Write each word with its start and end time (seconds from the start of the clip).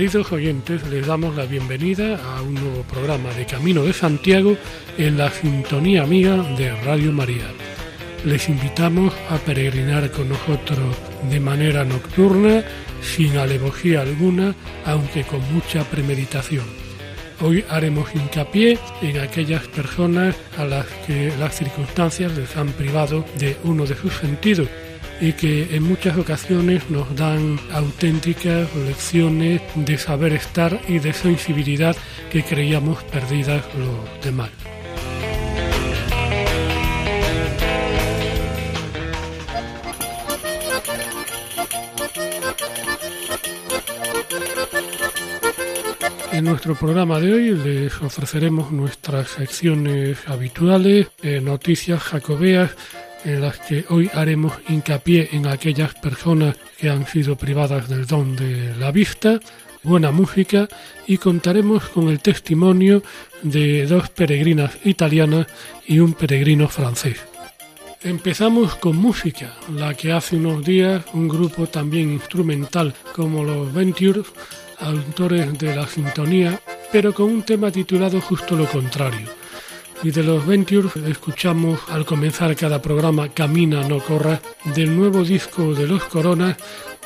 Queridos 0.00 0.32
oyentes, 0.32 0.88
les 0.88 1.06
damos 1.06 1.36
la 1.36 1.44
bienvenida 1.44 2.18
a 2.24 2.40
un 2.40 2.54
nuevo 2.54 2.84
programa 2.84 3.28
de 3.34 3.44
Camino 3.44 3.84
de 3.84 3.92
Santiago 3.92 4.56
en 4.96 5.18
la 5.18 5.30
sintonía 5.30 6.04
amiga 6.04 6.36
de 6.56 6.74
Radio 6.84 7.12
María. 7.12 7.44
Les 8.24 8.48
invitamos 8.48 9.12
a 9.28 9.36
peregrinar 9.36 10.10
con 10.10 10.30
nosotros 10.30 10.96
de 11.28 11.38
manera 11.38 11.84
nocturna, 11.84 12.64
sin 13.02 13.36
alevosía 13.36 14.00
alguna, 14.00 14.54
aunque 14.86 15.22
con 15.24 15.42
mucha 15.52 15.84
premeditación. 15.84 16.64
Hoy 17.42 17.62
haremos 17.68 18.08
hincapié 18.14 18.78
en 19.02 19.18
aquellas 19.18 19.68
personas 19.68 20.34
a 20.56 20.64
las 20.64 20.86
que 21.06 21.30
las 21.38 21.58
circunstancias 21.58 22.34
les 22.38 22.56
han 22.56 22.68
privado 22.68 23.26
de 23.38 23.58
uno 23.64 23.84
de 23.84 23.96
sus 23.96 24.14
sentidos 24.14 24.68
y 25.20 25.34
que 25.34 25.74
en 25.76 25.82
muchas 25.82 26.16
ocasiones 26.16 26.88
nos 26.90 27.14
dan 27.14 27.58
auténticas 27.72 28.74
lecciones 28.74 29.60
de 29.74 29.98
saber 29.98 30.32
estar 30.32 30.80
y 30.88 30.98
de 30.98 31.12
sensibilidad 31.12 31.96
que 32.30 32.42
creíamos 32.42 33.02
perdidas 33.04 33.64
los 33.76 34.24
demás. 34.24 34.50
En 46.32 46.44
nuestro 46.46 46.74
programa 46.74 47.20
de 47.20 47.34
hoy 47.34 47.50
les 47.50 48.00
ofreceremos 48.00 48.72
nuestras 48.72 49.28
secciones 49.28 50.16
habituales, 50.26 51.08
eh, 51.22 51.40
noticias 51.42 52.02
jacobeas, 52.02 52.70
en 53.24 53.40
las 53.40 53.58
que 53.58 53.84
hoy 53.88 54.10
haremos 54.14 54.52
hincapié 54.68 55.30
en 55.32 55.46
aquellas 55.46 55.94
personas 55.94 56.56
que 56.78 56.90
han 56.90 57.06
sido 57.06 57.36
privadas 57.36 57.88
del 57.88 58.06
don 58.06 58.36
de 58.36 58.74
la 58.76 58.90
vista, 58.90 59.40
buena 59.82 60.10
música 60.10 60.68
y 61.06 61.18
contaremos 61.18 61.88
con 61.88 62.08
el 62.08 62.20
testimonio 62.20 63.02
de 63.42 63.86
dos 63.86 64.10
peregrinas 64.10 64.72
italianas 64.84 65.46
y 65.86 65.98
un 65.98 66.14
peregrino 66.14 66.68
francés. 66.68 67.18
Empezamos 68.02 68.76
con 68.76 68.96
música, 68.96 69.56
la 69.74 69.94
que 69.94 70.12
hace 70.12 70.36
unos 70.36 70.64
días 70.64 71.04
un 71.12 71.28
grupo 71.28 71.66
también 71.66 72.10
instrumental 72.10 72.94
como 73.14 73.44
los 73.44 73.72
Ventures, 73.74 74.26
autores 74.78 75.58
de 75.58 75.76
la 75.76 75.86
sintonía, 75.86 76.58
pero 76.90 77.12
con 77.12 77.26
un 77.26 77.42
tema 77.42 77.70
titulado 77.70 78.20
justo 78.22 78.56
lo 78.56 78.66
contrario, 78.66 79.28
y 80.02 80.10
de 80.10 80.22
los 80.22 80.46
Ventures 80.46 80.96
escuchamos 80.96 81.80
al 81.88 82.04
comenzar 82.04 82.54
cada 82.56 82.80
programa 82.80 83.28
Camina, 83.28 83.86
no 83.86 83.98
corra, 83.98 84.40
del 84.74 84.96
nuevo 84.96 85.24
disco 85.24 85.74
de 85.74 85.86
los 85.86 86.04
Coronas, 86.04 86.56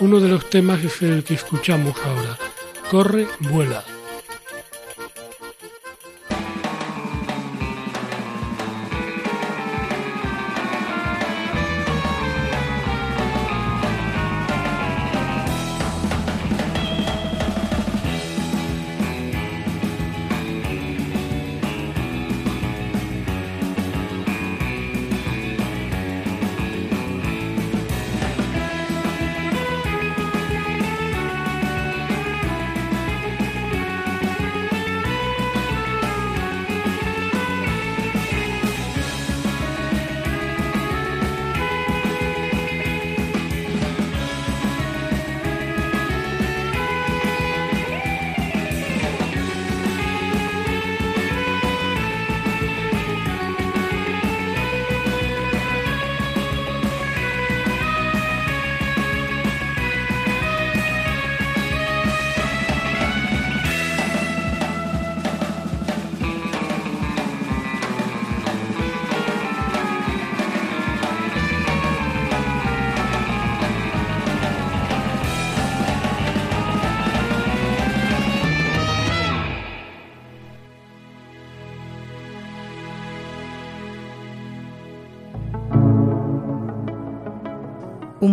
uno 0.01 0.21
de 0.21 0.29
los 0.29 0.49
temas 0.51 0.83
es 0.85 1.03
el 1.03 1.25
que 1.25 1.35
escuchamos 1.35 1.95
ahora, 2.05 2.39
Corre, 2.91 3.27
vuela. 3.41 3.94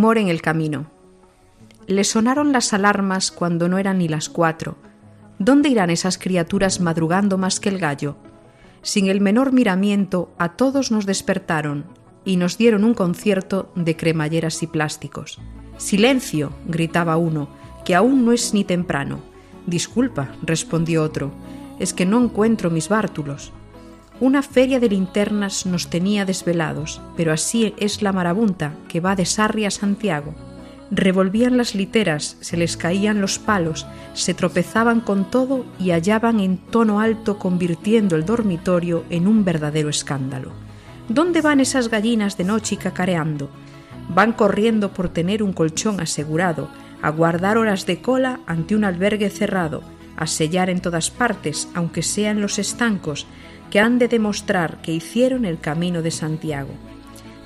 Humor 0.01 0.17
en 0.17 0.29
el 0.29 0.41
camino. 0.41 0.87
Le 1.85 2.03
sonaron 2.03 2.51
las 2.51 2.73
alarmas 2.73 3.29
cuando 3.31 3.69
no 3.69 3.77
eran 3.77 3.99
ni 3.99 4.07
las 4.07 4.29
cuatro. 4.29 4.75
¿Dónde 5.37 5.69
irán 5.69 5.91
esas 5.91 6.17
criaturas 6.17 6.79
madrugando 6.79 7.37
más 7.37 7.59
que 7.59 7.69
el 7.69 7.77
gallo? 7.77 8.15
Sin 8.81 9.09
el 9.09 9.21
menor 9.21 9.51
miramiento, 9.51 10.33
a 10.39 10.53
todos 10.53 10.89
nos 10.89 11.05
despertaron 11.05 11.85
y 12.25 12.37
nos 12.37 12.57
dieron 12.57 12.83
un 12.83 12.95
concierto 12.95 13.71
de 13.75 13.95
cremalleras 13.95 14.63
y 14.63 14.65
plásticos. 14.65 15.39
Silencio, 15.77 16.51
gritaba 16.65 17.15
uno, 17.17 17.49
que 17.85 17.93
aún 17.93 18.25
no 18.25 18.31
es 18.31 18.55
ni 18.55 18.63
temprano. 18.63 19.19
Disculpa, 19.67 20.31
respondió 20.41 21.03
otro, 21.03 21.29
es 21.77 21.93
que 21.93 22.07
no 22.07 22.19
encuentro 22.19 22.71
mis 22.71 22.89
bártulos. 22.89 23.53
Una 24.21 24.43
feria 24.43 24.79
de 24.79 24.87
linternas 24.87 25.65
nos 25.65 25.89
tenía 25.89 26.25
desvelados, 26.25 27.01
pero 27.17 27.33
así 27.33 27.73
es 27.77 28.03
la 28.03 28.13
marabunta 28.13 28.75
que 28.87 28.99
va 28.99 29.15
de 29.15 29.25
Sarri 29.25 29.65
a 29.65 29.71
Santiago. 29.71 30.35
Revolvían 30.91 31.57
las 31.57 31.73
literas, 31.73 32.37
se 32.39 32.55
les 32.55 32.77
caían 32.77 33.19
los 33.19 33.39
palos, 33.39 33.87
se 34.13 34.35
tropezaban 34.35 35.01
con 35.01 35.31
todo 35.31 35.65
y 35.79 35.89
hallaban 35.89 36.39
en 36.39 36.57
tono 36.59 36.99
alto 36.99 37.39
convirtiendo 37.39 38.15
el 38.15 38.23
dormitorio 38.23 39.05
en 39.09 39.27
un 39.27 39.43
verdadero 39.43 39.89
escándalo. 39.89 40.51
¿Dónde 41.09 41.41
van 41.41 41.59
esas 41.59 41.89
gallinas 41.89 42.37
de 42.37 42.43
noche 42.43 42.77
cacareando? 42.77 43.49
Van 44.13 44.33
corriendo 44.33 44.93
por 44.93 45.09
tener 45.09 45.41
un 45.41 45.51
colchón 45.51 45.99
asegurado, 45.99 46.69
a 47.01 47.09
guardar 47.09 47.57
horas 47.57 47.87
de 47.87 48.03
cola 48.03 48.39
ante 48.45 48.75
un 48.75 48.83
albergue 48.83 49.31
cerrado, 49.31 49.81
a 50.15 50.27
sellar 50.27 50.69
en 50.69 50.79
todas 50.79 51.09
partes, 51.09 51.67
aunque 51.73 52.03
sean 52.03 52.39
los 52.39 52.59
estancos, 52.59 53.25
que 53.71 53.79
han 53.79 53.97
de 53.97 54.07
demostrar 54.07 54.81
que 54.83 54.91
hicieron 54.91 55.45
el 55.45 55.59
camino 55.59 56.03
de 56.03 56.11
Santiago. 56.11 56.69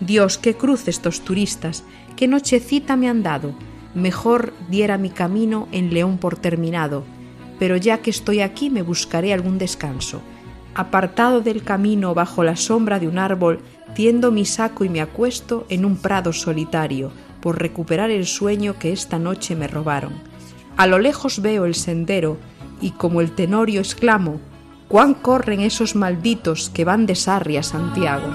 Dios, 0.01 0.37
qué 0.37 0.55
cruz 0.55 0.89
estos 0.89 1.21
turistas, 1.21 1.85
qué 2.17 2.27
nochecita 2.27 2.97
me 2.97 3.07
han 3.07 3.23
dado. 3.23 3.53
Mejor 3.93 4.53
diera 4.69 4.97
mi 4.97 5.09
camino 5.09 5.69
en 5.71 5.93
León 5.93 6.17
por 6.17 6.35
terminado, 6.35 7.05
pero 7.59 7.77
ya 7.77 7.99
que 7.99 8.09
estoy 8.09 8.41
aquí 8.41 8.69
me 8.69 8.81
buscaré 8.81 9.31
algún 9.31 9.57
descanso. 9.57 10.21
Apartado 10.73 11.39
del 11.39 11.63
camino 11.63 12.13
bajo 12.13 12.43
la 12.43 12.57
sombra 12.57 12.99
de 12.99 13.07
un 13.07 13.17
árbol, 13.17 13.61
tiendo 13.93 14.31
mi 14.31 14.43
saco 14.43 14.83
y 14.83 14.89
me 14.89 14.99
acuesto 14.99 15.65
en 15.69 15.85
un 15.85 15.95
prado 15.95 16.33
solitario, 16.33 17.11
por 17.39 17.61
recuperar 17.61 18.09
el 18.09 18.25
sueño 18.25 18.77
que 18.77 18.91
esta 18.91 19.19
noche 19.19 19.55
me 19.55 19.67
robaron. 19.67 20.13
A 20.75 20.87
lo 20.87 20.99
lejos 20.99 21.41
veo 21.41 21.63
el 21.65 21.75
sendero, 21.75 22.37
y 22.81 22.91
como 22.91 23.21
el 23.21 23.31
tenorio 23.31 23.79
exclamo, 23.79 24.41
cuán 24.87 25.13
corren 25.13 25.61
esos 25.61 25.95
malditos 25.95 26.69
que 26.69 26.85
van 26.85 27.05
de 27.05 27.15
Sarri 27.15 27.57
a 27.57 27.63
Santiago. 27.63 28.27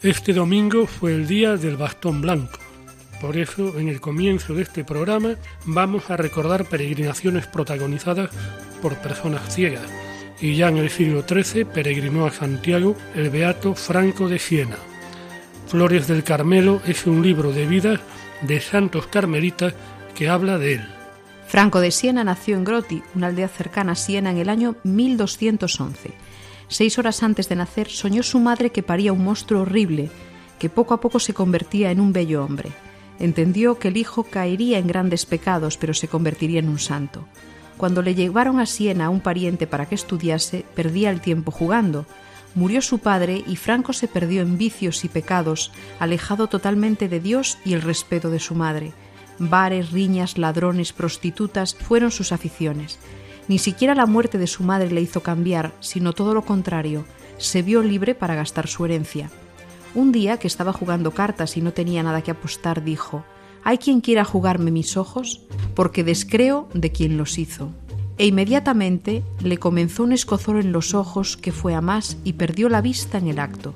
Este 0.00 0.32
domingo 0.32 0.86
fue 0.86 1.14
el 1.14 1.26
día 1.26 1.56
del 1.56 1.76
bastón 1.76 2.20
blanco. 2.20 2.58
Por 3.20 3.36
eso, 3.36 3.78
en 3.78 3.88
el 3.88 4.00
comienzo 4.00 4.54
de 4.54 4.62
este 4.62 4.84
programa 4.84 5.34
vamos 5.66 6.08
a 6.08 6.16
recordar 6.16 6.64
peregrinaciones 6.66 7.48
protagonizadas 7.48 8.30
por 8.80 8.96
personas 8.96 9.54
ciegas. 9.54 9.88
Y 10.40 10.54
ya 10.54 10.68
en 10.68 10.78
el 10.78 10.90
siglo 10.90 11.24
XIII 11.28 11.64
peregrinó 11.64 12.26
a 12.26 12.30
Santiago 12.30 12.96
el 13.14 13.30
beato 13.30 13.74
Franco 13.74 14.28
de 14.28 14.38
Siena. 14.38 14.76
Flores 15.66 16.06
del 16.06 16.24
Carmelo 16.24 16.80
es 16.86 17.06
un 17.06 17.22
libro 17.22 17.52
de 17.52 17.66
vidas 17.66 18.00
de 18.42 18.60
santos 18.60 19.06
carmelitas 19.06 19.74
que 20.14 20.28
habla 20.28 20.58
de 20.58 20.74
él. 20.74 20.88
Franco 21.46 21.80
de 21.80 21.90
Siena 21.90 22.24
nació 22.24 22.56
en 22.56 22.64
Groti, 22.64 23.02
una 23.14 23.28
aldea 23.28 23.48
cercana 23.48 23.92
a 23.92 23.96
Siena, 23.96 24.30
en 24.30 24.38
el 24.38 24.48
año 24.48 24.76
1211 24.84 26.12
Seis 26.68 26.98
horas 26.98 27.22
antes 27.22 27.48
de 27.48 27.56
nacer 27.56 27.88
soñó 27.88 28.22
su 28.22 28.38
madre 28.38 28.70
que 28.70 28.82
paría 28.82 29.12
un 29.14 29.24
monstruo 29.24 29.62
horrible, 29.62 30.10
que 30.58 30.68
poco 30.68 30.92
a 30.92 31.00
poco 31.00 31.18
se 31.18 31.32
convertía 31.32 31.90
en 31.90 31.98
un 31.98 32.12
bello 32.12 32.44
hombre. 32.44 32.70
Entendió 33.18 33.78
que 33.78 33.88
el 33.88 33.96
hijo 33.96 34.24
caería 34.24 34.78
en 34.78 34.86
grandes 34.86 35.24
pecados, 35.24 35.78
pero 35.78 35.94
se 35.94 36.08
convertiría 36.08 36.60
en 36.60 36.68
un 36.68 36.78
santo. 36.78 37.26
Cuando 37.78 38.02
le 38.02 38.16
llevaron 38.16 38.58
a 38.58 38.66
Siena 38.66 39.06
a 39.06 39.08
un 39.08 39.20
pariente 39.20 39.68
para 39.68 39.86
que 39.86 39.94
estudiase, 39.94 40.64
perdía 40.74 41.10
el 41.10 41.20
tiempo 41.20 41.52
jugando. 41.52 42.06
Murió 42.56 42.82
su 42.82 42.98
padre 42.98 43.44
y 43.46 43.54
Franco 43.54 43.92
se 43.92 44.08
perdió 44.08 44.42
en 44.42 44.58
vicios 44.58 45.04
y 45.04 45.08
pecados, 45.08 45.70
alejado 46.00 46.48
totalmente 46.48 47.08
de 47.08 47.20
Dios 47.20 47.56
y 47.64 47.74
el 47.74 47.82
respeto 47.82 48.30
de 48.30 48.40
su 48.40 48.56
madre. 48.56 48.92
Bares, 49.38 49.92
riñas, 49.92 50.38
ladrones, 50.38 50.92
prostitutas 50.92 51.76
fueron 51.76 52.10
sus 52.10 52.32
aficiones. 52.32 52.98
Ni 53.46 53.60
siquiera 53.60 53.94
la 53.94 54.06
muerte 54.06 54.38
de 54.38 54.48
su 54.48 54.64
madre 54.64 54.90
le 54.90 55.00
hizo 55.00 55.22
cambiar, 55.22 55.72
sino 55.78 56.12
todo 56.12 56.34
lo 56.34 56.44
contrario, 56.44 57.04
se 57.36 57.62
vio 57.62 57.84
libre 57.84 58.16
para 58.16 58.34
gastar 58.34 58.66
su 58.66 58.84
herencia. 58.84 59.30
Un 59.94 60.10
día, 60.10 60.38
que 60.38 60.48
estaba 60.48 60.72
jugando 60.72 61.12
cartas 61.12 61.56
y 61.56 61.60
no 61.60 61.72
tenía 61.72 62.02
nada 62.02 62.22
que 62.22 62.32
apostar, 62.32 62.82
dijo, 62.82 63.24
¿Hay 63.64 63.78
quien 63.78 64.00
quiera 64.00 64.24
jugarme 64.24 64.70
mis 64.70 64.96
ojos? 64.96 65.42
Porque 65.74 66.04
descreo 66.04 66.68
de 66.74 66.90
quien 66.92 67.16
los 67.16 67.38
hizo. 67.38 67.70
E 68.18 68.26
inmediatamente 68.26 69.22
le 69.42 69.58
comenzó 69.58 70.02
un 70.02 70.12
escozor 70.12 70.56
en 70.56 70.72
los 70.72 70.94
ojos 70.94 71.36
que 71.36 71.52
fue 71.52 71.74
a 71.74 71.80
más 71.80 72.16
y 72.24 72.32
perdió 72.34 72.68
la 72.68 72.80
vista 72.80 73.18
en 73.18 73.28
el 73.28 73.38
acto. 73.38 73.74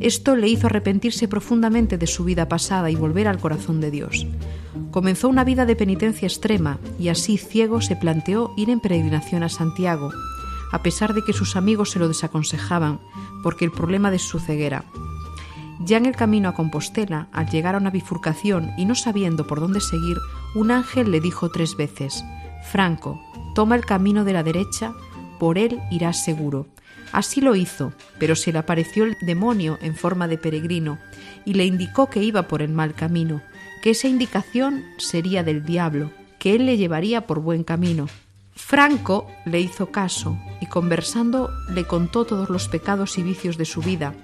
Esto 0.00 0.34
le 0.36 0.48
hizo 0.48 0.66
arrepentirse 0.66 1.28
profundamente 1.28 1.98
de 1.98 2.06
su 2.06 2.24
vida 2.24 2.48
pasada 2.48 2.90
y 2.90 2.96
volver 2.96 3.28
al 3.28 3.38
corazón 3.38 3.80
de 3.80 3.90
Dios. 3.90 4.26
Comenzó 4.90 5.28
una 5.28 5.44
vida 5.44 5.64
de 5.64 5.76
penitencia 5.76 6.26
extrema 6.26 6.78
y 6.98 7.08
así 7.08 7.38
ciego 7.38 7.80
se 7.80 7.96
planteó 7.96 8.52
ir 8.56 8.70
en 8.70 8.80
peregrinación 8.80 9.42
a 9.42 9.48
Santiago, 9.48 10.10
a 10.72 10.82
pesar 10.82 11.14
de 11.14 11.22
que 11.22 11.32
sus 11.32 11.54
amigos 11.54 11.90
se 11.90 11.98
lo 11.98 12.08
desaconsejaban 12.08 13.00
porque 13.42 13.64
el 13.64 13.70
problema 13.70 14.10
de 14.10 14.18
su 14.18 14.40
ceguera. 14.40 14.84
Ya 15.84 15.96
en 15.96 16.06
el 16.06 16.14
camino 16.14 16.48
a 16.48 16.54
Compostela, 16.54 17.28
al 17.32 17.48
llegar 17.50 17.74
a 17.74 17.78
una 17.78 17.90
bifurcación 17.90 18.70
y 18.76 18.84
no 18.84 18.94
sabiendo 18.94 19.46
por 19.46 19.60
dónde 19.60 19.80
seguir, 19.80 20.16
un 20.54 20.70
ángel 20.70 21.10
le 21.10 21.20
dijo 21.20 21.50
tres 21.50 21.76
veces, 21.76 22.24
Franco, 22.70 23.20
toma 23.54 23.74
el 23.74 23.84
camino 23.84 24.24
de 24.24 24.32
la 24.32 24.44
derecha, 24.44 24.92
por 25.40 25.58
él 25.58 25.80
irás 25.90 26.24
seguro. 26.24 26.68
Así 27.10 27.40
lo 27.40 27.56
hizo, 27.56 27.92
pero 28.18 28.36
se 28.36 28.52
le 28.52 28.58
apareció 28.58 29.04
el 29.04 29.16
demonio 29.22 29.78
en 29.82 29.96
forma 29.96 30.28
de 30.28 30.38
peregrino 30.38 30.98
y 31.44 31.54
le 31.54 31.66
indicó 31.66 32.08
que 32.08 32.22
iba 32.22 32.48
por 32.48 32.62
el 32.62 32.70
mal 32.70 32.94
camino, 32.94 33.42
que 33.82 33.90
esa 33.90 34.06
indicación 34.06 34.84
sería 34.98 35.42
del 35.42 35.64
diablo, 35.64 36.10
que 36.38 36.54
él 36.54 36.64
le 36.64 36.76
llevaría 36.76 37.26
por 37.26 37.40
buen 37.40 37.64
camino. 37.64 38.06
Franco 38.54 39.26
le 39.44 39.60
hizo 39.60 39.90
caso 39.90 40.38
y 40.60 40.66
conversando 40.66 41.50
le 41.70 41.84
contó 41.84 42.24
todos 42.24 42.48
los 42.48 42.68
pecados 42.68 43.18
y 43.18 43.22
vicios 43.22 43.56
de 43.58 43.64
su 43.64 43.82
vida, 43.82 44.14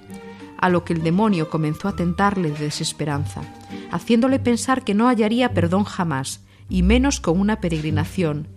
a 0.59 0.69
lo 0.69 0.85
que 0.85 0.93
el 0.93 1.03
demonio 1.03 1.49
comenzó 1.49 1.89
a 1.89 1.97
tentarle 1.97 2.51
de 2.51 2.65
desesperanza, 2.65 3.43
haciéndole 3.91 4.39
pensar 4.39 4.85
que 4.85 4.95
no 4.95 5.09
hallaría 5.09 5.55
perdón 5.55 5.85
jamás, 5.85 6.45
y 6.69 6.83
menos 6.83 7.21
con 7.21 7.41
una 7.41 7.61
peregrinación, 7.61 8.49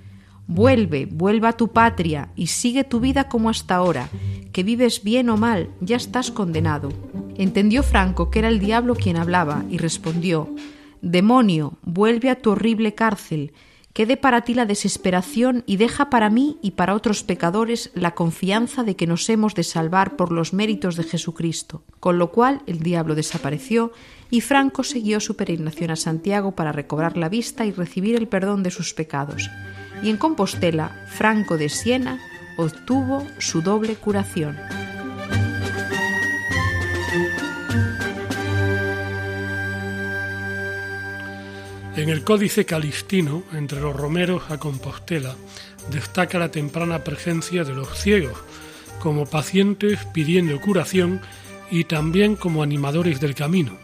Vuelve, 0.53 1.05
vuelva 1.05 1.49
a 1.49 1.53
tu 1.53 1.69
patria 1.69 2.29
y 2.35 2.47
sigue 2.47 2.83
tu 2.83 2.99
vida 2.99 3.29
como 3.29 3.49
hasta 3.49 3.75
ahora, 3.75 4.09
que 4.51 4.63
vives 4.63 5.01
bien 5.01 5.29
o 5.29 5.37
mal, 5.37 5.69
ya 5.79 5.95
estás 5.95 6.29
condenado. 6.29 6.89
Entendió 7.37 7.83
Franco 7.83 8.29
que 8.29 8.39
era 8.39 8.49
el 8.49 8.59
diablo 8.59 8.95
quien 8.95 9.15
hablaba 9.15 9.63
y 9.69 9.77
respondió 9.77 10.53
Demonio, 11.01 11.77
vuelve 11.83 12.29
a 12.29 12.35
tu 12.35 12.51
horrible 12.51 12.93
cárcel, 12.93 13.53
quede 13.93 14.17
para 14.17 14.41
ti 14.41 14.53
la 14.53 14.65
desesperación 14.65 15.63
y 15.65 15.77
deja 15.77 16.09
para 16.09 16.29
mí 16.29 16.57
y 16.61 16.71
para 16.71 16.95
otros 16.95 17.23
pecadores 17.23 17.91
la 17.93 18.15
confianza 18.15 18.83
de 18.83 18.95
que 18.95 19.07
nos 19.07 19.29
hemos 19.29 19.55
de 19.55 19.63
salvar 19.63 20.15
por 20.15 20.31
los 20.31 20.53
méritos 20.53 20.95
de 20.95 21.03
Jesucristo. 21.03 21.83
Con 21.99 22.19
lo 22.19 22.31
cual 22.31 22.61
el 22.67 22.79
diablo 22.79 23.15
desapareció 23.15 23.91
y 24.29 24.41
Franco 24.41 24.83
siguió 24.83 25.19
su 25.19 25.35
peregrinación 25.35 25.91
a 25.91 25.95
Santiago 25.95 26.51
para 26.53 26.71
recobrar 26.71 27.17
la 27.17 27.29
vista 27.29 27.65
y 27.65 27.71
recibir 27.71 28.15
el 28.15 28.27
perdón 28.27 28.63
de 28.63 28.71
sus 28.71 28.93
pecados 28.93 29.49
y 30.03 30.09
en 30.09 30.17
Compostela, 30.17 31.05
Franco 31.07 31.57
de 31.57 31.69
Siena 31.69 32.19
obtuvo 32.57 33.25
su 33.39 33.61
doble 33.61 33.95
curación. 33.95 34.57
En 41.95 42.09
el 42.09 42.23
Códice 42.23 42.65
Calistino, 42.65 43.43
entre 43.51 43.81
los 43.81 43.93
romeros 43.93 44.49
a 44.49 44.57
Compostela, 44.57 45.35
destaca 45.91 46.39
la 46.39 46.49
temprana 46.49 47.03
presencia 47.03 47.65
de 47.65 47.73
los 47.73 47.99
ciegos, 47.99 48.37
como 48.99 49.25
pacientes 49.25 49.99
pidiendo 50.13 50.61
curación 50.61 51.19
y 51.69 51.83
también 51.83 52.37
como 52.37 52.63
animadores 52.63 53.19
del 53.19 53.35
camino. 53.35 53.77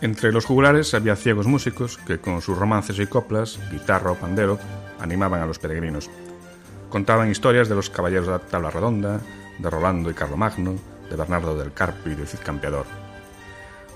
Entre 0.00 0.30
los 0.30 0.44
jugulares 0.44 0.94
había 0.94 1.16
ciegos 1.16 1.48
músicos 1.48 1.98
que 1.98 2.18
con 2.18 2.40
sus 2.42 2.56
romances 2.56 2.98
y 3.00 3.06
coplas, 3.06 3.58
guitarra 3.72 4.12
o 4.12 4.14
pandero, 4.14 4.60
animaban 5.00 5.42
a 5.42 5.46
los 5.46 5.58
peregrinos. 5.58 6.08
Contaban 6.90 7.30
historias 7.30 7.68
de 7.68 7.74
los 7.74 7.90
caballeros 7.90 8.26
de 8.26 8.32
la 8.34 8.38
tabla 8.38 8.70
redonda, 8.70 9.20
de 9.58 9.70
Rolando 9.70 10.10
y 10.10 10.14
Carlomagno, 10.14 10.76
de 11.10 11.16
Bernardo 11.16 11.56
del 11.56 11.72
Carpio 11.72 12.12
y 12.12 12.14
del 12.14 12.28
Cid 12.28 12.38
Campeador. 12.44 12.86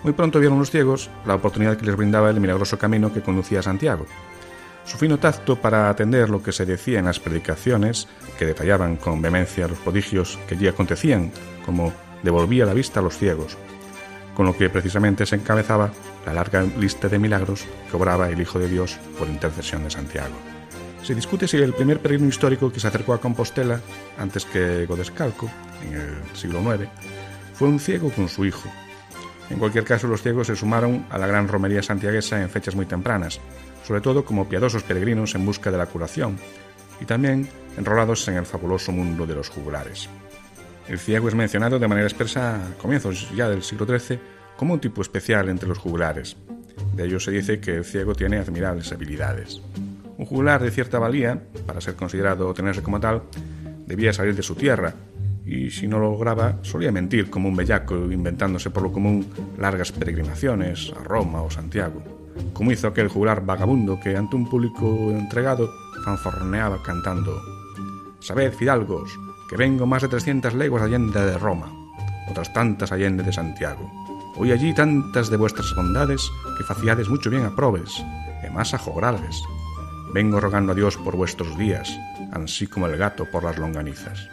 Muy 0.02 0.14
pronto 0.14 0.40
vieron 0.40 0.58
los 0.58 0.70
ciegos 0.70 1.10
la 1.26 1.34
oportunidad 1.34 1.76
que 1.76 1.84
les 1.84 1.96
brindaba 1.96 2.30
el 2.30 2.40
milagroso 2.40 2.78
camino 2.78 3.12
que 3.12 3.20
conducía 3.20 3.60
a 3.60 3.62
Santiago. 3.62 4.06
Su 4.84 4.96
fino 4.96 5.18
tacto 5.18 5.56
para 5.56 5.90
atender 5.90 6.30
lo 6.30 6.42
que 6.42 6.52
se 6.52 6.64
decía 6.64 6.98
en 6.98 7.04
las 7.04 7.20
predicaciones, 7.20 8.08
que 8.38 8.46
detallaban 8.46 8.96
con 8.96 9.20
vehemencia 9.20 9.68
los 9.68 9.78
prodigios 9.78 10.38
que 10.48 10.54
allí 10.54 10.68
acontecían, 10.68 11.30
como 11.66 11.92
devolvía 12.22 12.64
la 12.64 12.74
vista 12.74 13.00
a 13.00 13.02
los 13.02 13.18
ciegos, 13.18 13.58
con 14.34 14.46
lo 14.46 14.56
que 14.56 14.70
precisamente 14.70 15.26
se 15.26 15.36
encabezaba 15.36 15.92
la 16.24 16.32
larga 16.32 16.62
lista 16.62 17.08
de 17.08 17.18
milagros 17.18 17.66
que 17.90 17.96
obraba 17.96 18.30
el 18.30 18.40
Hijo 18.40 18.58
de 18.58 18.68
Dios 18.68 18.98
por 19.18 19.28
intercesión 19.28 19.84
de 19.84 19.90
Santiago. 19.90 20.34
Se 21.02 21.14
discute 21.14 21.46
si 21.46 21.56
el 21.56 21.72
primer 21.72 22.00
peregrino 22.00 22.28
histórico 22.28 22.72
que 22.72 22.80
se 22.80 22.88
acercó 22.88 23.14
a 23.14 23.20
Compostela, 23.20 23.80
antes 24.18 24.44
que 24.44 24.86
Godescalco, 24.86 25.50
en 25.82 25.94
el 25.94 26.36
siglo 26.36 26.60
IX, 26.60 26.88
fue 27.54 27.68
un 27.68 27.80
ciego 27.80 28.10
con 28.10 28.28
su 28.28 28.44
hijo. 28.44 28.68
En 29.50 29.58
cualquier 29.58 29.84
caso, 29.84 30.06
los 30.06 30.22
ciegos 30.22 30.46
se 30.46 30.56
sumaron 30.56 31.04
a 31.10 31.18
la 31.18 31.26
gran 31.26 31.48
romería 31.48 31.82
santiaguesa 31.82 32.40
en 32.40 32.48
fechas 32.48 32.76
muy 32.76 32.86
tempranas, 32.86 33.40
sobre 33.84 34.00
todo 34.00 34.24
como 34.24 34.48
piadosos 34.48 34.84
peregrinos 34.84 35.34
en 35.34 35.44
busca 35.44 35.70
de 35.70 35.78
la 35.78 35.86
curación, 35.86 36.38
y 37.00 37.04
también 37.04 37.48
enrolados 37.76 38.26
en 38.28 38.36
el 38.36 38.46
fabuloso 38.46 38.92
mundo 38.92 39.26
de 39.26 39.34
los 39.34 39.48
jugulares. 39.48 40.08
El 40.88 40.98
ciego 40.98 41.28
es 41.28 41.34
mencionado 41.34 41.78
de 41.78 41.88
manera 41.88 42.06
expresa 42.06 42.56
a 42.56 42.78
comienzos 42.78 43.30
ya 43.34 43.48
del 43.48 43.62
siglo 43.62 43.86
XIII 43.86 44.20
como 44.56 44.74
un 44.74 44.80
tipo 44.80 45.02
especial 45.02 45.48
entre 45.48 45.68
los 45.68 45.78
jugulares. 45.78 46.36
De 46.94 47.04
ello 47.04 47.18
se 47.18 47.30
dice 47.30 47.60
que 47.60 47.76
el 47.76 47.84
ciego 47.84 48.14
tiene 48.14 48.38
admirables 48.38 48.92
habilidades. 48.92 49.60
Un 50.18 50.26
jugular 50.26 50.62
de 50.62 50.70
cierta 50.70 50.98
valía, 50.98 51.42
para 51.66 51.80
ser 51.80 51.94
considerado 51.94 52.48
o 52.48 52.54
tenerse 52.54 52.82
como 52.82 53.00
tal, 53.00 53.22
debía 53.86 54.12
salir 54.12 54.34
de 54.34 54.42
su 54.42 54.54
tierra, 54.54 54.94
y 55.44 55.70
si 55.70 55.88
no 55.88 55.98
lo 55.98 56.10
lograba, 56.10 56.58
solía 56.62 56.92
mentir 56.92 57.30
como 57.30 57.48
un 57.48 57.56
bellaco, 57.56 57.94
inventándose 58.10 58.70
por 58.70 58.82
lo 58.82 58.92
común 58.92 59.26
largas 59.58 59.92
peregrinaciones 59.92 60.92
a 60.98 61.02
Roma 61.02 61.42
o 61.42 61.50
Santiago, 61.50 62.02
como 62.52 62.72
hizo 62.72 62.88
aquel 62.88 63.08
jugular 63.08 63.44
vagabundo 63.44 63.98
que 64.00 64.16
ante 64.16 64.36
un 64.36 64.48
público 64.48 65.10
entregado 65.10 65.70
fanfarroneaba 66.04 66.82
cantando 66.82 67.40
Sabed, 68.20 68.52
fidalgos, 68.52 69.18
que 69.48 69.56
vengo 69.56 69.86
más 69.86 70.02
de 70.02 70.08
300 70.08 70.54
leguas 70.54 70.82
allende 70.82 71.24
de 71.24 71.38
Roma, 71.38 71.72
otras 72.30 72.52
tantas 72.52 72.92
allende 72.92 73.22
de 73.22 73.32
Santiago. 73.32 73.90
Hoy 74.36 74.52
allí 74.52 74.74
tantas 74.74 75.30
de 75.30 75.38
vuestras 75.38 75.74
bondades 75.74 76.30
que 76.58 76.64
faciades 76.64 77.08
mucho 77.08 77.30
bien 77.30 77.44
aprobes, 77.44 78.04
e 78.42 78.50
más 78.50 78.74
ajogrades. 78.74 79.42
Vengo 80.12 80.38
rogando 80.38 80.72
a 80.72 80.74
Dios 80.74 80.96
por 80.98 81.16
vuestros 81.16 81.56
días, 81.56 81.98
así 82.32 82.66
como 82.66 82.86
el 82.86 82.96
gato 82.96 83.24
por 83.24 83.42
las 83.42 83.58
longanizas. 83.58 84.28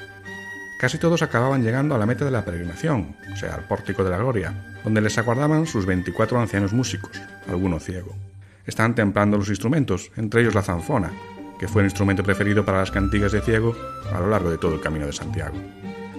Casi 0.77 0.99
todos 0.99 1.23
acababan 1.23 1.63
llegando 1.63 1.95
a 1.95 1.97
la 1.97 2.05
meta 2.05 2.23
de 2.23 2.29
la 2.29 2.45
peregrinación, 2.45 3.15
o 3.33 3.35
sea, 3.35 3.55
al 3.55 3.67
pórtico 3.67 4.03
de 4.03 4.11
la 4.11 4.17
gloria, 4.19 4.53
donde 4.83 5.01
les 5.01 5.17
aguardaban 5.17 5.65
sus 5.65 5.87
24 5.87 6.39
ancianos 6.39 6.71
músicos, 6.71 7.19
alguno 7.49 7.79
ciego. 7.79 8.15
Estaban 8.63 8.93
templando 8.93 9.37
los 9.37 9.49
instrumentos, 9.49 10.11
entre 10.17 10.41
ellos 10.41 10.53
la 10.53 10.61
zanfona, 10.61 11.11
que 11.59 11.67
fue 11.67 11.81
el 11.81 11.87
instrumento 11.87 12.21
preferido 12.21 12.63
para 12.63 12.77
las 12.77 12.91
cantigas 12.91 13.31
de 13.31 13.41
ciego 13.41 13.75
a 14.13 14.19
lo 14.19 14.29
largo 14.29 14.51
de 14.51 14.59
todo 14.59 14.75
el 14.75 14.81
camino 14.81 15.07
de 15.07 15.13
Santiago. 15.13 15.55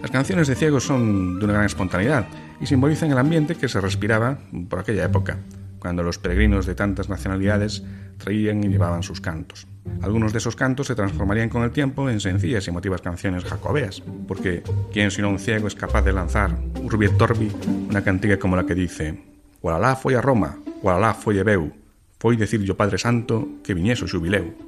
Las 0.03 0.11
canciones 0.11 0.49
de 0.49 0.57
ciegos 0.57 0.83
son 0.83 1.39
de 1.39 1.45
una 1.45 1.55
gran 1.55 1.67
espontaneidad 1.67 2.27
y 2.61 2.67
simbolizan 2.67 3.13
el 3.13 3.19
ambiente 3.19 3.55
que 3.55 3.69
se 3.69 3.81
respiraba 3.81 4.39
por 4.69 4.81
aquella 4.81 5.05
época, 5.05 5.39
cuando 5.79 6.03
los 6.03 6.19
peregrinos 6.19 6.67
de 6.67 6.75
tantas 6.75 7.09
nacionalidades 7.09 7.83
traían 8.19 8.63
y 8.65 8.69
llevaban 8.69 9.03
sus 9.03 9.21
cantos. 9.21 9.67
Algunos 10.03 10.33
de 10.33 10.39
esos 10.39 10.57
cantos 10.57 10.87
se 10.87 10.95
transformarían 10.95 11.49
con 11.49 11.63
el 11.63 11.71
tiempo 11.71 12.11
en 12.11 12.21
sencillas 12.21 12.67
y 12.67 12.71
emotivas 12.71 13.01
canciones 13.01 13.45
jacobeas, 13.45 14.03
porque 14.27 14.63
¿quién 14.93 15.11
sino 15.11 15.31
un 15.31 15.39
ciego 15.39 15.67
es 15.67 15.75
capaz 15.75 16.03
de 16.03 16.13
lanzar, 16.13 16.57
urbi 16.83 17.07
et 17.07 17.17
torbi, 17.17 17.51
una 17.89 18.05
cantiga 18.05 18.39
como 18.39 18.57
la 18.57 18.67
que 18.67 18.75
dice 18.75 19.25
«Gualalá 19.63 19.97
foi 19.97 20.15
a 20.15 20.23
Roma, 20.23 20.59
gualalá 20.83 21.15
foi 21.15 21.41
a 21.41 21.45
Beu, 21.45 21.73
foi 22.21 22.37
decir 22.37 22.63
yo 22.63 22.77
Padre 22.77 22.99
Santo 22.99 23.59
que 23.65 23.75
viñese 23.75 24.05
o 24.05 24.09
xubileu». 24.09 24.68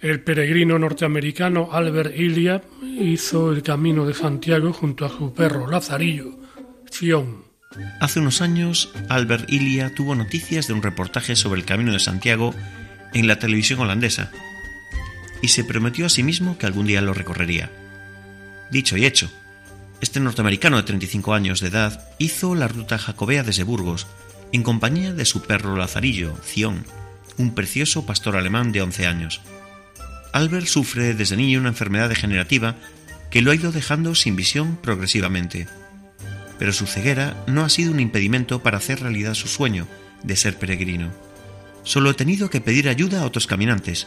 El 0.00 0.20
peregrino 0.20 0.78
norteamericano 0.78 1.70
Albert 1.72 2.16
Ilia 2.16 2.62
hizo 2.82 3.50
el 3.50 3.64
camino 3.64 4.06
de 4.06 4.14
Santiago 4.14 4.72
junto 4.72 5.04
a 5.04 5.08
su 5.08 5.34
perro 5.34 5.68
Lazarillo, 5.68 6.38
Sion. 6.88 7.42
Hace 8.00 8.20
unos 8.20 8.40
años, 8.40 8.92
Albert 9.08 9.50
Ilia 9.50 9.92
tuvo 9.96 10.14
noticias 10.14 10.68
de 10.68 10.74
un 10.74 10.82
reportaje 10.82 11.34
sobre 11.34 11.60
el 11.60 11.66
Camino 11.66 11.92
de 11.92 11.98
Santiago 11.98 12.54
en 13.12 13.26
la 13.26 13.40
televisión 13.40 13.80
holandesa 13.80 14.30
y 15.42 15.48
se 15.48 15.64
prometió 15.64 16.06
a 16.06 16.10
sí 16.10 16.22
mismo 16.22 16.58
que 16.58 16.66
algún 16.66 16.86
día 16.86 17.00
lo 17.00 17.12
recorrería. 17.12 17.68
Dicho 18.70 18.96
y 18.96 19.04
hecho, 19.04 19.28
este 20.00 20.20
norteamericano 20.20 20.76
de 20.76 20.84
35 20.84 21.34
años 21.34 21.60
de 21.60 21.68
edad 21.68 22.08
hizo 22.18 22.54
la 22.54 22.68
ruta 22.68 22.98
jacobea 22.98 23.42
desde 23.42 23.64
Burgos 23.64 24.06
en 24.52 24.62
compañía 24.62 25.12
de 25.12 25.24
su 25.24 25.42
perro 25.42 25.76
Lazarillo, 25.76 26.36
Zion, 26.44 26.84
un 27.36 27.56
precioso 27.56 28.06
pastor 28.06 28.36
alemán 28.36 28.70
de 28.70 28.82
11 28.82 29.06
años. 29.06 29.40
Albert 30.32 30.66
sufre 30.66 31.14
desde 31.14 31.36
niño 31.36 31.60
una 31.60 31.70
enfermedad 31.70 32.08
degenerativa 32.08 32.76
que 33.30 33.42
lo 33.42 33.50
ha 33.50 33.54
ido 33.54 33.72
dejando 33.72 34.14
sin 34.14 34.36
visión 34.36 34.76
progresivamente. 34.76 35.66
Pero 36.58 36.72
su 36.72 36.86
ceguera 36.86 37.36
no 37.46 37.64
ha 37.64 37.68
sido 37.68 37.92
un 37.92 38.00
impedimento 38.00 38.62
para 38.62 38.78
hacer 38.78 39.00
realidad 39.00 39.34
su 39.34 39.48
sueño 39.48 39.86
de 40.22 40.36
ser 40.36 40.58
peregrino. 40.58 41.12
Solo 41.82 42.10
he 42.10 42.14
tenido 42.14 42.50
que 42.50 42.60
pedir 42.60 42.88
ayuda 42.88 43.22
a 43.22 43.24
otros 43.24 43.46
caminantes. 43.46 44.06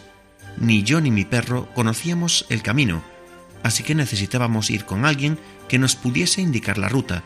Ni 0.57 0.83
yo 0.83 1.01
ni 1.01 1.11
mi 1.11 1.23
perro 1.23 1.69
conocíamos 1.73 2.45
el 2.49 2.61
camino, 2.61 3.03
así 3.63 3.83
que 3.83 3.95
necesitábamos 3.95 4.69
ir 4.69 4.85
con 4.85 5.05
alguien 5.05 5.39
que 5.69 5.79
nos 5.79 5.95
pudiese 5.95 6.41
indicar 6.41 6.77
la 6.77 6.89
ruta, 6.89 7.23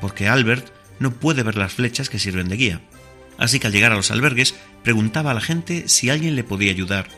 porque 0.00 0.28
Albert 0.28 0.66
no 0.98 1.12
puede 1.12 1.42
ver 1.42 1.56
las 1.56 1.72
flechas 1.72 2.10
que 2.10 2.18
sirven 2.18 2.48
de 2.48 2.56
guía. 2.56 2.80
Así 3.38 3.58
que 3.58 3.68
al 3.68 3.72
llegar 3.72 3.92
a 3.92 3.96
los 3.96 4.10
albergues 4.10 4.54
preguntaba 4.82 5.30
a 5.30 5.34
la 5.34 5.40
gente 5.40 5.88
si 5.88 6.10
alguien 6.10 6.36
le 6.36 6.44
podía 6.44 6.70
ayudar, 6.70 7.08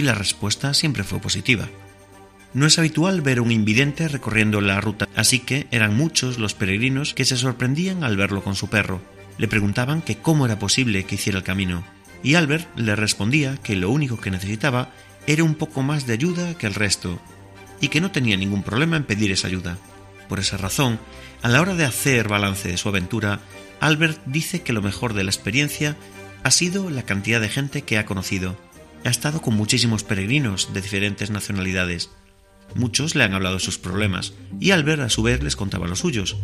y 0.00 0.02
la 0.02 0.14
respuesta 0.14 0.72
siempre 0.72 1.04
fue 1.04 1.20
positiva. 1.20 1.68
No 2.54 2.66
es 2.66 2.78
habitual 2.78 3.20
ver 3.20 3.40
un 3.40 3.52
invidente 3.52 4.08
recorriendo 4.08 4.62
la 4.62 4.80
ruta, 4.80 5.08
así 5.14 5.40
que 5.40 5.66
eran 5.70 5.94
muchos 5.94 6.38
los 6.38 6.54
peregrinos 6.54 7.12
que 7.12 7.26
se 7.26 7.36
sorprendían 7.36 8.02
al 8.02 8.16
verlo 8.16 8.42
con 8.42 8.56
su 8.56 8.68
perro. 8.68 9.02
Le 9.36 9.46
preguntaban 9.46 10.00
que 10.00 10.16
cómo 10.16 10.46
era 10.46 10.58
posible 10.58 11.04
que 11.04 11.16
hiciera 11.16 11.38
el 11.38 11.44
camino, 11.44 11.84
y 12.22 12.34
Albert 12.34 12.66
le 12.76 12.96
respondía 12.96 13.58
que 13.58 13.76
lo 13.76 13.90
único 13.90 14.18
que 14.18 14.30
necesitaba 14.30 14.90
era 15.26 15.44
un 15.44 15.54
poco 15.54 15.82
más 15.82 16.06
de 16.06 16.14
ayuda 16.14 16.54
que 16.54 16.66
el 16.66 16.74
resto, 16.74 17.20
y 17.82 17.88
que 17.88 18.00
no 18.00 18.10
tenía 18.10 18.38
ningún 18.38 18.62
problema 18.62 18.96
en 18.96 19.04
pedir 19.04 19.30
esa 19.30 19.48
ayuda. 19.48 19.76
Por 20.30 20.40
esa 20.40 20.56
razón, 20.56 20.98
a 21.42 21.48
la 21.48 21.60
hora 21.60 21.74
de 21.74 21.84
hacer 21.84 22.26
balance 22.26 22.68
de 22.68 22.78
su 22.78 22.88
aventura, 22.88 23.40
Albert 23.80 24.18
dice 24.24 24.62
que 24.62 24.72
lo 24.72 24.80
mejor 24.80 25.12
de 25.12 25.24
la 25.24 25.30
experiencia 25.30 25.96
ha 26.42 26.50
sido 26.50 26.88
la 26.88 27.02
cantidad 27.02 27.40
de 27.40 27.50
gente 27.50 27.82
que 27.82 27.98
ha 27.98 28.06
conocido, 28.06 28.56
ha 29.04 29.10
estado 29.10 29.40
con 29.40 29.54
muchísimos 29.54 30.04
peregrinos 30.04 30.72
de 30.72 30.80
diferentes 30.80 31.30
nacionalidades. 31.30 32.10
Muchos 32.74 33.14
le 33.14 33.24
han 33.24 33.34
hablado 33.34 33.56
de 33.56 33.60
sus 33.60 33.78
problemas 33.78 34.34
y 34.60 34.70
Albert 34.70 35.02
a 35.02 35.08
su 35.08 35.22
vez 35.22 35.42
les 35.42 35.56
contaba 35.56 35.88
los 35.88 36.00
suyos 36.00 36.36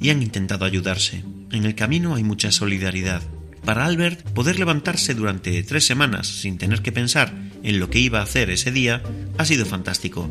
y 0.00 0.10
han 0.10 0.22
intentado 0.22 0.64
ayudarse. 0.64 1.24
En 1.50 1.64
el 1.64 1.74
camino 1.74 2.14
hay 2.14 2.24
mucha 2.24 2.50
solidaridad. 2.52 3.22
Para 3.64 3.86
Albert, 3.86 4.22
poder 4.30 4.58
levantarse 4.58 5.14
durante 5.14 5.62
tres 5.62 5.86
semanas 5.86 6.26
sin 6.26 6.58
tener 6.58 6.82
que 6.82 6.92
pensar 6.92 7.34
en 7.62 7.80
lo 7.80 7.90
que 7.90 7.98
iba 7.98 8.20
a 8.20 8.24
hacer 8.24 8.50
ese 8.50 8.70
día 8.70 9.02
ha 9.38 9.44
sido 9.44 9.64
fantástico. 9.64 10.28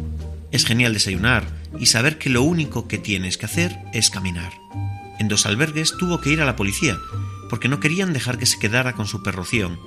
Es 0.51 0.65
genial 0.65 0.93
desayunar 0.93 1.47
y 1.79 1.87
saber 1.87 2.19
que 2.19 2.29
lo 2.29 2.43
único 2.43 2.87
que 2.87 2.99
tienes 2.99 3.37
que 3.37 3.47
hacer 3.47 3.75
es 3.93 4.11
caminar. 4.11 4.53
En 5.19 5.27
dos 5.27 5.45
albergues 5.45 5.93
tuvo 5.97 6.21
que 6.21 6.31
ir 6.31 6.41
a 6.41 6.45
la 6.45 6.55
policía 6.55 6.97
porque 7.49 7.67
no 7.67 7.79
querían 7.79 8.13
dejar 8.13 8.37
que 8.37 8.45
se 8.45 8.59
quedara 8.59 8.93
con 8.93 9.07
su 9.07 9.23
perroción 9.23 9.79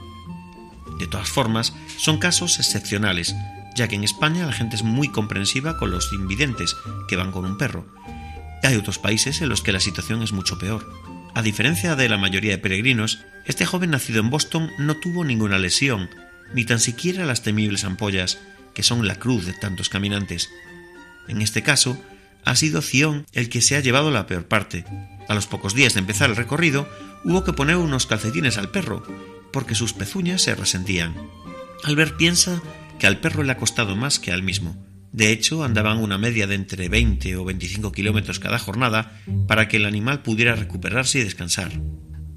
de 0.98 1.06
todas 1.06 1.28
formas, 1.28 1.72
son 1.96 2.18
casos 2.18 2.58
excepcionales, 2.58 3.34
ya 3.74 3.88
que 3.88 3.96
en 3.96 4.04
España 4.04 4.46
la 4.46 4.52
gente 4.52 4.76
es 4.76 4.82
muy 4.82 5.08
comprensiva 5.08 5.76
con 5.76 5.90
los 5.90 6.12
invidentes 6.12 6.76
que 7.08 7.16
van 7.16 7.32
con 7.32 7.44
un 7.44 7.58
perro. 7.58 7.86
Hay 8.62 8.74
otros 8.76 8.98
países 8.98 9.42
en 9.42 9.48
los 9.48 9.62
que 9.62 9.72
la 9.72 9.80
situación 9.80 10.22
es 10.22 10.32
mucho 10.32 10.58
peor. 10.58 10.90
A 11.34 11.42
diferencia 11.42 11.94
de 11.94 12.08
la 12.08 12.16
mayoría 12.16 12.52
de 12.52 12.58
peregrinos, 12.58 13.20
este 13.44 13.66
joven 13.66 13.90
nacido 13.90 14.20
en 14.20 14.30
Boston 14.30 14.70
no 14.78 14.96
tuvo 14.96 15.24
ninguna 15.24 15.58
lesión, 15.58 16.08
ni 16.54 16.64
tan 16.64 16.80
siquiera 16.80 17.26
las 17.26 17.42
temibles 17.42 17.84
ampollas, 17.84 18.38
que 18.74 18.82
son 18.82 19.06
la 19.06 19.16
cruz 19.16 19.46
de 19.46 19.52
tantos 19.52 19.88
caminantes. 19.88 20.50
En 21.28 21.42
este 21.42 21.62
caso, 21.62 22.00
ha 22.44 22.56
sido 22.56 22.80
Zion 22.80 23.26
el 23.32 23.48
que 23.48 23.60
se 23.60 23.76
ha 23.76 23.80
llevado 23.80 24.10
la 24.10 24.26
peor 24.26 24.46
parte. 24.46 24.84
A 25.28 25.34
los 25.34 25.46
pocos 25.46 25.74
días 25.74 25.94
de 25.94 26.00
empezar 26.00 26.30
el 26.30 26.36
recorrido, 26.36 26.88
hubo 27.24 27.44
que 27.44 27.52
poner 27.52 27.76
unos 27.76 28.06
calcetines 28.06 28.56
al 28.56 28.70
perro, 28.70 29.02
porque 29.52 29.74
sus 29.74 29.92
pezuñas 29.92 30.42
se 30.42 30.54
resentían. 30.54 31.14
Albert 31.84 32.16
piensa 32.16 32.62
que 32.98 33.06
al 33.06 33.20
perro 33.20 33.42
le 33.42 33.52
ha 33.52 33.56
costado 33.56 33.96
más 33.96 34.18
que 34.18 34.32
al 34.32 34.42
mismo. 34.42 34.76
De 35.12 35.32
hecho, 35.32 35.64
andaban 35.64 35.98
una 35.98 36.18
media 36.18 36.46
de 36.46 36.56
entre 36.56 36.88
20 36.88 37.36
o 37.36 37.44
25 37.44 37.92
kilómetros 37.92 38.38
cada 38.38 38.58
jornada 38.58 39.18
para 39.46 39.68
que 39.68 39.78
el 39.78 39.86
animal 39.86 40.22
pudiera 40.22 40.54
recuperarse 40.54 41.20
y 41.20 41.24
descansar. 41.24 41.70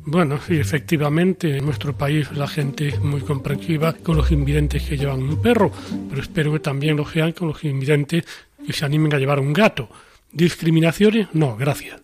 Bueno, 0.06 0.39
sí, 0.46 0.56
efectivamente, 0.56 1.58
en 1.58 1.66
nuestro 1.66 1.98
país 1.98 2.32
la 2.32 2.48
gente 2.48 2.88
es 2.88 3.00
muy 3.00 3.22
comprensiva 3.22 3.94
con 3.94 4.18
los 4.18 4.32
invidentes 4.32 4.84
que 4.84 4.98
llevan 4.98 5.22
un 5.22 5.42
perro, 5.42 5.72
pero 6.10 6.22
espero 6.22 6.54
que 6.54 6.60
también 6.60 6.96
lo 6.96 7.08
sean 7.08 7.34
con 7.34 7.50
los 7.50 7.63
invidentes 7.63 8.24
que 8.66 8.74
se 8.74 8.86
animen 8.86 9.13
a 9.13 9.20
llevar 9.20 9.39
un 9.39 9.54
gato. 9.54 9.89
¿Discriminaciones? 10.32 11.28
No, 11.34 11.58
gracias. 11.58 12.01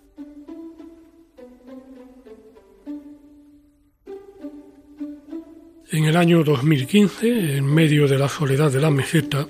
En 6.05 6.09
el 6.09 6.17
año 6.17 6.43
2015, 6.43 7.57
en 7.57 7.65
medio 7.65 8.07
de 8.07 8.19
la 8.19 8.29
soledad 8.29 8.71
de 8.71 8.79
la 8.79 8.91
meseta, 8.91 9.47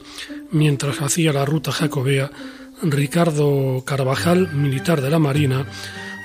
mientras 0.52 1.02
hacía 1.02 1.34
la 1.34 1.44
ruta 1.44 1.74
jacobea, 1.74 2.32
Ricardo 2.82 3.84
Carvajal, 3.86 4.54
militar 4.54 5.02
de 5.02 5.10
la 5.10 5.20
Marina, 5.20 5.66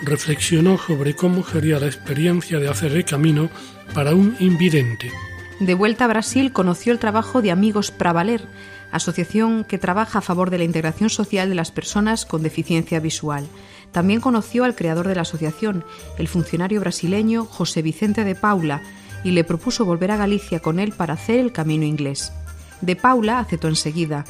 reflexionó 0.03 0.79
sobre 0.79 1.17
cómo 1.17 1.45
sería 1.45 1.81
la 1.81 1.87
experiencia 1.87 2.61
de 2.61 2.69
hacer 2.69 2.93
el 2.93 3.05
camino 3.05 3.51
para 3.93 4.15
un 4.15 4.37
invidente. 4.39 5.11
De 5.59 5.75
vuelta 5.75 6.05
a 6.05 6.09
Brasil 6.09 6.53
conoció 6.53 6.93
el 6.93 7.01
trabajo 7.01 7.43
de 7.43 7.51
Amigos 7.51 7.91
para 7.91 8.13
Valer, 8.13 8.47
asociación 8.93 9.65
que 9.65 9.79
trabaja 9.79 10.21
a 10.21 10.23
favor 10.23 10.51
de 10.51 10.59
la 10.59 10.65
integración 10.65 11.11
social 11.11 11.49
de 11.49 11.57
las 11.57 11.73
personas 11.73 12.25
con 12.25 12.45
deficiencia 12.45 13.01
visual. 13.01 13.49
También 13.91 14.21
conoció 14.21 14.63
al 14.63 14.77
creador 14.77 15.09
de 15.09 15.17
la 15.17 15.23
asociación, 15.23 15.85
el 16.19 16.29
funcionario 16.29 16.79
brasileño 16.79 17.47
José 17.47 17.83
Vicente 17.83 18.23
de 18.23 18.37
Paula, 18.37 18.81
y 19.25 19.33
le 19.33 19.45
propuso 19.45 19.85
volver 19.85 20.11
a 20.11 20.17
Galicia 20.17 20.61
con 20.61 20.79
él 20.79 20.93
para 20.93 21.15
hacer 21.15 21.39
el 21.41 21.53
camino 21.53 21.85
inglés. 21.85 22.33
De 22.81 22.97
Paula 22.97 23.39
aceptó 23.39 23.69
enseguida. 23.69 24.25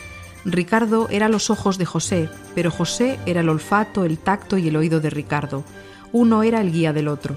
Ricardo 0.44 1.08
era 1.10 1.28
los 1.28 1.50
ojos 1.50 1.78
de 1.78 1.84
José, 1.84 2.28
pero 2.54 2.70
José 2.70 3.18
era 3.26 3.40
el 3.40 3.48
olfato, 3.48 4.04
el 4.04 4.18
tacto 4.18 4.58
y 4.58 4.68
el 4.68 4.76
oído 4.76 5.00
de 5.00 5.10
Ricardo. 5.10 5.64
Uno 6.12 6.42
era 6.42 6.60
el 6.60 6.72
guía 6.72 6.92
del 6.92 7.08
otro. 7.08 7.36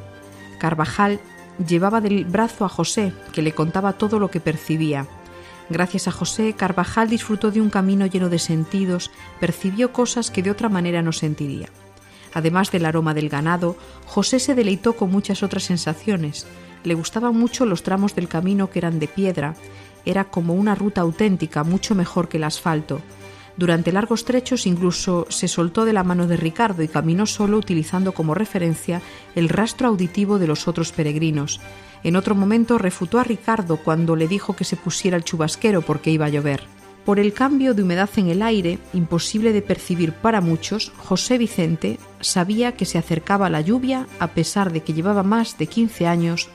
Carvajal 0.60 1.20
llevaba 1.68 2.02
del 2.02 2.26
brazo 2.26 2.66
a 2.66 2.70
José, 2.70 3.14
que 3.32 3.42
le 3.42 3.52
contaba 3.52 3.94
todo 3.94 4.20
lo 4.20 4.32
que 4.32 4.40
percibía. 4.40 5.06
Gracias 5.70 6.08
a 6.08 6.12
José, 6.12 6.54
Carvajal 6.54 7.10
disfrutó 7.10 7.52
de 7.52 7.62
un 7.62 7.70
camino 7.70 8.06
lleno 8.06 8.30
de 8.30 8.40
sentidos, 8.40 9.12
percibió 9.40 9.92
cosas 9.92 10.32
que 10.32 10.44
de 10.44 10.52
otra 10.52 10.70
manera 10.70 11.02
no 11.02 11.12
sentiría. 11.12 11.70
Además 12.34 12.72
del 12.72 12.86
aroma 12.86 13.14
del 13.14 13.30
ganado, 13.30 13.78
José 14.06 14.40
se 14.40 14.56
deleitó 14.56 14.94
con 14.94 15.12
muchas 15.12 15.44
otras 15.44 15.64
sensaciones. 15.64 16.48
Le 16.84 16.94
gustaban 16.94 17.36
mucho 17.36 17.66
los 17.66 17.84
tramos 17.84 18.16
del 18.16 18.28
camino 18.28 18.70
que 18.70 18.80
eran 18.80 19.00
de 19.00 19.08
piedra. 19.08 19.56
Era 20.06 20.26
como 20.26 20.54
una 20.54 20.76
ruta 20.76 21.02
auténtica, 21.02 21.64
mucho 21.64 21.96
mejor 21.96 22.28
que 22.28 22.38
el 22.38 22.44
asfalto. 22.44 23.02
Durante 23.56 23.92
largos 23.92 24.26
trechos 24.26 24.66
incluso 24.66 25.28
se 25.30 25.48
soltó 25.48 25.86
de 25.86 25.94
la 25.94 26.04
mano 26.04 26.26
de 26.26 26.38
Ricardo 26.38 26.82
y 26.82 26.88
caminó 26.88 27.26
solo 27.26 27.58
utilizando 27.58 28.12
como 28.14 28.34
referencia 28.34 29.02
el 29.36 29.48
rastro 29.48 29.88
auditivo 29.90 30.40
de 30.40 30.48
los 30.48 30.68
otros 30.68 30.92
peregrinos. 30.92 31.62
En 32.04 32.16
otro 32.16 32.36
momento 32.36 32.78
refutó 32.78 33.20
a 33.20 33.24
Ricardo 33.24 33.78
cuando 33.78 34.16
le 34.16 34.28
dijo 34.28 34.56
que 34.56 34.66
se 34.66 34.76
pusiera 34.76 35.18
el 35.18 35.24
chubasquero 35.24 35.84
porque 35.84 36.10
iba 36.10 36.26
a 36.26 36.30
llover. 36.30 36.64
Por 37.06 37.20
el 37.20 37.34
cambio 37.34 37.74
de 37.74 37.84
humedad 37.84 38.10
en 38.16 38.30
el 38.30 38.42
aire, 38.42 38.80
imposible 38.94 39.52
de 39.52 39.62
percibir 39.62 40.14
para 40.14 40.40
muchos, 40.40 40.92
José 40.98 41.38
Vicente 41.38 42.00
sabía 42.22 42.74
que 42.74 42.86
se 42.86 42.98
acercaba 42.98 43.50
la 43.50 43.62
lluvia 43.62 44.08
a 44.20 44.28
pesar 44.28 44.72
de 44.72 44.82
que 44.82 44.94
llevaba 44.94 45.22
más 45.22 45.58
de 45.58 45.68
15 45.68 46.08
años 46.08 46.50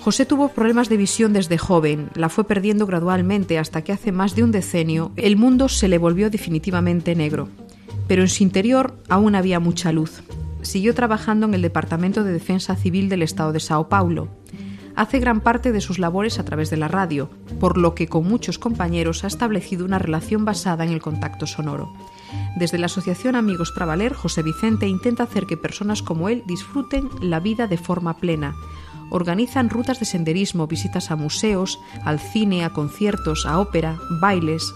José 0.00 0.24
tuvo 0.26 0.48
problemas 0.48 0.88
de 0.88 0.96
visión 0.96 1.32
desde 1.32 1.58
joven, 1.58 2.08
la 2.14 2.28
fue 2.28 2.44
perdiendo 2.44 2.86
gradualmente 2.86 3.58
hasta 3.58 3.82
que 3.82 3.92
hace 3.92 4.12
más 4.12 4.34
de 4.34 4.42
un 4.42 4.52
decenio 4.52 5.12
el 5.16 5.36
mundo 5.36 5.68
se 5.68 5.88
le 5.88 5.98
volvió 5.98 6.30
definitivamente 6.30 7.14
negro. 7.14 7.48
Pero 8.06 8.22
en 8.22 8.28
su 8.28 8.42
interior 8.42 8.96
aún 9.08 9.34
había 9.34 9.60
mucha 9.60 9.92
luz. 9.92 10.22
Siguió 10.62 10.94
trabajando 10.94 11.46
en 11.46 11.54
el 11.54 11.62
Departamento 11.62 12.24
de 12.24 12.32
Defensa 12.32 12.74
Civil 12.76 13.08
del 13.08 13.22
Estado 13.22 13.52
de 13.52 13.60
Sao 13.60 13.88
Paulo. 13.88 14.28
Hace 14.96 15.20
gran 15.20 15.40
parte 15.40 15.70
de 15.70 15.80
sus 15.80 15.98
labores 15.98 16.38
a 16.38 16.44
través 16.44 16.70
de 16.70 16.76
la 16.76 16.88
radio, 16.88 17.30
por 17.60 17.78
lo 17.78 17.94
que 17.94 18.08
con 18.08 18.26
muchos 18.26 18.58
compañeros 18.58 19.22
ha 19.22 19.28
establecido 19.28 19.84
una 19.84 19.98
relación 19.98 20.44
basada 20.44 20.84
en 20.84 20.90
el 20.90 21.00
contacto 21.00 21.46
sonoro. 21.46 21.92
Desde 22.56 22.78
la 22.78 22.86
Asociación 22.86 23.36
Amigos 23.36 23.70
para 23.70 23.86
Valer, 23.86 24.12
José 24.12 24.42
Vicente 24.42 24.88
intenta 24.88 25.22
hacer 25.22 25.46
que 25.46 25.56
personas 25.56 26.02
como 26.02 26.28
él 26.28 26.42
disfruten 26.46 27.08
la 27.20 27.38
vida 27.38 27.68
de 27.68 27.78
forma 27.78 28.16
plena, 28.16 28.56
organizan 29.10 29.70
rutas 29.70 29.98
de 30.00 30.06
senderismo, 30.06 30.66
visitas 30.66 31.10
a 31.10 31.16
museos, 31.16 31.78
al 32.04 32.18
cine, 32.18 32.64
a 32.64 32.70
conciertos, 32.70 33.46
a 33.46 33.58
ópera, 33.58 33.98
bailes. 34.20 34.74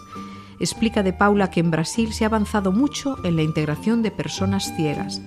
Explica 0.58 1.02
de 1.02 1.12
Paula 1.12 1.50
que 1.50 1.60
en 1.60 1.70
Brasil 1.70 2.12
se 2.12 2.24
ha 2.24 2.28
avanzado 2.28 2.72
mucho 2.72 3.16
en 3.24 3.36
la 3.36 3.42
integración 3.42 4.02
de 4.02 4.10
personas 4.10 4.74
ciegas. 4.76 5.20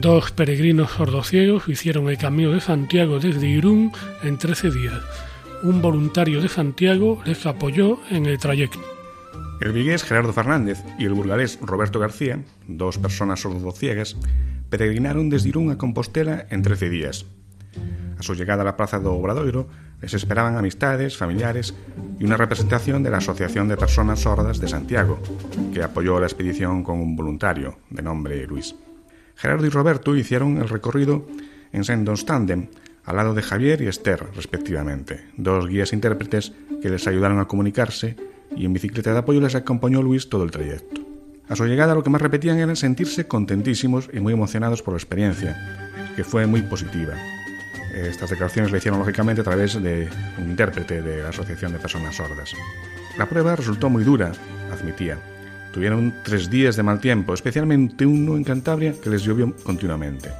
Dos 0.00 0.32
peregrinos 0.32 0.90
sordociegos 0.90 1.68
hicieron 1.68 2.08
el 2.08 2.18
camino 2.18 2.50
de 2.50 2.60
Santiago 2.60 3.20
desde 3.20 3.46
Irún 3.46 3.92
en 4.24 4.36
13 4.36 4.70
días 4.72 5.00
un 5.62 5.80
voluntario 5.80 6.40
de 6.40 6.48
Santiago 6.48 7.22
les 7.24 7.46
apoyó 7.46 7.98
en 8.10 8.26
el 8.26 8.38
trayecto. 8.38 8.80
El 9.60 9.72
vigués 9.72 10.02
Gerardo 10.02 10.32
Fernández 10.32 10.82
y 10.98 11.04
el 11.04 11.14
burgalés 11.14 11.58
Roberto 11.62 12.00
García, 12.00 12.42
dos 12.66 12.98
personas 12.98 13.40
sordociegas, 13.40 14.16
peregrinaron 14.70 15.30
desde 15.30 15.50
Irún 15.50 15.70
a 15.70 15.78
Compostela 15.78 16.46
en 16.50 16.62
13 16.62 16.90
días. 16.90 17.26
A 18.18 18.22
su 18.22 18.34
llegada 18.34 18.62
a 18.62 18.64
la 18.64 18.76
plaza 18.76 18.98
de 18.98 19.06
Obradoiro 19.06 19.68
les 20.00 20.14
esperaban 20.14 20.56
amistades, 20.56 21.16
familiares 21.16 21.74
y 22.18 22.24
una 22.24 22.36
representación 22.36 23.04
de 23.04 23.10
la 23.10 23.18
Asociación 23.18 23.68
de 23.68 23.76
Personas 23.76 24.20
Sordas 24.20 24.58
de 24.58 24.68
Santiago, 24.68 25.20
que 25.72 25.82
apoyó 25.82 26.18
la 26.18 26.26
expedición 26.26 26.82
con 26.82 26.98
un 27.00 27.14
voluntario 27.14 27.78
de 27.90 28.02
nombre 28.02 28.44
Luis. 28.46 28.74
Gerardo 29.36 29.66
y 29.66 29.70
Roberto 29.70 30.16
hicieron 30.16 30.58
el 30.58 30.68
recorrido 30.68 31.26
en 31.72 31.84
sendos 31.84 32.26
tándem 32.26 32.68
al 33.04 33.16
lado 33.16 33.34
de 33.34 33.42
Javier 33.42 33.82
y 33.82 33.88
Esther, 33.88 34.24
respectivamente, 34.34 35.24
dos 35.36 35.68
guías 35.68 35.92
intérpretes 35.92 36.52
que 36.80 36.88
les 36.88 37.06
ayudaron 37.06 37.40
a 37.40 37.46
comunicarse 37.46 38.16
y 38.56 38.64
en 38.64 38.72
bicicleta 38.72 39.12
de 39.12 39.18
apoyo 39.18 39.40
les 39.40 39.54
acompañó 39.54 40.02
Luis 40.02 40.28
todo 40.28 40.44
el 40.44 40.50
trayecto. 40.50 41.00
A 41.48 41.56
su 41.56 41.66
llegada 41.66 41.94
lo 41.94 42.02
que 42.02 42.10
más 42.10 42.22
repetían 42.22 42.58
era 42.58 42.74
sentirse 42.76 43.26
contentísimos 43.26 44.08
y 44.12 44.20
muy 44.20 44.32
emocionados 44.32 44.82
por 44.82 44.94
la 44.94 44.98
experiencia, 44.98 45.90
que 46.14 46.24
fue 46.24 46.46
muy 46.46 46.62
positiva. 46.62 47.14
Estas 47.94 48.30
declaraciones 48.30 48.72
le 48.72 48.78
hicieron 48.78 49.00
lógicamente 49.00 49.42
a 49.42 49.44
través 49.44 49.80
de 49.82 50.08
un 50.38 50.50
intérprete 50.50 51.02
de 51.02 51.22
la 51.22 51.28
Asociación 51.28 51.72
de 51.72 51.78
Personas 51.78 52.16
Sordas. 52.16 52.54
La 53.18 53.28
prueba 53.28 53.54
resultó 53.54 53.90
muy 53.90 54.04
dura, 54.04 54.32
admitía. 54.72 55.18
Tuvieron 55.72 56.14
tres 56.24 56.48
días 56.48 56.76
de 56.76 56.82
mal 56.82 57.00
tiempo, 57.00 57.34
especialmente 57.34 58.06
uno 58.06 58.36
en 58.36 58.44
Cantabria 58.44 58.94
que 58.98 59.10
les 59.10 59.22
llovió 59.22 59.54
continuamente. 59.62 60.30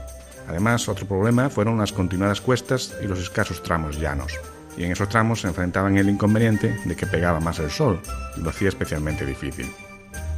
Además, 0.52 0.86
otro 0.86 1.06
problema 1.06 1.48
fueron 1.48 1.78
las 1.78 1.94
continuadas 1.94 2.42
cuestas 2.42 2.94
y 3.02 3.06
los 3.06 3.18
escasos 3.18 3.62
tramos 3.62 3.98
llanos. 3.98 4.38
Y 4.76 4.84
en 4.84 4.92
esos 4.92 5.08
tramos 5.08 5.40
se 5.40 5.48
enfrentaban 5.48 5.96
el 5.96 6.10
inconveniente 6.10 6.78
de 6.84 6.94
que 6.94 7.06
pegaba 7.06 7.40
más 7.40 7.58
el 7.58 7.70
sol, 7.70 7.98
y 8.36 8.42
lo 8.42 8.50
hacía 8.50 8.68
especialmente 8.68 9.24
difícil. 9.24 9.72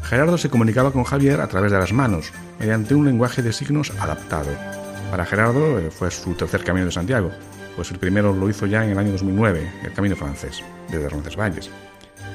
Gerardo 0.05 0.39
se 0.39 0.51
comunicaba 0.51 0.93
con 0.93 1.03
Javier 1.03 1.41
a 1.41 1.49
través 1.49 1.73
de 1.73 1.81
las 1.81 1.93
manos, 1.93 2.31
mediante 2.61 2.95
un 2.95 3.05
lenguaje 3.05 3.43
de 3.43 3.53
signos 3.53 3.91
adaptado. 3.99 4.51
Para 5.11 5.27
Gerardo 5.27 5.81
eh, 5.81 5.91
fue 5.91 6.13
su 6.13 6.35
tercer 6.35 6.63
camino 6.63 6.87
de 6.87 6.93
Santiago, 6.93 7.33
pues 7.75 7.91
el 7.91 7.99
primero 7.99 8.33
lo 8.33 8.49
hizo 8.49 8.67
ya 8.67 8.85
en 8.85 8.91
el 8.91 8.99
año 8.99 9.11
2009, 9.11 9.69
el 9.83 9.93
camino 9.95 10.15
francés, 10.15 10.63
desde 10.93 11.09
Roncesvalles. 11.09 11.71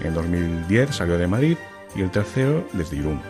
En 0.03 0.13
2010 0.13 0.93
salió 0.93 1.17
de 1.17 1.27
Madrid 1.27 1.57
y 1.95 2.01
el 2.01 2.11
tercero 2.11 2.67
desde 2.73 2.97
Irún. 2.97 3.21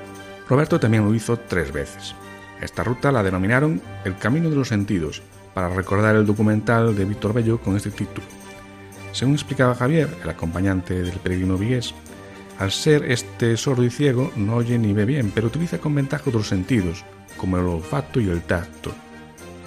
Roberto 0.49 0.79
también 0.79 1.05
lo 1.05 1.13
hizo 1.13 1.38
tres 1.38 1.71
veces. 1.71 2.15
Esta 2.62 2.84
ruta 2.84 3.12
la 3.12 3.24
denominaron 3.24 3.82
El 4.06 4.17
Camino 4.17 4.50
de 4.50 4.56
los 4.56 4.67
Sentidos, 4.67 5.22
para 5.54 5.69
recordar 5.69 6.15
el 6.15 6.26
documental 6.26 6.95
de 6.95 7.06
Víctor 7.06 7.34
Bello 7.34 7.60
con 7.60 7.76
este 7.76 7.91
título. 7.91 8.26
Según 9.12 9.34
explicaba 9.34 9.76
Javier, 9.76 10.10
el 10.24 10.30
acompañante 10.30 11.02
del 11.02 11.17
peregrino 11.19 11.58
vigués, 11.58 11.93
al 12.60 12.72
ser 12.72 13.10
este 13.10 13.56
sordo 13.58 13.84
y 13.84 13.89
ciego 13.89 14.32
no 14.36 14.58
oye 14.58 14.78
ni 14.78 14.93
ve 14.93 15.06
bien, 15.06 15.32
pero 15.34 15.48
utiliza 15.48 15.80
con 15.80 15.95
ventaja 15.95 16.26
otros 16.28 16.48
sentidos, 16.48 17.06
como 17.38 17.58
el 17.58 17.65
olfato 17.65 18.19
y 18.19 18.30
el 18.30 18.41
tacto. 18.41 18.91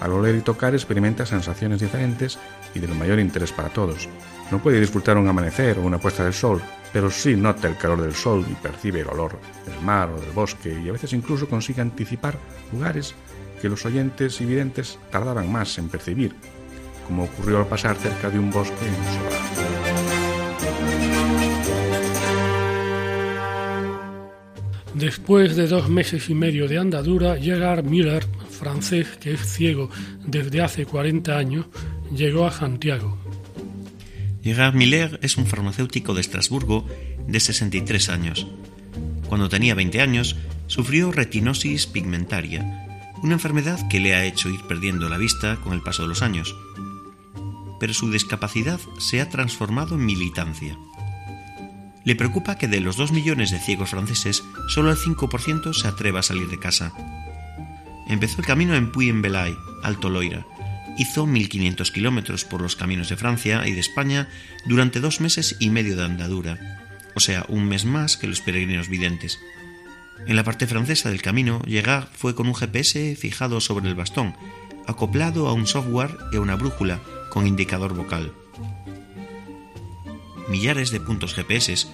Al 0.00 0.12
oler 0.12 0.34
y 0.34 0.40
tocar 0.40 0.74
experimenta 0.74 1.24
sensaciones 1.24 1.80
diferentes 1.80 2.38
y 2.74 2.80
del 2.80 2.94
mayor 2.94 3.18
interés 3.18 3.52
para 3.52 3.70
todos. 3.70 4.08
No 4.52 4.58
puede 4.58 4.80
disfrutar 4.80 5.16
un 5.16 5.26
amanecer 5.26 5.78
o 5.78 5.82
una 5.82 5.96
puesta 5.96 6.24
del 6.24 6.34
sol, 6.34 6.60
pero 6.92 7.10
sí 7.10 7.34
nota 7.36 7.68
el 7.68 7.78
calor 7.78 8.02
del 8.02 8.14
sol 8.14 8.44
y 8.50 8.54
percibe 8.54 9.00
el 9.00 9.08
olor 9.08 9.38
del 9.64 9.80
mar 9.80 10.10
o 10.10 10.20
del 10.20 10.30
bosque 10.32 10.78
y 10.78 10.90
a 10.90 10.92
veces 10.92 11.14
incluso 11.14 11.48
consigue 11.48 11.80
anticipar 11.80 12.36
lugares 12.70 13.14
que 13.62 13.70
los 13.70 13.86
oyentes 13.86 14.38
y 14.42 14.44
videntes 14.44 14.98
tardaban 15.10 15.50
más 15.50 15.78
en 15.78 15.88
percibir, 15.88 16.34
como 17.06 17.24
ocurrió 17.24 17.60
al 17.60 17.66
pasar 17.66 17.96
cerca 17.96 18.28
de 18.28 18.38
un 18.38 18.50
bosque 18.50 18.74
en 18.84 18.92
Después 25.00 25.56
de 25.56 25.66
dos 25.66 25.88
meses 25.88 26.28
y 26.28 26.34
medio 26.34 26.68
de 26.68 26.76
andadura, 26.76 27.38
Gerard 27.38 27.86
Miller, 27.86 28.26
francés 28.50 29.16
que 29.18 29.32
es 29.32 29.40
ciego 29.40 29.88
desde 30.26 30.60
hace 30.60 30.84
40 30.84 31.38
años, 31.38 31.64
llegó 32.14 32.46
a 32.46 32.52
Santiago. 32.52 33.21
Gerard 34.42 34.74
Miller 34.74 35.20
es 35.22 35.36
un 35.36 35.46
farmacéutico 35.46 36.14
de 36.14 36.20
Estrasburgo 36.20 36.84
de 37.28 37.38
63 37.38 38.08
años. 38.08 38.46
Cuando 39.28 39.48
tenía 39.48 39.76
20 39.76 40.00
años, 40.00 40.36
sufrió 40.66 41.12
retinosis 41.12 41.86
pigmentaria, 41.86 42.88
una 43.22 43.34
enfermedad 43.34 43.86
que 43.88 44.00
le 44.00 44.16
ha 44.16 44.24
hecho 44.24 44.48
ir 44.48 44.60
perdiendo 44.62 45.08
la 45.08 45.16
vista 45.16 45.56
con 45.56 45.74
el 45.74 45.80
paso 45.80 46.02
de 46.02 46.08
los 46.08 46.22
años. 46.22 46.56
Pero 47.78 47.94
su 47.94 48.10
discapacidad 48.10 48.80
se 48.98 49.20
ha 49.20 49.28
transformado 49.28 49.94
en 49.94 50.04
militancia. 50.04 50.76
Le 52.04 52.16
preocupa 52.16 52.58
que 52.58 52.66
de 52.66 52.80
los 52.80 52.96
2 52.96 53.12
millones 53.12 53.52
de 53.52 53.60
ciegos 53.60 53.90
franceses, 53.90 54.42
solo 54.68 54.90
el 54.90 54.96
5% 54.96 55.72
se 55.72 55.86
atreva 55.86 56.18
a 56.18 56.24
salir 56.24 56.48
de 56.48 56.58
casa. 56.58 56.92
Empezó 58.08 58.40
el 58.40 58.46
camino 58.46 58.74
en 58.74 58.90
Puy-en-Velay, 58.90 59.56
Alto 59.84 60.10
Loira, 60.10 60.44
hizo 60.98 61.26
1.500 61.26 61.90
kilómetros 61.92 62.44
por 62.44 62.60
los 62.60 62.76
caminos 62.76 63.08
de 63.08 63.16
Francia 63.16 63.66
y 63.66 63.72
de 63.72 63.80
España 63.80 64.28
durante 64.66 65.00
dos 65.00 65.20
meses 65.20 65.56
y 65.58 65.70
medio 65.70 65.96
de 65.96 66.04
andadura, 66.04 66.58
o 67.14 67.20
sea, 67.20 67.44
un 67.48 67.66
mes 67.66 67.84
más 67.84 68.16
que 68.16 68.26
los 68.26 68.40
peregrinos 68.40 68.88
videntes. 68.88 69.38
En 70.26 70.36
la 70.36 70.44
parte 70.44 70.66
francesa 70.66 71.10
del 71.10 71.22
camino, 71.22 71.60
Llegar 71.66 72.08
fue 72.12 72.34
con 72.34 72.46
un 72.46 72.54
GPS 72.54 73.16
fijado 73.16 73.60
sobre 73.60 73.88
el 73.88 73.94
bastón, 73.94 74.36
acoplado 74.86 75.48
a 75.48 75.52
un 75.52 75.66
software 75.66 76.16
y 76.32 76.36
a 76.36 76.40
una 76.40 76.56
brújula 76.56 77.00
con 77.30 77.46
indicador 77.46 77.94
vocal. 77.94 78.32
Millares 80.48 80.90
de 80.90 81.00
puntos 81.00 81.34
GPS, 81.34 81.86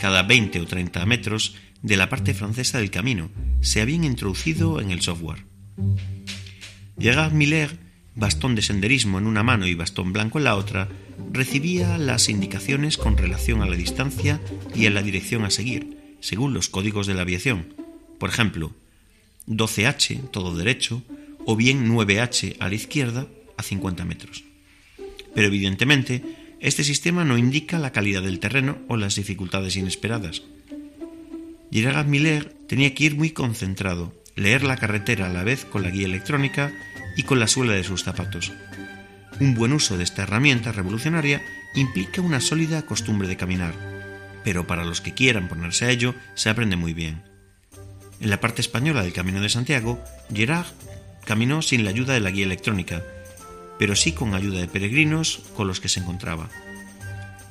cada 0.00 0.22
20 0.22 0.60
o 0.60 0.66
30 0.66 1.06
metros 1.06 1.56
de 1.82 1.96
la 1.96 2.08
parte 2.08 2.34
francesa 2.34 2.78
del 2.78 2.90
camino, 2.90 3.30
se 3.60 3.80
habían 3.80 4.04
introducido 4.04 4.80
en 4.80 4.90
el 4.90 5.00
software. 5.00 5.44
Gerard 6.98 7.32
Miller 7.32 7.78
bastón 8.14 8.54
de 8.54 8.62
senderismo 8.62 9.18
en 9.18 9.26
una 9.26 9.42
mano 9.42 9.66
y 9.66 9.74
bastón 9.74 10.12
blanco 10.12 10.38
en 10.38 10.44
la 10.44 10.56
otra, 10.56 10.88
recibía 11.32 11.98
las 11.98 12.28
indicaciones 12.28 12.98
con 12.98 13.16
relación 13.16 13.62
a 13.62 13.66
la 13.66 13.76
distancia 13.76 14.40
y 14.74 14.86
a 14.86 14.90
la 14.90 15.02
dirección 15.02 15.44
a 15.44 15.50
seguir, 15.50 16.16
según 16.20 16.54
los 16.54 16.68
códigos 16.68 17.06
de 17.06 17.14
la 17.14 17.22
aviación. 17.22 17.74
Por 18.18 18.30
ejemplo, 18.30 18.72
12H, 19.48 20.30
todo 20.30 20.54
derecho, 20.56 21.02
o 21.44 21.56
bien 21.56 21.88
9H 21.88 22.56
a 22.60 22.68
la 22.68 22.74
izquierda, 22.74 23.26
a 23.56 23.62
50 23.62 24.04
metros. 24.04 24.44
Pero 25.34 25.48
evidentemente, 25.48 26.22
este 26.60 26.84
sistema 26.84 27.24
no 27.24 27.38
indica 27.38 27.78
la 27.78 27.92
calidad 27.92 28.22
del 28.22 28.38
terreno 28.38 28.78
o 28.88 28.96
las 28.96 29.16
dificultades 29.16 29.76
inesperadas. 29.76 30.42
Gerard 31.72 32.06
Miller 32.06 32.54
tenía 32.68 32.94
que 32.94 33.04
ir 33.04 33.16
muy 33.16 33.30
concentrado, 33.30 34.14
leer 34.36 34.62
la 34.62 34.76
carretera 34.76 35.26
a 35.26 35.32
la 35.32 35.42
vez 35.42 35.64
con 35.64 35.82
la 35.82 35.90
guía 35.90 36.06
electrónica 36.06 36.72
y 37.16 37.24
con 37.24 37.40
la 37.40 37.46
suela 37.46 37.72
de 37.72 37.84
sus 37.84 38.04
zapatos. 38.04 38.52
Un 39.40 39.54
buen 39.54 39.72
uso 39.72 39.96
de 39.96 40.04
esta 40.04 40.22
herramienta 40.22 40.72
revolucionaria 40.72 41.42
implica 41.74 42.20
una 42.20 42.40
sólida 42.40 42.82
costumbre 42.82 43.28
de 43.28 43.36
caminar, 43.36 43.74
pero 44.44 44.66
para 44.66 44.84
los 44.84 45.00
que 45.00 45.14
quieran 45.14 45.48
ponerse 45.48 45.86
a 45.86 45.90
ello 45.90 46.14
se 46.34 46.50
aprende 46.50 46.76
muy 46.76 46.94
bien. 46.94 47.22
En 48.20 48.30
la 48.30 48.40
parte 48.40 48.60
española 48.60 49.02
del 49.02 49.12
Camino 49.12 49.40
de 49.40 49.48
Santiago, 49.48 50.02
Gerard 50.32 50.66
caminó 51.24 51.62
sin 51.62 51.84
la 51.84 51.90
ayuda 51.90 52.14
de 52.14 52.20
la 52.20 52.30
guía 52.30 52.44
electrónica, 52.44 53.02
pero 53.78 53.96
sí 53.96 54.12
con 54.12 54.34
ayuda 54.34 54.60
de 54.60 54.68
peregrinos 54.68 55.40
con 55.56 55.66
los 55.66 55.80
que 55.80 55.88
se 55.88 56.00
encontraba. 56.00 56.48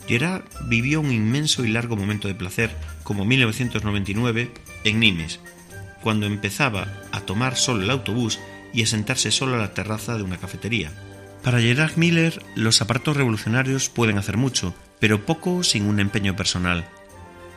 Gerard 0.07 0.43
vivió 0.67 1.01
un 1.01 1.11
inmenso 1.11 1.65
y 1.65 1.69
largo 1.69 1.95
momento 1.95 2.27
de 2.27 2.35
placer, 2.35 2.71
como 3.03 3.25
1999, 3.25 4.51
en 4.83 4.99
Nimes, 4.99 5.39
cuando 6.01 6.25
empezaba 6.25 6.87
a 7.11 7.21
tomar 7.21 7.55
solo 7.55 7.83
el 7.83 7.89
autobús 7.89 8.39
y 8.73 8.83
a 8.83 8.87
sentarse 8.87 9.31
solo 9.31 9.55
a 9.55 9.59
la 9.59 9.73
terraza 9.73 10.17
de 10.17 10.23
una 10.23 10.37
cafetería. 10.37 10.91
Para 11.43 11.59
Gerard 11.59 11.97
Miller, 11.97 12.43
los 12.55 12.81
aparatos 12.81 13.17
revolucionarios 13.17 13.89
pueden 13.89 14.17
hacer 14.17 14.37
mucho, 14.37 14.75
pero 14.99 15.25
poco 15.25 15.63
sin 15.63 15.85
un 15.85 15.99
empeño 15.99 16.35
personal. 16.35 16.87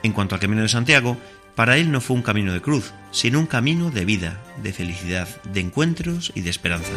En 0.02 0.12
cuanto 0.12 0.34
al 0.34 0.40
Camino 0.40 0.62
de 0.62 0.68
Santiago, 0.68 1.18
para 1.54 1.76
él 1.76 1.92
no 1.92 2.00
fue 2.00 2.16
un 2.16 2.22
camino 2.22 2.52
de 2.52 2.60
cruz, 2.60 2.92
sino 3.10 3.38
un 3.38 3.46
camino 3.46 3.90
de 3.90 4.04
vida, 4.04 4.42
de 4.62 4.72
felicidad, 4.72 5.28
de 5.44 5.60
encuentros 5.60 6.32
y 6.34 6.40
de 6.40 6.50
esperanza. 6.50 6.92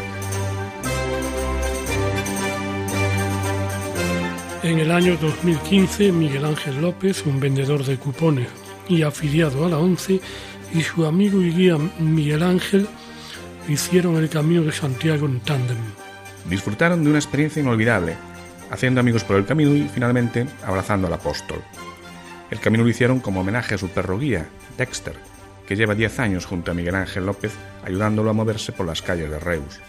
En 4.63 4.79
el 4.79 4.91
año 4.91 5.17
2015, 5.21 6.11
Miguel 6.11 6.43
Ángel 6.43 6.81
López, 6.81 7.23
un 7.25 7.39
vendedor 7.39 7.85
de 7.85 7.97
cupones 7.97 8.47
y 8.89 9.03
afiliado 9.03 9.65
a 9.65 9.69
la 9.69 9.77
ONCE, 9.77 10.19
y 10.73 10.81
su 10.81 11.05
amigo 11.05 11.41
y 11.41 11.51
guía 11.51 11.77
Miguel 11.99 12.43
Ángel 12.43 12.87
hicieron 13.67 14.15
el 14.15 14.29
Camino 14.29 14.63
de 14.63 14.71
Santiago 14.71 15.25
en 15.25 15.39
tándem. 15.41 15.77
Disfrutaron 16.49 17.03
de 17.03 17.09
una 17.09 17.19
experiencia 17.19 17.61
inolvidable, 17.61 18.15
haciendo 18.71 19.01
amigos 19.01 19.23
por 19.23 19.35
el 19.35 19.45
camino 19.45 19.75
y 19.75 19.87
finalmente 19.87 20.47
abrazando 20.65 21.07
al 21.07 21.13
apóstol. 21.13 21.61
El 22.49 22.59
camino 22.59 22.83
lo 22.83 22.89
hicieron 22.89 23.19
como 23.19 23.41
homenaje 23.41 23.75
a 23.75 23.77
su 23.77 23.89
perro 23.89 24.17
guía, 24.17 24.47
Dexter, 24.77 25.15
que 25.67 25.75
lleva 25.75 25.95
10 25.95 26.19
años 26.19 26.45
junto 26.45 26.71
a 26.71 26.73
Miguel 26.73 26.95
Ángel 26.95 27.25
López 27.25 27.51
ayudándolo 27.83 28.29
a 28.29 28.33
moverse 28.33 28.71
por 28.71 28.85
las 28.85 29.01
calles 29.01 29.29
de 29.29 29.39
Reus. 29.39 29.81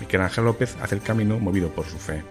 Miguel 0.00 0.22
Ángel 0.22 0.44
López 0.44 0.76
hace 0.82 0.96
el 0.96 1.02
camino 1.02 1.38
movido 1.38 1.68
por 1.68 1.86
su 1.86 1.98
fe. 1.98 2.22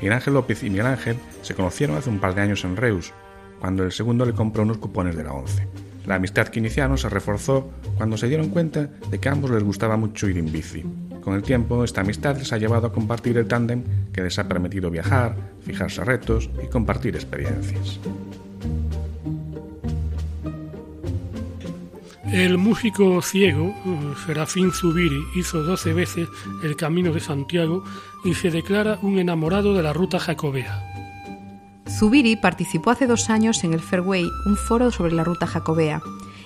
Miguel 0.00 0.12
Ángel 0.12 0.34
López 0.34 0.62
y 0.62 0.70
Miguel 0.70 0.86
Ángel 0.86 1.16
se 1.40 1.54
conocieron 1.54 1.96
hace 1.96 2.10
un 2.10 2.18
par 2.18 2.34
de 2.34 2.42
años 2.42 2.64
en 2.64 2.76
Reus, 2.76 3.12
cuando 3.58 3.84
el 3.84 3.92
segundo 3.92 4.26
le 4.26 4.34
compró 4.34 4.64
unos 4.64 4.78
cupones 4.78 5.16
de 5.16 5.24
la 5.24 5.32
ONCE. 5.32 5.66
La 6.06 6.16
amistad 6.16 6.48
que 6.48 6.58
iniciaron 6.58 6.98
se 6.98 7.08
reforzó 7.08 7.70
cuando 7.96 8.16
se 8.16 8.28
dieron 8.28 8.48
cuenta 8.48 8.88
de 9.10 9.18
que 9.18 9.28
a 9.28 9.32
ambos 9.32 9.50
les 9.50 9.62
gustaba 9.62 9.96
mucho 9.96 10.28
ir 10.28 10.38
en 10.38 10.50
bici. 10.50 10.84
Con 11.22 11.34
el 11.34 11.42
tiempo, 11.42 11.84
esta 11.84 12.00
amistad 12.00 12.36
les 12.36 12.52
ha 12.52 12.58
llevado 12.58 12.88
a 12.88 12.92
compartir 12.92 13.36
el 13.38 13.46
tándem 13.46 13.84
que 14.12 14.22
les 14.22 14.38
ha 14.38 14.48
permitido 14.48 14.90
viajar, 14.90 15.36
fijarse 15.60 16.04
retos 16.04 16.50
y 16.62 16.66
compartir 16.68 17.14
experiencias. 17.14 18.00
El 22.32 22.56
músico 22.56 23.20
ciego, 23.20 23.74
Serafín 24.26 24.72
Zubiri, 24.72 25.22
hizo 25.36 25.62
12 25.62 25.92
veces 25.92 26.28
el 26.64 26.76
Camino 26.76 27.12
de 27.12 27.20
Santiago 27.20 27.84
y 28.24 28.34
se 28.34 28.50
declara 28.50 28.98
un 29.02 29.18
enamorado 29.18 29.74
de 29.74 29.82
la 29.82 29.92
ruta 29.92 30.18
jacobea. 30.18 30.91
Zubiri 31.88 32.36
participó 32.36 32.90
hace 32.90 33.06
dos 33.06 33.30
años 33.30 33.64
en 33.64 33.72
el 33.72 33.80
Fairway, 33.80 34.24
un 34.46 34.56
foro 34.56 34.90
sobre 34.90 35.12
la 35.12 35.24
ruta 35.24 35.46
jacobea. 35.46 36.00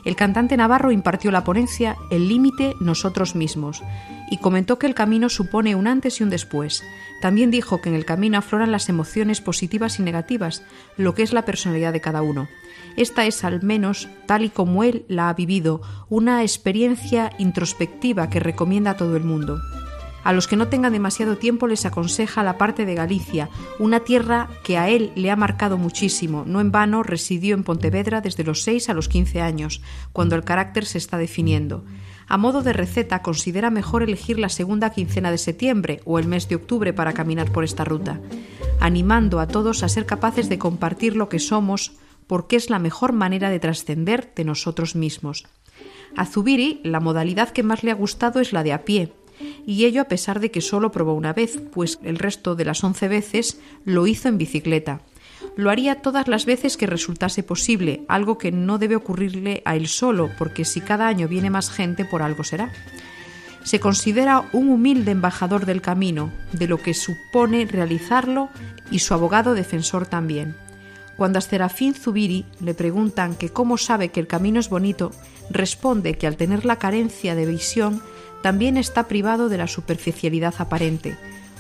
El 0.05 0.15
cantante 0.15 0.57
navarro 0.57 0.93
impartió 0.93 1.33
la 1.33 1.43
ponencia 1.43 1.97
El 2.11 2.29
límite 2.29 2.75
nosotros 2.81 3.35
mismos 3.35 3.83
y 4.31 4.39
comentó 4.39 4.79
que 4.79 4.87
el 4.87 4.95
camino 4.95 5.29
supone 5.29 5.75
un 5.75 5.87
antes 5.87 6.21
y 6.21 6.23
un 6.23 6.31
después. 6.31 6.85
También 7.21 7.51
dijo 7.51 7.81
que 7.81 7.89
en 7.89 7.95
el 7.95 8.05
camino 8.05 8.39
afloran 8.39 8.71
las 8.71 8.89
emociones 8.89 9.41
positivas 9.41 9.99
y 9.99 10.03
negativas, 10.03 10.63
lo 10.97 11.15
que 11.15 11.23
es 11.23 11.33
la 11.33 11.45
personalidad 11.45 11.93
de 11.93 12.01
cada 12.01 12.23
uno. 12.23 12.49
Esta 12.97 13.27
es, 13.27 13.45
al 13.45 13.63
menos, 13.63 14.09
tal 14.27 14.45
y 14.45 14.49
como 14.49 14.85
él 14.85 15.05
la 15.09 15.29
ha 15.29 15.35
vivido, 15.35 15.83
una 16.09 16.43
experiencia 16.43 17.33
introspectiva 17.39 18.31
que 18.31 18.41
recomienda 18.41 18.93
a 18.93 18.97
todo 18.97 19.17
el 19.17 19.25
mundo. 19.25 19.61
A 20.27 20.33
los 20.33 20.49
que 20.49 20.57
no 20.57 20.67
tengan 20.67 20.93
demasiado 20.93 21.37
tiempo 21.37 21.69
les 21.69 21.87
aconseja 21.87 22.43
la 22.43 22.59
parte 22.59 22.85
de 22.85 22.97
Galicia, 22.97 23.49
una 23.79 24.01
tierra 24.01 24.49
que 24.65 24.77
a 24.77 24.89
él 24.89 25.13
le 25.15 25.31
ha 25.31 25.37
marcado 25.37 25.79
muchísimo. 25.79 26.43
No 26.45 26.61
en 26.61 26.73
vano 26.73 27.05
residió 27.05 27.55
en 27.55 27.63
Pontevedra 27.63 28.21
desde 28.21 28.43
los 28.43 28.65
6 28.65 28.89
a 28.89 28.95
los 28.95 29.09
15 29.09 29.41
años, 29.41 29.83
cuando 30.13 30.35
el 30.35 30.43
carácter 30.43 30.85
se 30.85 30.99
está 30.99 31.17
definiendo. 31.17 31.85
A 32.27 32.39
modo 32.39 32.65
de 32.65 32.73
receta, 32.73 33.23
considera 33.23 33.71
mejor 33.71 34.03
elegir 34.03 34.41
la 34.41 34.49
segunda 34.49 34.91
quincena 34.91 35.31
de 35.31 35.39
septiembre 35.39 36.01
o 36.05 36.19
el 36.19 36.27
mes 36.27 36.49
de 36.49 36.57
octubre 36.57 36.93
para 36.93 37.13
caminar 37.13 37.53
por 37.53 37.63
esta 37.63 37.85
ruta, 37.85 38.21
animando 38.81 39.39
a 39.39 39.47
todos 39.47 39.85
a 39.85 39.89
ser 39.89 40.07
capaces 40.07 40.49
de 40.49 40.59
compartir 40.59 41.15
lo 41.15 41.29
que 41.29 41.39
somos, 41.39 41.93
porque 42.27 42.57
es 42.57 42.69
la 42.69 42.81
mejor 42.81 43.13
manera 43.13 43.49
de 43.49 43.61
trascender 43.61 44.33
de 44.35 44.43
nosotros 44.43 44.97
mismos. 44.97 45.47
A 46.17 46.27
Zubiri 46.27 46.81
la 46.83 46.99
modalidad 46.99 47.51
que 47.51 47.63
más 47.63 47.85
le 47.85 47.93
ha 47.93 47.95
gustado 47.95 48.41
es 48.41 48.53
la 48.53 48.65
de 48.65 48.73
a 48.73 48.85
pie, 48.85 49.13
y 49.67 49.85
ello 49.85 50.01
a 50.03 50.09
pesar 50.09 50.41
de 50.41 50.51
que 50.51 50.61
solo 50.61 50.93
probó 50.93 51.15
una 51.15 51.33
vez, 51.33 51.61
pues 51.73 51.99
el 52.03 52.19
resto 52.19 52.55
de 52.55 52.65
las 52.65 52.83
once 52.85 53.09
veces 53.09 53.61
lo 53.85 54.07
hizo 54.07 54.29
en 54.29 54.39
bicicleta. 54.39 55.01
Lo 55.57 55.71
haría 55.71 56.03
todas 56.03 56.29
las 56.29 56.45
veces 56.45 56.77
que 56.77 56.87
resultase 56.87 57.43
posible, 57.43 58.05
algo 58.09 58.39
que 58.39 58.53
no 58.53 58.79
debe 58.79 58.97
ocurrirle 58.97 59.63
a 59.65 59.77
él 59.77 59.89
solo, 59.89 60.31
porque 60.39 60.65
si 60.65 60.81
cada 60.81 61.09
año 61.09 61.29
viene 61.29 61.51
más 61.51 61.71
gente, 61.71 62.05
por 62.05 62.23
algo 62.23 62.45
será. 62.45 62.73
Se 63.65 63.81
considera 63.81 64.49
un 64.53 64.69
humilde 64.69 65.11
embajador 65.11 65.67
del 65.67 65.83
camino, 65.83 66.31
de 66.53 66.69
lo 66.69 66.79
que 66.79 66.95
supone 66.95 67.65
realizarlo, 67.65 68.49
y 68.91 69.01
su 69.01 69.15
abogado 69.15 69.55
defensor 69.55 70.07
también. 70.07 70.55
Cuando 71.17 71.39
a 71.39 71.43
Serafín 71.43 71.95
Zubiri 71.95 72.45
le 72.61 72.75
preguntan 72.75 73.35
que 73.35 73.49
cómo 73.49 73.79
sabe 73.79 74.11
que 74.11 74.21
el 74.21 74.27
camino 74.27 74.61
es 74.61 74.69
bonito, 74.69 75.11
responde 75.51 76.19
que 76.19 76.27
al 76.27 76.37
tener 76.37 76.65
la 76.65 76.79
carencia 76.79 77.35
de 77.35 77.47
visión 77.47 78.03
también 78.47 78.77
está 78.77 79.09
privado 79.09 79.49
de 79.49 79.59
la 79.59 79.67
superficialidad 79.67 80.55
aparente. 80.59 81.17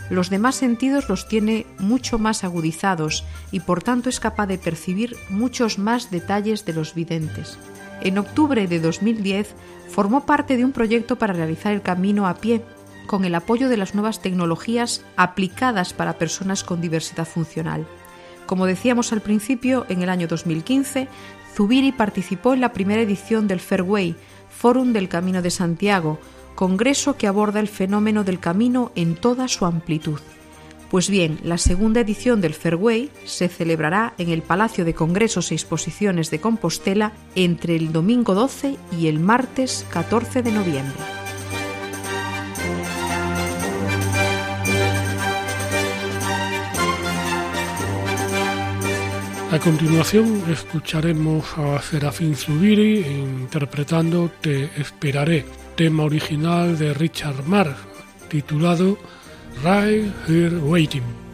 Los 0.08 0.30
demás 0.30 0.54
sentidos 0.54 1.08
los 1.08 1.26
tiene 1.26 1.66
mucho 1.80 2.16
más 2.16 2.44
agudizados 2.44 3.24
y 3.50 3.58
por 3.58 3.82
tanto 3.82 4.08
es 4.08 4.20
capaz 4.20 4.46
de 4.46 4.56
percibir 4.56 5.16
muchos 5.28 5.80
más 5.80 6.12
detalles 6.12 6.64
de 6.64 6.74
los 6.74 6.94
videntes. 6.94 7.58
En 8.02 8.18
octubre 8.18 8.68
de 8.68 8.78
2010 8.78 9.52
formó 9.88 10.26
parte 10.26 10.56
de 10.56 10.64
un 10.64 10.70
proyecto 10.70 11.16
para 11.16 11.32
realizar 11.32 11.72
el 11.72 11.82
camino 11.82 12.28
a 12.28 12.36
pie, 12.36 12.62
con 13.08 13.24
el 13.24 13.34
apoyo 13.34 13.68
de 13.68 13.78
las 13.78 13.96
nuevas 13.96 14.22
tecnologías 14.22 15.02
aplicadas 15.16 15.92
para 15.92 16.18
personas 16.18 16.62
con 16.62 16.80
diversidad 16.80 17.26
funcional. 17.26 17.84
Como 18.46 18.66
decíamos 18.66 19.12
al 19.12 19.22
principio, 19.22 19.86
en 19.88 20.02
el 20.02 20.08
año 20.08 20.28
2015, 20.28 21.08
Zubiri 21.52 21.90
participó 21.90 22.54
en 22.54 22.60
la 22.60 22.72
primera 22.72 23.02
edición 23.02 23.48
del 23.48 23.58
Fairway, 23.58 24.14
Fórum 24.50 24.92
del 24.92 25.08
Camino 25.08 25.42
de 25.42 25.50
Santiago, 25.50 26.20
congreso 26.56 27.16
que 27.16 27.28
aborda 27.28 27.60
el 27.60 27.68
fenómeno 27.68 28.24
del 28.24 28.40
camino 28.40 28.90
en 28.96 29.14
toda 29.14 29.46
su 29.46 29.64
amplitud. 29.64 30.18
Pues 30.90 31.08
bien, 31.10 31.38
la 31.44 31.58
segunda 31.58 32.00
edición 32.00 32.40
del 32.40 32.54
Fairway 32.54 33.10
se 33.24 33.48
celebrará 33.48 34.14
en 34.18 34.30
el 34.30 34.42
Palacio 34.42 34.84
de 34.84 34.94
Congresos 34.94 35.52
e 35.52 35.54
Exposiciones 35.54 36.30
de 36.30 36.40
Compostela 36.40 37.12
entre 37.34 37.76
el 37.76 37.92
domingo 37.92 38.34
12 38.34 38.76
y 38.98 39.06
el 39.06 39.20
martes 39.20 39.86
14 39.90 40.42
de 40.42 40.52
noviembre. 40.52 40.98
A 49.52 49.58
continuación 49.58 50.42
escucharemos 50.50 51.56
a 51.56 51.80
Serafín 51.80 52.36
Zubiri 52.36 52.98
interpretando 53.00 54.30
Te 54.40 54.64
esperaré, 54.76 55.44
tema 55.76 56.04
original 56.04 56.78
de 56.78 56.94
Richard 56.94 57.46
Marx, 57.46 57.76
titulado 58.28 58.96
Right 59.62 60.10
Here 60.26 60.56
Waiting. 60.56 61.25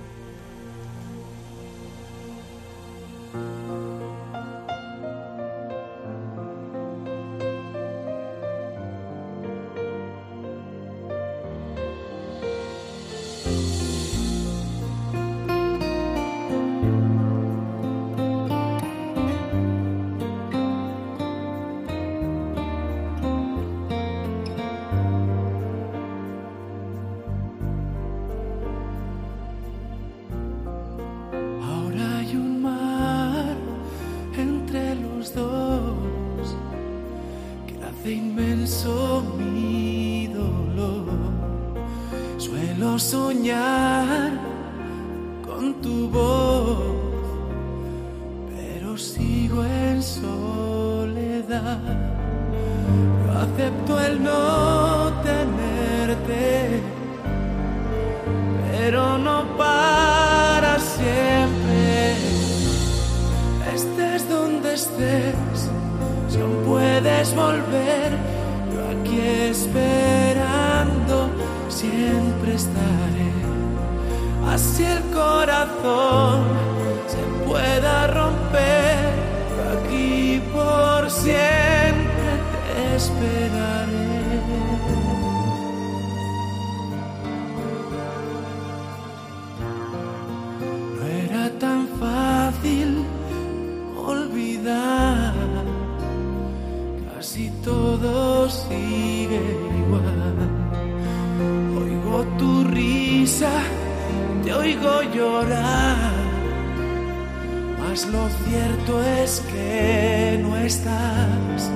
Mas 107.93 108.07
lo 108.07 108.27
cierto 108.47 109.03
es 109.23 109.41
que 109.53 110.41
no 110.43 110.57
estás. 110.57 111.71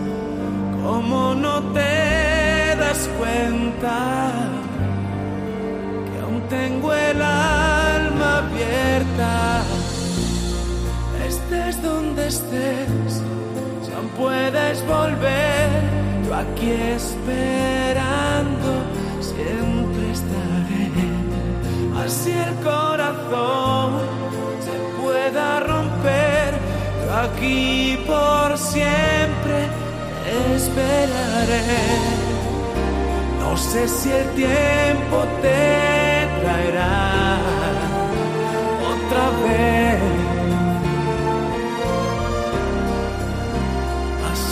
Como 0.83 1.35
no 1.35 1.63
te 1.75 2.75
das 2.83 3.11
cuenta 3.19 3.99
que 6.11 6.19
aún 6.25 6.41
tengo 6.49 6.95
el 6.95 7.21
alma 7.21 8.39
abierta? 8.39 9.63
Estés 11.29 11.83
donde 11.83 12.29
estés, 12.29 13.13
si 13.85 13.93
aún 13.93 14.09
puedes 14.17 14.77
volver, 14.87 15.69
yo 16.27 16.35
aquí 16.35 16.71
esperando 17.01 18.71
siempre 19.21 20.05
estaré. 20.19 20.87
Así 22.03 22.33
el 22.33 22.55
corazón 22.65 23.91
se 24.65 24.77
pueda 25.03 25.66
aquí 27.25 27.99
por 28.07 28.59
siempre 28.59 29.69
esperaré. 30.55 31.63
No 33.41 33.57
sé 33.57 33.89
si 33.89 34.11
el 34.13 34.29
tiempo 34.35 35.25
te 35.43 36.29
traerá 36.41 37.39
otra 38.93 39.25
vez. 39.45 39.77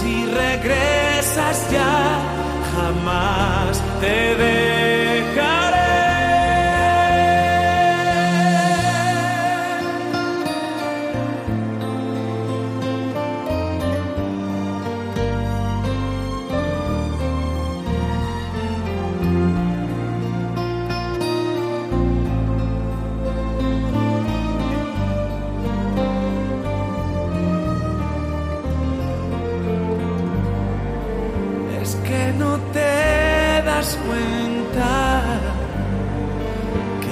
Si 0.00 0.27
regresas 0.27 1.70
ya, 1.70 2.20
jamás 2.74 3.81
te 4.00 4.35
dejaré. 4.35 5.04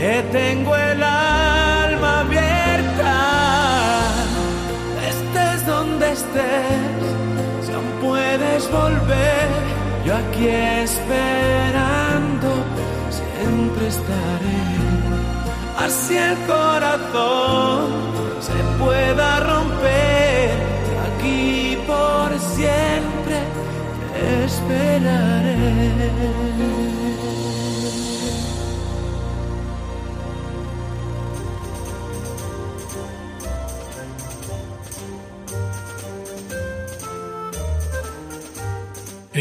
Que 0.02 0.16
tengo 0.32 0.74
el 0.74 1.00
alma 1.00 2.20
abierta. 2.20 3.18
Estés 5.12 5.64
donde 5.64 6.06
estés, 6.18 7.02
si 7.64 7.70
aún 7.72 7.90
puedes 8.00 8.62
volver, 8.80 9.46
yo 10.04 10.12
aquí 10.22 10.48
esperando 10.88 12.48
siempre 13.18 13.82
estaré. 13.96 14.62
Así 15.84 16.16
el 16.16 16.36
corazón 16.54 17.86
se 18.48 18.58
pueda 18.82 19.28
romper, 19.52 20.50
aquí 21.06 21.78
por 21.86 22.28
siempre 22.56 23.38
te 24.14 24.44
esperaré. 24.46 25.62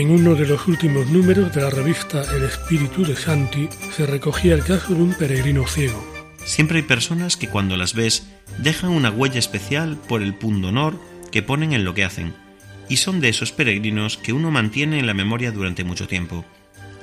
En 0.01 0.09
uno 0.09 0.33
de 0.33 0.47
los 0.47 0.67
últimos 0.67 1.05
números 1.11 1.53
de 1.53 1.61
la 1.61 1.69
revista 1.69 2.23
El 2.35 2.41
Espíritu 2.45 3.05
de 3.05 3.15
Santi 3.15 3.69
se 3.95 4.07
recogía 4.07 4.55
el 4.55 4.63
caso 4.63 4.95
de 4.95 5.03
un 5.03 5.13
peregrino 5.13 5.67
ciego. 5.67 6.03
Siempre 6.43 6.77
hay 6.77 6.83
personas 6.83 7.37
que 7.37 7.49
cuando 7.49 7.77
las 7.77 7.93
ves 7.93 8.27
dejan 8.57 8.89
una 8.89 9.11
huella 9.11 9.37
especial 9.37 9.99
por 10.07 10.23
el 10.23 10.33
pundonor 10.33 10.99
que 11.31 11.43
ponen 11.43 11.73
en 11.73 11.85
lo 11.85 11.93
que 11.93 12.03
hacen, 12.03 12.33
y 12.89 12.97
son 12.97 13.19
de 13.19 13.29
esos 13.29 13.51
peregrinos 13.51 14.17
que 14.17 14.33
uno 14.33 14.49
mantiene 14.49 14.97
en 14.97 15.05
la 15.05 15.13
memoria 15.13 15.51
durante 15.51 15.83
mucho 15.83 16.07
tiempo. 16.07 16.45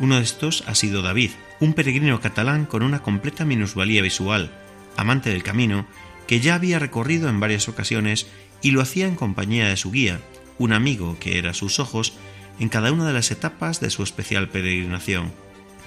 Uno 0.01 0.17
de 0.17 0.25
estos 0.25 0.65
ha 0.67 0.75
sido 0.75 1.01
David, 1.01 1.31
un 1.61 1.75
peregrino 1.75 2.21
catalán 2.21 2.67
con 2.67 2.83
una 2.83 3.01
completa 3.01 3.45
minusvalía 3.45 4.03
visual, 4.03 4.51
amante 4.97 5.31
del 5.31 5.45
camino, 5.45 5.87
que 6.27 6.41
ya 6.41 6.57
había 6.57 6.81
recorrido 6.81 7.29
en 7.29 7.39
varias 7.39 7.69
ocasiones 7.69 8.27
y 8.61 8.73
lo 8.73 8.81
hacía 8.81 9.07
en 9.07 9.15
compañía 9.15 9.69
de 9.69 9.77
su 9.77 9.93
guía, 9.93 10.21
un 10.59 10.73
amigo 10.73 11.17
que 11.21 11.39
era 11.39 11.55
sus 11.55 11.79
ojos, 11.79 12.15
en 12.59 12.69
cada 12.69 12.93
una 12.93 13.07
de 13.07 13.13
las 13.13 13.31
etapas 13.31 13.81
de 13.81 13.91
su 13.91 14.03
especial 14.03 14.49
peregrinación. 14.49 15.33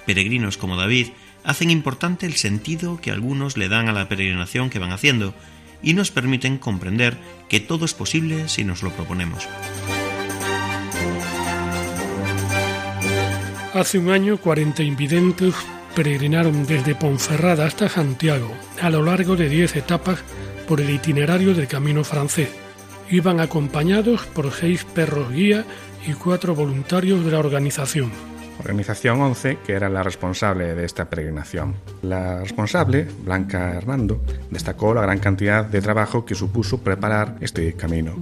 Peregrinos 0.06 0.56
como 0.56 0.76
David 0.76 1.08
hacen 1.44 1.70
importante 1.70 2.26
el 2.26 2.34
sentido 2.34 3.00
que 3.00 3.10
algunos 3.10 3.56
le 3.56 3.68
dan 3.68 3.88
a 3.88 3.92
la 3.92 4.08
peregrinación 4.08 4.70
que 4.70 4.78
van 4.78 4.92
haciendo 4.92 5.34
y 5.82 5.94
nos 5.94 6.10
permiten 6.10 6.58
comprender 6.58 7.16
que 7.48 7.60
todo 7.60 7.84
es 7.84 7.94
posible 7.94 8.48
si 8.48 8.64
nos 8.64 8.82
lo 8.82 8.90
proponemos. 8.90 9.48
Hace 13.74 13.98
un 13.98 14.10
año, 14.10 14.36
40 14.36 14.82
invidentes 14.82 15.54
peregrinaron 15.94 16.66
desde 16.66 16.94
Ponferrada 16.94 17.66
hasta 17.66 17.88
Santiago, 17.88 18.52
a 18.80 18.90
lo 18.90 19.02
largo 19.02 19.34
de 19.34 19.48
10 19.48 19.76
etapas 19.76 20.18
por 20.68 20.80
el 20.80 20.90
itinerario 20.90 21.54
del 21.54 21.68
Camino 21.68 22.04
francés. 22.04 22.50
Iban 23.10 23.40
acompañados 23.40 24.26
por 24.26 24.52
seis 24.52 24.84
perros 24.84 25.32
guía 25.32 25.64
y 26.06 26.12
cuatro 26.14 26.54
voluntarios 26.54 27.24
de 27.24 27.30
la 27.30 27.38
organización. 27.38 28.10
Organización 28.58 29.20
11, 29.20 29.58
que 29.64 29.72
era 29.72 29.88
la 29.88 30.02
responsable 30.02 30.74
de 30.74 30.84
esta 30.84 31.08
peregrinación. 31.08 31.74
La 32.02 32.40
responsable, 32.40 33.08
Blanca 33.24 33.74
Hernando, 33.74 34.20
destacó 34.50 34.94
la 34.94 35.02
gran 35.02 35.18
cantidad 35.18 35.64
de 35.64 35.80
trabajo 35.80 36.24
que 36.24 36.34
supuso 36.34 36.78
preparar 36.78 37.36
este 37.40 37.72
camino. 37.74 38.14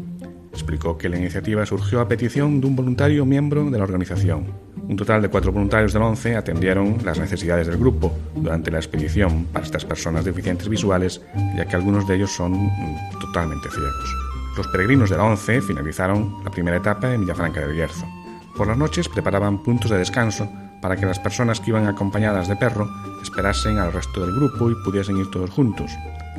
Explicó 0.52 0.98
que 0.98 1.08
la 1.08 1.18
iniciativa 1.18 1.64
surgió 1.66 2.00
a 2.00 2.08
petición 2.08 2.60
de 2.60 2.66
un 2.66 2.76
voluntario 2.76 3.24
miembro 3.24 3.70
de 3.70 3.78
la 3.78 3.84
organización. 3.84 4.46
Un 4.88 4.96
total 4.96 5.22
de 5.22 5.28
cuatro 5.28 5.52
voluntarios 5.52 5.92
del 5.92 6.02
11 6.02 6.36
atendieron 6.36 6.98
las 7.04 7.18
necesidades 7.18 7.66
del 7.66 7.78
grupo 7.78 8.12
durante 8.34 8.70
la 8.70 8.78
expedición 8.78 9.44
para 9.52 9.64
estas 9.64 9.84
personas 9.84 10.24
deficientes 10.24 10.68
visuales, 10.68 11.20
ya 11.56 11.66
que 11.66 11.76
algunos 11.76 12.08
de 12.08 12.16
ellos 12.16 12.32
son 12.32 12.70
totalmente 13.20 13.68
ciegos. 13.70 14.29
Los 14.56 14.66
peregrinos 14.68 15.10
de 15.10 15.16
la 15.16 15.24
11 15.24 15.62
finalizaron 15.62 16.42
la 16.44 16.50
primera 16.50 16.76
etapa 16.76 17.12
en 17.14 17.22
Villafranca 17.22 17.60
del 17.60 17.72
Bierzo. 17.72 18.06
Por 18.56 18.66
las 18.66 18.76
noches 18.76 19.08
preparaban 19.08 19.62
puntos 19.62 19.90
de 19.90 19.98
descanso 19.98 20.50
para 20.82 20.96
que 20.96 21.06
las 21.06 21.18
personas 21.18 21.60
que 21.60 21.70
iban 21.70 21.86
acompañadas 21.86 22.48
de 22.48 22.56
perro 22.56 22.88
esperasen 23.22 23.78
al 23.78 23.92
resto 23.92 24.20
del 24.20 24.34
grupo 24.34 24.70
y 24.70 24.74
pudiesen 24.84 25.16
ir 25.16 25.30
todos 25.30 25.50
juntos, 25.50 25.90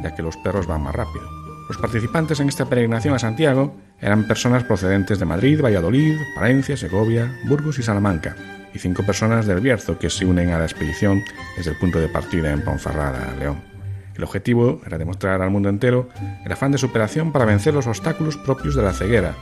ya 0.02 0.14
que 0.14 0.22
los 0.22 0.38
perros 0.38 0.68
van 0.68 0.84
más 0.84 0.96
rápido. 0.96 1.24
Los 1.68 1.78
participantes 1.78 2.40
en 2.40 2.50
esta 2.50 2.66
peregrinación 2.66 3.14
a 3.14 3.20
Santiago 3.20 3.74
eran 4.00 4.28
personas 4.28 4.64
procedentes 4.66 5.20
de 5.20 5.26
Madrid, 5.26 5.62
Valladolid, 5.62 6.18
Palencia, 6.36 6.76
Segovia, 6.76 7.40
Burgos 7.48 7.80
y 7.80 7.84
Salamanca, 7.84 8.36
y 8.74 8.80
cinco 8.80 9.04
personas 9.04 9.46
del 9.46 9.62
Bierzo 9.62 9.98
que 9.98 10.10
se 10.10 10.26
unen 10.26 10.50
a 10.52 10.60
la 10.60 10.66
expedición 10.66 11.24
desde 11.56 11.72
el 11.72 11.78
punto 11.78 12.00
de 12.00 12.10
partida 12.10 12.52
en 12.52 12.64
Ponferrada, 12.64 13.34
León. 13.40 13.71
El 14.16 14.24
objetivo 14.24 14.82
era 14.86 14.98
demostrar 14.98 15.42
al 15.42 15.52
mundo 15.52 15.70
entero 15.70 16.10
el 16.46 16.52
afán 16.52 16.72
de 16.72 16.78
superación 16.78 17.32
para 17.32 17.46
vencer 17.46 17.74
los 17.74 17.88
obstáculos 17.88 18.38
propios 18.38 18.76
de 18.76 18.84
la 18.84 18.94
ceguera 18.94 19.36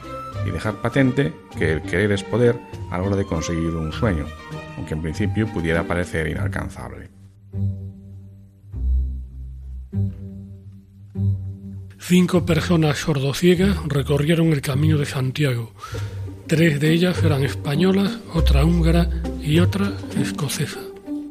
y 0.45 0.51
dejar 0.51 0.75
patente 0.75 1.33
que 1.57 1.73
el 1.73 1.81
querer 1.81 2.11
es 2.11 2.23
poder 2.23 2.59
a 2.91 2.97
la 2.97 3.03
hora 3.03 3.15
de 3.15 3.25
conseguir 3.25 3.75
un 3.75 3.91
sueño, 3.91 4.25
aunque 4.77 4.93
en 4.93 5.01
principio 5.01 5.47
pudiera 5.47 5.83
parecer 5.83 6.27
inalcanzable. 6.27 7.09
Cinco 11.99 12.45
personas 12.45 12.97
sordociegas 12.97 13.77
recorrieron 13.87 14.51
el 14.51 14.61
camino 14.61 14.97
de 14.97 15.05
Santiago. 15.05 15.73
Tres 16.47 16.79
de 16.79 16.91
ellas 16.91 17.23
eran 17.23 17.43
españolas, 17.43 18.17
otra 18.33 18.65
húngara 18.65 19.07
y 19.41 19.59
otra 19.59 19.91
escocesa. 20.19 20.88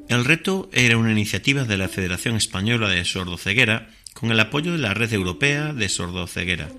El 0.08 0.24
reto 0.24 0.70
era 0.72 0.96
una 0.96 1.12
iniciativa 1.12 1.64
de 1.64 1.76
la 1.76 1.86
Federación 1.86 2.34
Española 2.34 2.88
de 2.88 3.04
Sordoceguera 3.04 3.90
con 4.14 4.32
el 4.32 4.40
apoyo 4.40 4.72
de 4.72 4.78
la 4.78 4.94
Red 4.94 5.12
Europea 5.12 5.74
de 5.74 5.90
Sordoceguera. 5.90 6.70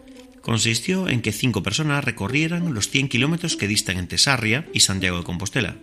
Consistió 0.42 1.08
en 1.08 1.22
que 1.22 1.32
cinco 1.32 1.62
personas 1.62 2.04
recorrieran 2.04 2.74
los 2.74 2.90
100 2.90 3.08
kilómetros 3.08 3.56
que 3.56 3.68
distan 3.68 3.98
entre 3.98 4.18
Sarria 4.18 4.66
y 4.74 4.80
Santiago 4.80 5.20
de 5.20 5.26
Compostela. 5.26 5.76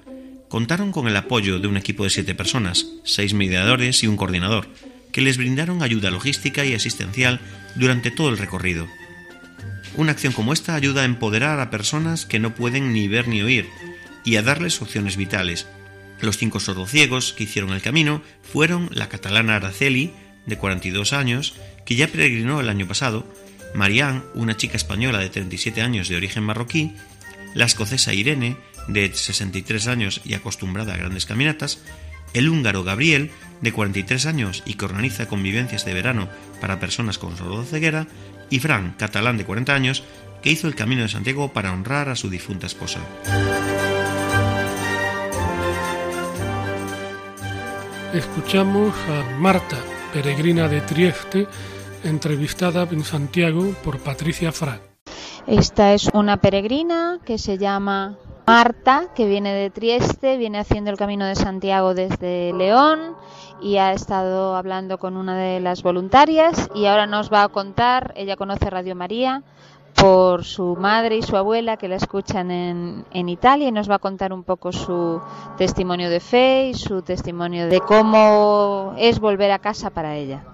Contaron 0.48 0.90
con 0.90 1.06
el 1.06 1.16
apoyo 1.16 1.60
de 1.60 1.68
un 1.68 1.76
equipo 1.76 2.02
de 2.02 2.10
siete 2.10 2.34
personas, 2.34 2.88
seis 3.04 3.32
mediadores 3.32 4.02
y 4.02 4.08
un 4.08 4.16
coordinador, 4.16 4.66
que 5.12 5.20
les 5.20 5.36
brindaron 5.36 5.84
ayuda 5.84 6.10
logística 6.10 6.64
y 6.64 6.74
asistencial 6.74 7.38
durante 7.76 8.10
todo 8.10 8.28
el 8.28 8.38
recorrido. 8.38 8.88
Una 9.94 10.10
acción 10.10 10.32
como 10.32 10.52
esta 10.52 10.74
ayuda 10.74 11.02
a 11.02 11.06
empoderar 11.06 11.60
a 11.60 11.70
personas 11.70 12.26
que 12.26 12.40
no 12.40 12.56
pueden 12.56 12.92
ni 12.92 13.06
ver 13.06 13.28
ni 13.28 13.40
oír 13.40 13.68
y 14.24 14.34
a 14.34 14.42
darles 14.42 14.82
opciones 14.82 15.16
vitales. 15.16 15.68
Los 16.20 16.38
cinco 16.38 16.60
sordociegos 16.60 17.32
que 17.32 17.44
hicieron 17.44 17.72
el 17.72 17.82
camino 17.82 18.22
fueron 18.42 18.88
la 18.92 19.08
catalana 19.08 19.56
Araceli, 19.56 20.12
de 20.46 20.56
42 20.56 21.12
años, 21.12 21.54
que 21.84 21.96
ya 21.96 22.08
peregrinó 22.08 22.60
el 22.60 22.68
año 22.68 22.86
pasado, 22.86 23.26
Marianne, 23.74 24.22
una 24.34 24.56
chica 24.56 24.76
española 24.76 25.18
de 25.18 25.28
37 25.28 25.82
años 25.82 26.08
de 26.08 26.16
origen 26.16 26.44
marroquí, 26.44 26.92
la 27.54 27.66
escocesa 27.66 28.14
Irene, 28.14 28.56
de 28.88 29.12
63 29.12 29.88
años 29.88 30.20
y 30.24 30.34
acostumbrada 30.34 30.94
a 30.94 30.96
grandes 30.96 31.26
caminatas, 31.26 31.80
el 32.34 32.48
húngaro 32.48 32.84
Gabriel, 32.84 33.30
de 33.60 33.72
43 33.72 34.26
años 34.26 34.62
y 34.66 34.74
que 34.74 34.84
organiza 34.84 35.26
convivencias 35.26 35.84
de 35.84 35.94
verano 35.94 36.28
para 36.60 36.80
personas 36.80 37.18
con 37.18 37.36
sordoceguera, 37.36 38.06
y 38.48 38.60
Fran, 38.60 38.94
catalán 38.98 39.38
de 39.38 39.44
40 39.44 39.74
años, 39.74 40.04
que 40.42 40.50
hizo 40.50 40.68
el 40.68 40.74
Camino 40.74 41.02
de 41.02 41.08
Santiago 41.08 41.52
para 41.52 41.72
honrar 41.72 42.08
a 42.08 42.16
su 42.16 42.30
difunta 42.30 42.66
esposa. 42.66 43.00
Escuchamos 48.16 48.94
a 49.10 49.38
Marta, 49.38 49.76
peregrina 50.10 50.68
de 50.68 50.80
Trieste, 50.80 51.46
entrevistada 52.02 52.88
en 52.90 53.04
Santiago 53.04 53.74
por 53.84 53.98
Patricia 53.98 54.52
Fran. 54.52 54.80
Esta 55.46 55.92
es 55.92 56.08
una 56.14 56.38
peregrina 56.38 57.20
que 57.26 57.36
se 57.36 57.58
llama 57.58 58.16
Marta, 58.46 59.08
que 59.14 59.26
viene 59.26 59.52
de 59.52 59.68
Trieste, 59.68 60.38
viene 60.38 60.58
haciendo 60.58 60.90
el 60.90 60.96
camino 60.96 61.26
de 61.26 61.34
Santiago 61.34 61.92
desde 61.92 62.54
León 62.54 63.16
y 63.60 63.76
ha 63.76 63.92
estado 63.92 64.56
hablando 64.56 64.96
con 64.96 65.18
una 65.18 65.36
de 65.36 65.60
las 65.60 65.82
voluntarias 65.82 66.70
y 66.74 66.86
ahora 66.86 67.06
nos 67.06 67.30
va 67.30 67.42
a 67.42 67.48
contar, 67.48 68.14
ella 68.16 68.36
conoce 68.36 68.70
Radio 68.70 68.96
María 68.96 69.42
por 69.96 70.44
su 70.44 70.76
madre 70.76 71.16
y 71.16 71.22
su 71.22 71.36
abuela 71.36 71.76
que 71.76 71.88
la 71.88 71.96
escuchan 71.96 72.50
en, 72.50 73.04
en 73.12 73.28
Italia 73.28 73.68
y 73.68 73.72
nos 73.72 73.90
va 73.90 73.96
a 73.96 73.98
contar 73.98 74.32
un 74.32 74.44
poco 74.44 74.72
su 74.72 75.20
testimonio 75.56 76.10
de 76.10 76.20
fe 76.20 76.68
y 76.68 76.74
su 76.74 77.02
testimonio 77.02 77.66
de 77.66 77.80
cómo 77.80 78.94
es 78.98 79.18
volver 79.18 79.50
a 79.50 79.58
casa 79.58 79.90
para 79.90 80.14
ella. 80.16 80.44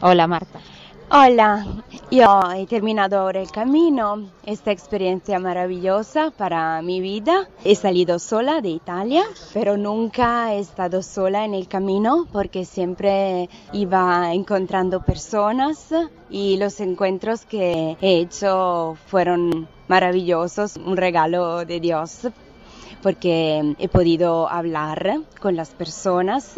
Hola 0.00 0.26
Marta. 0.26 0.60
Hola, 1.10 1.66
yo 2.10 2.40
he 2.56 2.66
terminado 2.66 3.18
ahora 3.18 3.42
el 3.42 3.50
camino, 3.50 4.30
esta 4.46 4.72
experiencia 4.72 5.38
maravillosa 5.38 6.30
para 6.30 6.80
mi 6.80 7.02
vida. 7.02 7.46
He 7.62 7.74
salido 7.74 8.18
sola 8.18 8.62
de 8.62 8.70
Italia, 8.70 9.22
pero 9.52 9.76
nunca 9.76 10.54
he 10.54 10.60
estado 10.60 11.02
sola 11.02 11.44
en 11.44 11.52
el 11.52 11.68
camino 11.68 12.26
porque 12.32 12.64
siempre 12.64 13.50
iba 13.74 14.32
encontrando 14.32 15.02
personas 15.02 15.90
y 16.30 16.56
los 16.56 16.80
encuentros 16.80 17.44
que 17.44 17.98
he 18.00 18.20
hecho 18.20 18.96
fueron 19.06 19.68
maravillosos, 19.88 20.78
un 20.78 20.96
regalo 20.96 21.66
de 21.66 21.80
Dios 21.80 22.28
porque 23.02 23.74
he 23.78 23.88
podido 23.88 24.48
hablar 24.48 25.18
con 25.38 25.54
las 25.54 25.68
personas 25.70 26.54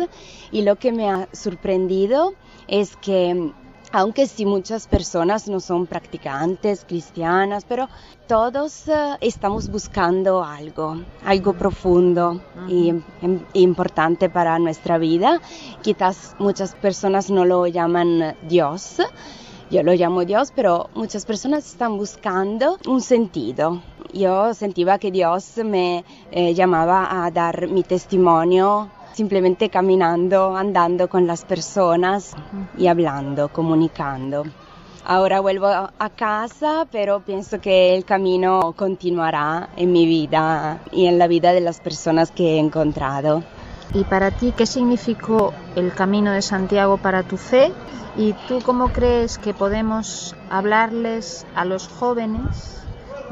y 0.52 0.62
lo 0.62 0.76
que 0.76 0.92
me 0.92 1.10
ha 1.10 1.28
sorprendido 1.32 2.34
es 2.68 2.94
que 2.96 3.52
aunque 3.96 4.26
sí 4.26 4.44
muchas 4.44 4.86
personas 4.86 5.48
no 5.48 5.58
son 5.58 5.86
practicantes 5.86 6.84
cristianas, 6.86 7.64
pero 7.64 7.88
todos 8.28 8.88
uh, 8.88 9.16
estamos 9.22 9.70
buscando 9.70 10.44
algo, 10.44 10.98
algo 11.24 11.54
profundo 11.54 12.42
y, 12.68 12.92
y, 13.54 13.62
importante 13.62 14.28
para 14.28 14.58
nuestra 14.58 14.98
vida. 14.98 15.40
Quizás 15.80 16.36
muchas 16.38 16.74
personas 16.74 17.30
no 17.30 17.46
lo 17.46 17.66
llaman 17.66 18.36
Dios, 18.46 18.98
yo 19.70 19.82
lo 19.82 19.94
llamo 19.94 20.26
Dios, 20.26 20.52
pero 20.54 20.90
muchas 20.94 21.24
personas 21.24 21.66
están 21.66 21.96
buscando 21.96 22.78
un 22.86 23.00
sentido. 23.00 23.80
Yo 24.12 24.52
sentía 24.52 24.98
que 24.98 25.10
Dios 25.10 25.56
me 25.64 26.04
eh, 26.30 26.52
llamaba 26.52 27.24
a 27.24 27.30
dar 27.30 27.66
mi 27.66 27.82
testimonio 27.82 28.90
simplemente 29.16 29.70
caminando, 29.70 30.54
andando 30.54 31.08
con 31.08 31.26
las 31.26 31.46
personas 31.46 32.34
y 32.76 32.86
hablando, 32.86 33.48
comunicando. 33.48 34.44
Ahora 35.06 35.40
vuelvo 35.40 35.68
a 35.68 36.10
casa, 36.14 36.86
pero 36.92 37.20
pienso 37.20 37.58
que 37.58 37.94
el 37.94 38.04
camino 38.04 38.74
continuará 38.76 39.70
en 39.76 39.90
mi 39.92 40.04
vida 40.04 40.80
y 40.92 41.06
en 41.06 41.18
la 41.18 41.28
vida 41.28 41.54
de 41.54 41.62
las 41.62 41.80
personas 41.80 42.30
que 42.30 42.56
he 42.56 42.58
encontrado. 42.58 43.42
¿Y 43.94 44.04
para 44.04 44.32
ti 44.32 44.52
qué 44.54 44.66
significó 44.66 45.54
el 45.76 45.94
camino 45.94 46.32
de 46.32 46.42
Santiago 46.42 46.98
para 46.98 47.22
tu 47.22 47.38
fe? 47.38 47.72
¿Y 48.18 48.34
tú 48.48 48.58
cómo 48.62 48.88
crees 48.88 49.38
que 49.38 49.54
podemos 49.54 50.36
hablarles 50.50 51.46
a 51.54 51.64
los 51.64 51.88
jóvenes 51.88 52.82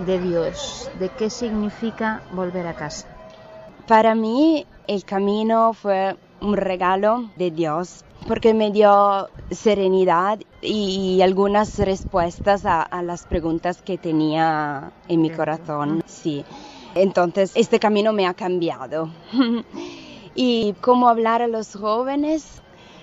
de 0.06 0.18
Dios? 0.18 0.90
¿De 0.98 1.10
qué 1.10 1.28
significa 1.28 2.22
volver 2.32 2.66
a 2.68 2.74
casa? 2.74 3.06
Para 3.86 4.14
mí 4.14 4.66
el 4.86 5.04
camino 5.04 5.72
fue 5.72 6.16
un 6.40 6.56
regalo 6.56 7.30
de 7.36 7.50
Dios 7.50 8.04
porque 8.26 8.54
me 8.54 8.70
dio 8.70 9.28
serenidad 9.50 10.38
y, 10.62 11.20
algunas 11.20 11.78
respuestas 11.78 12.64
a, 12.64 12.82
a, 12.82 13.02
las 13.02 13.26
preguntas 13.26 13.82
que 13.82 13.98
tenía 13.98 14.92
en 15.08 15.20
mi 15.20 15.30
corazón. 15.30 16.02
Sí. 16.06 16.44
Entonces, 16.94 17.52
este 17.54 17.78
camino 17.78 18.12
me 18.12 18.26
ha 18.26 18.34
cambiado. 18.34 19.10
y 20.34 20.74
cómo 20.80 21.08
hablar 21.08 21.42
a 21.42 21.48
los 21.48 21.74
jóvenes, 21.74 22.62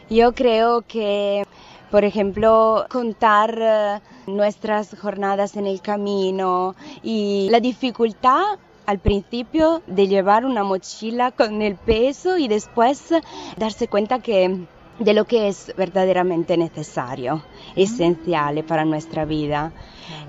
yo 0.10 0.34
creo 0.34 0.82
que, 0.82 1.46
por 1.92 2.04
ejemplo, 2.04 2.86
contar 2.90 3.58
eh, 3.62 4.00
nuestras 4.28 4.98
jornadas 5.00 5.56
en 5.56 5.68
el 5.68 5.82
camino 5.82 6.76
y 7.04 7.48
la 7.52 7.60
dificultad 7.60 8.58
al 8.92 9.00
principio 9.00 9.82
de 9.88 10.10
llevar 10.10 10.44
una 10.46 10.66
mochila 10.66 11.32
con 11.32 11.62
el 11.62 11.76
peso 11.76 12.38
y 12.38 12.50
después 12.50 13.14
darse 13.56 13.88
cuenta 13.88 14.20
que 14.20 14.66
de 15.00 15.14
lo 15.14 15.24
que 15.24 15.48
es 15.48 15.74
verdaderamente 15.78 16.58
necesario, 16.58 17.42
esencial 17.78 18.66
para 18.66 18.84
nuestra 18.84 19.24
vida. 19.24 19.72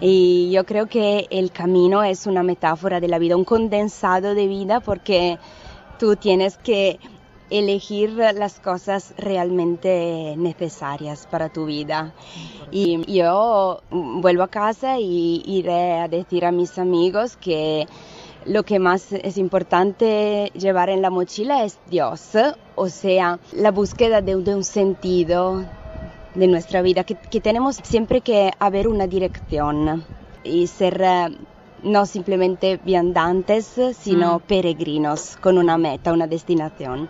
Y 0.01 0.53
yo 0.53 0.65
creo 0.65 0.87
que 0.87 1.27
el 1.31 1.51
camino 1.51 2.05
es 2.05 2.27
una 2.29 2.45
metáfora 2.45 3.01
de 3.01 3.09
la 3.09 3.19
vida, 3.19 3.37
un 3.37 3.45
condensado 3.45 4.37
de 4.37 4.47
vida 4.47 4.79
porque 4.79 5.39
tú 5.99 6.15
tienes 6.15 6.57
que 6.57 7.01
elegir 7.51 8.13
las 8.13 8.61
cosas 8.61 9.13
realmente 9.19 10.35
necesarias 10.39 11.27
para 11.29 11.49
tu 11.49 11.67
vida. 11.67 12.15
Y 12.71 13.13
yo 13.13 13.83
vuelvo 13.91 14.45
a 14.45 14.49
casa 14.49 15.01
y 15.01 15.43
iré 15.47 15.99
a 15.99 16.07
decir 16.07 16.47
a 16.47 16.53
mis 16.53 16.79
amigos 16.79 17.37
que 17.37 17.87
lo 18.47 18.63
que 18.65 18.79
más 18.79 19.13
es 19.13 19.39
importante 19.39 20.51
llevar 20.55 20.91
en 20.91 21.03
la 21.03 21.11
mochila 21.11 21.65
es 21.65 21.79
Dios, 21.91 22.31
o 22.75 22.89
sea, 22.89 23.39
la 23.53 23.71
búsqueda 23.71 24.21
de, 24.21 24.37
un 24.37 24.65
sentido 24.65 25.65
de 26.35 26.47
nuestra 26.47 26.83
vida, 26.83 27.05
que, 27.05 27.41
tenemos 27.41 27.77
siempre 27.83 28.21
que 28.21 28.51
haber 28.59 28.89
una 28.89 29.07
dirección 29.07 30.05
y 30.45 30.67
ser 30.67 31.01
eh, 31.03 31.37
no 31.83 32.07
simplemente 32.07 32.79
viandantes, 32.85 33.79
sino 33.99 34.39
mm. 34.39 34.41
peregrinos 34.43 35.37
con 35.41 35.59
una 35.59 35.79
meta, 35.79 36.13
una 36.13 36.27
destinación 36.27 37.09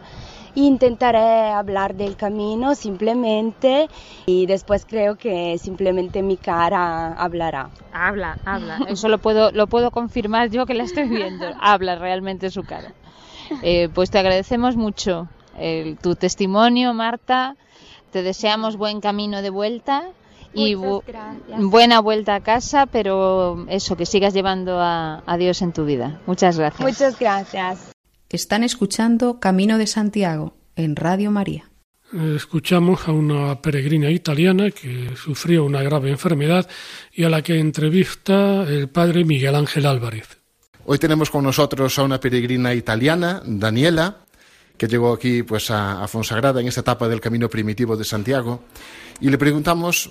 intentaré 0.54 1.50
hablar 1.50 1.94
del 1.94 2.16
camino 2.16 2.74
simplemente 2.74 3.88
y 4.26 4.46
después 4.46 4.84
creo 4.86 5.16
que 5.16 5.58
simplemente 5.58 6.22
mi 6.22 6.36
cara 6.36 7.12
hablará. 7.14 7.70
Habla, 7.92 8.38
habla. 8.44 8.78
Eso 8.88 9.08
lo 9.08 9.18
puedo, 9.18 9.50
lo 9.52 9.66
puedo 9.66 9.90
confirmar 9.90 10.50
yo 10.50 10.66
que 10.66 10.74
la 10.74 10.84
estoy 10.84 11.08
viendo. 11.08 11.46
Habla 11.60 11.96
realmente 11.96 12.50
su 12.50 12.62
cara. 12.62 12.92
Eh, 13.62 13.88
pues 13.92 14.10
te 14.10 14.18
agradecemos 14.18 14.76
mucho 14.76 15.28
tu 16.00 16.14
testimonio, 16.14 16.94
Marta. 16.94 17.56
Te 18.10 18.22
deseamos 18.22 18.76
buen 18.76 19.00
camino 19.00 19.42
de 19.42 19.50
vuelta 19.50 20.04
y 20.54 20.74
buena 20.74 22.00
vuelta 22.00 22.34
a 22.34 22.40
casa, 22.40 22.86
pero 22.86 23.66
eso, 23.68 23.96
que 23.96 24.06
sigas 24.06 24.34
llevando 24.34 24.78
a, 24.80 25.22
a 25.26 25.36
Dios 25.36 25.62
en 25.62 25.72
tu 25.72 25.84
vida. 25.84 26.20
Muchas 26.26 26.58
gracias. 26.58 26.80
Muchas 26.80 27.18
gracias. 27.18 27.91
Están 28.32 28.64
escuchando 28.64 29.40
Camino 29.40 29.76
de 29.76 29.86
Santiago 29.86 30.56
en 30.74 30.96
Radio 30.96 31.30
María. 31.30 31.70
escuchamos 32.34 33.06
a 33.06 33.12
una 33.12 33.60
peregrina 33.60 34.10
italiana 34.10 34.70
que 34.70 35.10
sufrió 35.16 35.66
una 35.66 35.82
grave 35.82 36.08
enfermedad 36.08 36.66
y 37.12 37.24
a 37.24 37.28
la 37.28 37.42
que 37.42 37.58
entrevista 37.58 38.62
el 38.62 38.88
padre 38.88 39.26
Miguel 39.26 39.54
Ángel 39.54 39.84
Álvarez. 39.84 40.38
Hoy 40.86 40.98
tenemos 40.98 41.28
con 41.28 41.44
nosotros 41.44 41.98
a 41.98 42.04
una 42.04 42.20
peregrina 42.20 42.72
italiana, 42.72 43.42
Daniela, 43.44 44.24
que 44.78 44.88
llegó 44.88 45.12
aquí 45.12 45.42
pues 45.42 45.70
a, 45.70 46.02
a 46.02 46.08
Fonsagrada 46.08 46.62
en 46.62 46.68
esta 46.68 46.80
etapa 46.80 47.08
del 47.08 47.20
camino 47.20 47.50
primitivo 47.50 47.98
de 47.98 48.04
Santiago 48.04 48.64
y 49.20 49.28
le 49.28 49.36
preguntamos 49.36 50.10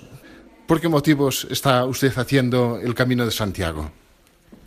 por 0.68 0.80
qué 0.80 0.88
motivos 0.88 1.48
está 1.50 1.84
usted 1.86 2.16
haciendo 2.16 2.78
el 2.80 2.94
camino 2.94 3.24
de 3.24 3.32
Santiago. 3.32 3.90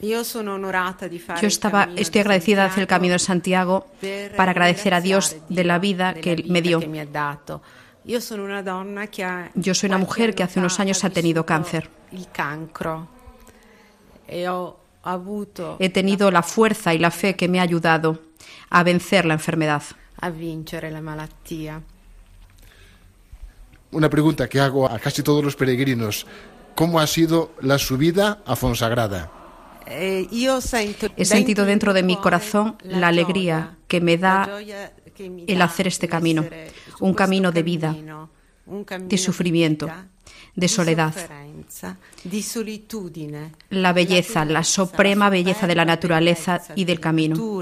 Yo 0.02 1.48
estaba, 1.48 1.90
estoy 1.96 2.22
agradecida 2.22 2.62
de 2.64 2.68
hacer 2.68 2.82
el 2.82 2.88
Camino 2.88 3.14
de 3.14 3.20
Santiago 3.20 3.88
para 4.36 4.52
agradecer 4.52 4.94
a 4.94 5.02
Dios 5.02 5.38
de 5.50 5.64
la 5.64 5.80
vida 5.80 6.14
que 6.14 6.34
Él 6.34 6.46
me 6.48 6.62
dio. 6.62 6.80
Yo 9.56 9.74
soy 9.74 9.88
una 9.88 9.98
mujer 9.98 10.36
que 10.36 10.44
hace 10.44 10.60
unos 10.60 10.80
años 10.80 11.04
ha 11.04 11.10
tenido 11.10 11.46
cáncer. 11.46 11.90
He 15.80 15.90
tenido 15.90 16.32
la 16.32 16.44
fuerza 16.44 16.94
y 16.94 17.00
la 17.00 17.12
fe 17.12 17.36
que 17.36 17.48
me 17.48 17.60
ha 17.60 17.64
ayudado 17.64 18.20
a 18.70 18.84
vencer 18.84 19.26
la 19.26 19.34
enfermedad. 19.34 19.84
Una 23.92 24.10
pregunta 24.10 24.50
que 24.50 24.60
hago 24.60 24.90
a 24.90 25.00
casi 25.00 25.24
todos 25.24 25.44
los 25.44 25.56
peregrinos. 25.56 26.28
¿Cómo 26.76 27.00
ha 27.00 27.08
sido 27.08 27.52
la 27.62 27.78
subida 27.78 28.42
a 28.46 28.56
Fonsagrada? 28.56 29.32
Eh, 29.88 30.28
He 31.18 31.26
sentido 31.26 31.66
dentro 31.66 31.94
de 31.94 32.04
mi 32.04 32.18
corazón 32.18 32.76
la 32.84 33.08
alegría 33.08 33.78
que 33.88 34.02
me 34.02 34.18
da 34.18 34.60
el 35.20 35.62
hacer 35.62 35.88
este 35.88 36.08
camino, 36.08 36.46
un 37.00 37.14
camino 37.14 37.52
de 37.52 37.64
vida, 37.64 37.96
de 39.00 39.18
sufrimiento, 39.18 39.88
de 40.56 40.68
soledad. 40.68 41.14
La 43.70 43.94
belleza, 43.94 44.46
la 44.46 44.64
suprema 44.64 45.30
belleza 45.30 45.68
de 45.68 45.76
la 45.76 45.86
naturaleza 45.86 46.62
y 46.76 46.86
del 46.86 47.00
camino. 47.00 47.62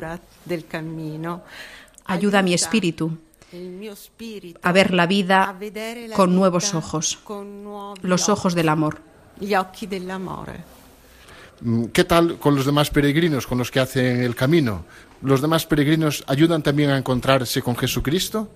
Ayuda 2.05 2.39
a 2.39 2.41
mi 2.41 2.53
espíritu 2.53 3.17
a 4.61 4.71
ver 4.71 4.93
la 4.93 5.05
vida 5.05 5.55
con 6.15 6.35
nuevos 6.35 6.73
ojos, 6.73 7.19
los 8.01 8.29
ojos 8.29 8.55
del 8.55 8.69
amor. 8.69 9.01
Mm, 11.63 11.85
¿Qué 11.85 12.03
tal 12.03 12.37
con 12.39 12.55
los 12.55 12.65
demás 12.65 12.89
peregrinos, 12.89 13.47
con 13.47 13.57
los 13.57 13.71
que 13.71 13.79
hacen 13.79 14.21
el 14.21 14.35
camino? 14.35 14.83
¿Los 15.21 15.41
demás 15.41 15.65
peregrinos 15.65 16.23
ayudan 16.27 16.61
también 16.61 16.89
a 16.89 16.97
encontrarse 16.97 17.61
con 17.61 17.77
Jesucristo? 17.77 18.49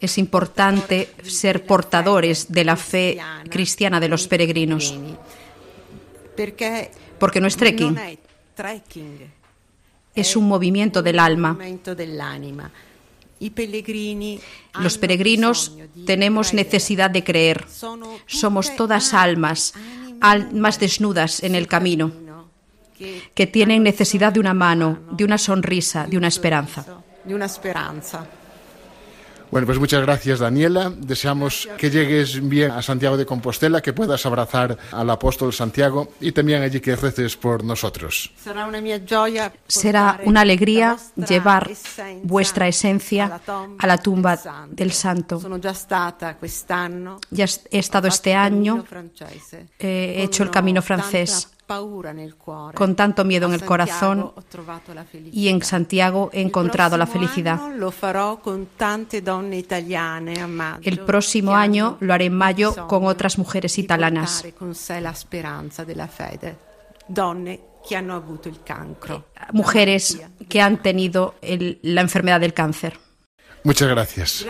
Es 0.00 0.18
importante 0.18 1.10
ser 1.24 1.66
portadores 1.66 2.52
de 2.52 2.64
la 2.64 2.76
fe 2.76 3.18
cristiana 3.50 3.98
de 3.98 4.08
los 4.08 4.28
peregrinos. 4.28 4.96
Porque 7.18 7.40
no 7.40 7.48
es 7.48 7.56
trekking, 7.56 7.98
es 10.14 10.36
un 10.36 10.46
movimiento 10.46 11.02
del 11.02 11.18
alma. 11.18 11.58
Los 14.80 14.98
peregrinos 14.98 15.76
tenemos 16.06 16.54
necesidad 16.54 17.10
de 17.10 17.24
creer. 17.24 17.66
Somos 18.26 18.74
todas 18.76 19.14
almas, 19.14 19.74
almas 20.20 20.80
desnudas 20.80 21.42
en 21.42 21.54
el 21.54 21.66
camino, 21.66 22.12
que 23.34 23.46
tienen 23.46 23.82
necesidad 23.82 24.32
de 24.32 24.40
una 24.40 24.54
mano, 24.54 24.98
de 25.10 25.24
una 25.24 25.38
sonrisa, 25.38 26.06
de 26.06 26.16
una 26.16 26.28
esperanza. 26.28 26.84
Bueno, 29.50 29.66
pues 29.66 29.78
muchas 29.78 30.02
gracias 30.02 30.40
Daniela. 30.40 30.92
Deseamos 30.96 31.68
que 31.78 31.90
llegues 31.90 32.46
bien 32.46 32.70
a 32.70 32.82
Santiago 32.82 33.16
de 33.16 33.26
Compostela, 33.26 33.80
que 33.80 33.92
puedas 33.92 34.24
abrazar 34.26 34.76
al 34.92 35.10
apóstol 35.10 35.52
Santiago 35.52 36.08
y 36.20 36.32
también 36.32 36.62
allí 36.62 36.80
que 36.80 36.96
reces 36.96 37.36
por 37.36 37.64
nosotros. 37.64 38.32
Será 39.68 40.20
una 40.24 40.40
alegría 40.40 40.96
llevar 41.16 41.70
vuestra 42.22 42.68
esencia 42.68 43.40
a 43.78 43.86
la 43.86 43.98
tumba 43.98 44.38
del 44.70 44.92
santo. 44.92 45.40
Ya 47.30 47.44
he 47.70 47.78
estado 47.78 48.08
este 48.08 48.34
año, 48.34 48.84
he 49.78 50.22
hecho 50.22 50.42
el 50.42 50.50
camino 50.50 50.82
francés 50.82 51.48
con 52.74 52.94
tanto 52.94 53.24
miedo 53.24 53.46
en 53.46 53.54
el 53.54 53.64
corazón 53.64 54.32
y 55.32 55.48
en 55.48 55.62
Santiago 55.62 56.30
he 56.32 56.40
encontrado 56.40 56.96
la 56.96 57.06
felicidad. 57.06 57.60
El 60.82 61.00
próximo 61.00 61.56
año 61.56 61.96
lo 62.00 62.14
haré 62.14 62.26
en 62.26 62.34
mayo 62.34 62.86
con 62.86 63.04
otras 63.06 63.38
mujeres 63.38 63.78
italianas. 63.78 64.44
Mujeres 69.52 70.20
que 70.48 70.60
han 70.60 70.82
tenido 70.82 71.34
la 71.42 72.00
enfermedad 72.00 72.40
del 72.40 72.54
cáncer. 72.54 72.98
Muchas 73.64 73.88
gracias. 73.88 74.46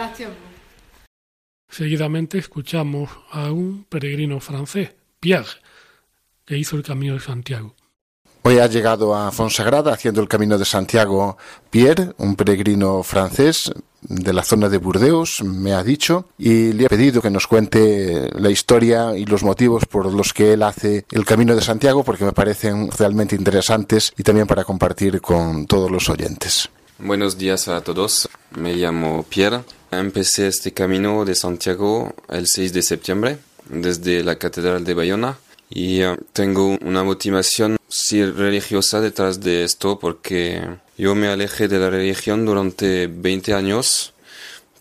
Seguidamente 1.69 2.39
escuchamos 2.39 3.11
a 3.31 3.51
un 3.51 3.85
peregrino 3.89 4.41
francés, 4.41 4.95
Pierre, 5.19 5.49
que 6.47 6.57
hizo 6.57 6.77
el 6.77 6.83
Camino 6.83 7.15
de 7.15 7.21
Santiago. 7.21 7.75
Hoy 8.43 8.61
ha 8.61 8.69
llegado 8.69 9.17
a 9.17 9.33
Fonsagrada 9.33 9.93
haciendo 9.93 10.21
el 10.21 10.29
Camino 10.29 10.57
de 10.57 10.65
Santiago 10.65 11.37
Pierre, 11.69 12.13
un 12.19 12.37
peregrino 12.37 13.03
francés 13.03 13.73
de 14.03 14.33
la 14.33 14.45
zona 14.45 14.69
de 14.69 14.79
Burdeos, 14.79 15.43
me 15.43 15.73
ha 15.73 15.83
dicho, 15.83 16.29
y 16.39 16.73
le 16.73 16.87
ha 16.87 16.89
pedido 16.89 17.21
que 17.21 17.31
nos 17.31 17.49
cuente 17.49 18.31
la 18.39 18.51
historia 18.51 19.17
y 19.17 19.25
los 19.25 19.43
motivos 19.43 19.85
por 19.87 20.13
los 20.13 20.33
que 20.33 20.53
él 20.53 20.63
hace 20.63 21.05
el 21.11 21.25
Camino 21.25 21.57
de 21.57 21.61
Santiago, 21.63 22.05
porque 22.05 22.25
me 22.25 22.31
parecen 22.31 22.89
realmente 22.93 23.35
interesantes 23.35 24.13
y 24.17 24.23
también 24.23 24.47
para 24.47 24.63
compartir 24.63 25.21
con 25.21 25.67
todos 25.67 25.91
los 25.91 26.09
oyentes. 26.09 26.69
Buenos 27.01 27.37
días 27.37 27.67
a 27.67 27.81
todos, 27.81 28.29
me 28.57 28.75
llamo 28.77 29.25
Pierre. 29.29 29.65
Empecé 29.91 30.47
este 30.47 30.73
Camino 30.73 31.25
de 31.25 31.35
Santiago 31.35 32.15
el 32.29 32.47
6 32.47 32.73
de 32.73 32.83
septiembre 32.83 33.39
desde 33.69 34.23
la 34.23 34.37
Catedral 34.37 34.85
de 34.85 34.95
Bayona 34.95 35.39
y 35.71 36.01
eh, 36.03 36.17
tengo 36.33 36.77
una 36.81 37.03
motivación 37.03 37.77
sí, 37.89 38.25
religiosa 38.25 39.01
detrás 39.01 39.41
de 39.41 39.65
esto 39.65 39.99
porque 39.99 40.63
yo 40.97 41.15
me 41.15 41.29
alejé 41.29 41.69
de 41.69 41.79
la 41.79 41.91
religión 41.91 42.45
durante 42.47 43.07
20 43.07 43.55
años 43.55 44.13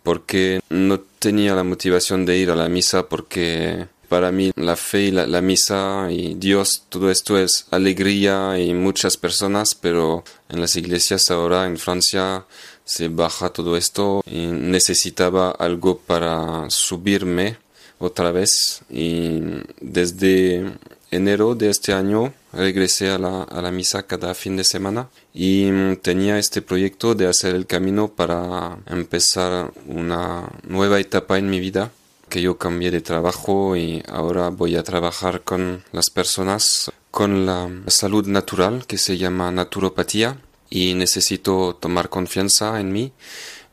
porque 0.03 0.61
no 0.69 0.99
tenía 0.99 1.55
la 1.55 1.63
motivación 1.63 2.25
de 2.25 2.37
ir 2.37 2.51
a 2.51 2.55
la 2.55 2.69
misa 2.69 3.07
porque 3.07 3.87
para 4.07 4.31
mí 4.31 4.51
la 4.55 4.75
fe 4.75 5.05
y 5.05 5.11
la, 5.11 5.25
la, 5.25 5.41
misa 5.41 6.07
y 6.11 6.35
Dios, 6.35 6.83
todo 6.89 7.09
esto 7.09 7.39
es 7.39 7.65
alegría 7.71 8.59
y 8.59 8.73
muchas 8.75 9.17
personas, 9.17 9.73
pero 9.73 10.23
en 10.47 10.61
las 10.61 10.75
iglesias 10.75 11.31
ahora 11.31 11.65
en 11.65 11.77
Francia 11.77 12.45
se 12.83 13.07
baja 13.07 13.49
todo 13.49 13.75
esto 13.75 14.21
y 14.27 14.45
necesitaba 14.45 15.49
algo 15.49 15.97
para 15.97 16.69
subirme 16.69 17.57
otra 17.99 18.31
vez. 18.31 18.81
Y 18.89 19.41
desde 19.81 20.73
enero 21.11 21.55
de 21.55 21.69
este 21.69 21.93
año 21.93 22.33
regresé 22.51 23.09
a 23.09 23.17
la, 23.17 23.43
a 23.43 23.61
la 23.61 23.71
misa 23.71 24.03
cada 24.03 24.33
fin 24.33 24.57
de 24.57 24.63
semana 24.63 25.09
y 25.33 25.95
tenía 25.97 26.39
este 26.39 26.61
proyecto 26.61 27.15
de 27.15 27.27
hacer 27.27 27.55
el 27.55 27.65
camino 27.65 28.07
para 28.09 28.77
empezar 28.87 29.71
una 29.87 30.49
nueva 30.63 30.99
etapa 30.99 31.37
en 31.37 31.49
mi 31.49 31.59
vida 31.59 31.91
que 32.29 32.41
yo 32.41 32.57
cambié 32.57 32.91
de 32.91 33.01
trabajo 33.01 33.75
y 33.75 34.03
ahora 34.07 34.49
voy 34.49 34.75
a 34.75 34.83
trabajar 34.83 35.41
con 35.41 35.83
las 35.91 36.09
personas 36.09 36.91
con 37.11 37.45
la 37.45 37.69
salud 37.87 38.27
natural 38.27 38.85
que 38.87 38.97
se 38.97 39.17
llama 39.17 39.51
naturopatía 39.51 40.37
y 40.69 40.95
necesito 40.95 41.77
tomar 41.79 42.09
confianza 42.09 42.79
en 42.79 42.91
mí 42.91 43.13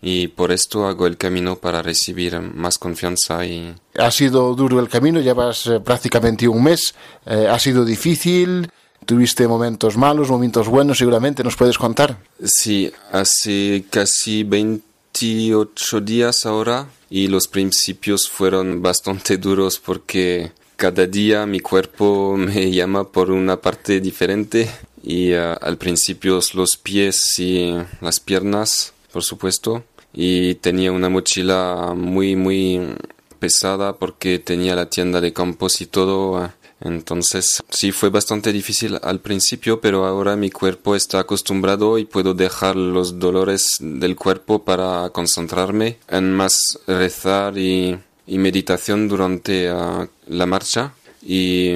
y 0.05 0.27
por 0.27 0.51
esto 0.51 0.87
hago 0.87 1.07
el 1.07 1.17
camino 1.17 1.57
para 1.57 1.81
recibir 1.81 2.39
más 2.41 2.77
confianza 2.77 3.47
y 3.47 3.73
ha 3.97 4.11
sido 4.11 4.53
duro 4.55 4.81
el 4.81 4.89
camino 4.89 5.21
llevas 5.21 5.69
eh, 5.69 5.79
prácticamente 5.79 6.49
un 6.49 6.65
mes 6.65 6.95
eh, 7.25 7.47
ha 7.49 7.59
sido 7.61 7.85
difícil 7.85 8.69
tuviste 9.07 9.47
momentos 9.47 9.97
malos 9.97 10.29
momentos 10.29 10.69
buenos 10.69 10.99
seguramente 10.99 11.45
nos 11.45 11.57
puedes 11.57 11.79
contar. 11.79 12.19
Sí 12.45 12.93
hace 13.11 13.85
casi 13.91 14.43
28 14.45 16.01
días 16.01 16.47
ahora 16.47 16.89
y 17.11 17.29
los 17.29 17.49
principios 17.49 18.29
fueron 18.29 18.83
bastante 18.83 19.37
duros 19.37 19.79
porque 19.79 20.53
cada 20.77 21.07
día 21.07 21.47
mi 21.47 21.61
cuerpo 21.61 22.37
me 22.39 22.71
llama 22.71 23.09
por 23.09 23.31
una 23.31 23.61
parte 23.61 24.01
diferente 24.01 24.69
y 25.05 25.33
uh, 25.33 25.57
al 25.61 25.79
principio 25.79 26.41
los 26.55 26.77
pies 26.77 27.39
y 27.39 27.75
las 28.01 28.21
piernas 28.21 28.93
por 29.13 29.25
supuesto 29.25 29.85
y 30.13 30.57
tenía 30.57 30.93
una 30.93 31.09
mochila 31.09 31.95
muy 31.97 32.37
muy 32.37 32.81
pesada 33.43 33.95
porque 33.95 34.39
tenía 34.39 34.77
la 34.77 34.89
tienda 34.89 35.21
de 35.21 35.33
campos 35.33 35.81
y 35.81 35.87
todo 35.87 36.53
Entonces, 36.85 37.63
sí 37.71 37.93
fue 37.93 38.11
bastante 38.11 38.53
difícil 38.53 38.99
al 39.03 39.21
principio, 39.21 39.81
pero 39.81 40.05
ahora 40.05 40.35
mi 40.35 40.51
cuerpo 40.51 40.97
está 40.97 41.21
acostumbrado 41.21 41.97
y 41.99 42.05
puedo 42.05 42.35
dejar 42.35 42.75
los 42.75 43.21
dolores 43.21 43.77
del 43.79 44.17
cuerpo 44.17 44.65
para 44.65 45.11
concentrarme 45.11 45.99
en 46.09 46.33
más 46.33 46.57
rezar 46.89 47.57
y, 47.57 47.99
meditación 48.27 49.09
durante 49.09 49.69
ah, 49.69 50.09
la 50.27 50.47
marcha. 50.47 50.93
Y 51.23 51.75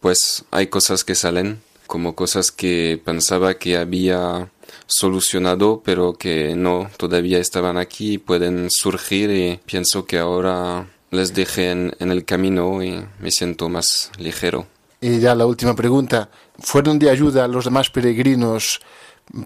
pues 0.00 0.44
hay 0.52 0.68
cosas 0.68 1.02
que 1.02 1.16
salen, 1.16 1.60
como 1.88 2.14
cosas 2.14 2.52
que 2.52 3.00
pensaba 3.04 3.54
que 3.54 3.76
había 3.76 4.51
solucionado, 4.86 5.82
pero 5.84 6.14
que 6.14 6.54
no, 6.54 6.88
todavía 6.96 7.38
estaban 7.38 7.76
aquí 7.76 8.14
y 8.14 8.18
pueden 8.18 8.68
surgir 8.70 9.30
y 9.30 9.60
pienso 9.64 10.04
que 10.04 10.18
ahora 10.18 10.86
les 11.10 11.34
dejé 11.34 11.70
en, 11.70 11.94
el 11.98 12.24
camino 12.24 12.82
y 12.82 13.04
me 13.20 13.30
siento 13.30 13.68
más 13.68 14.10
ligero. 14.18 14.66
Y 15.00 15.20
ya 15.20 15.34
la 15.34 15.46
última 15.46 15.74
pregunta, 15.74 16.30
¿fueron 16.58 16.98
de 16.98 17.10
ayuda 17.10 17.46
los 17.48 17.64
demás 17.64 17.90
peregrinos 17.90 18.80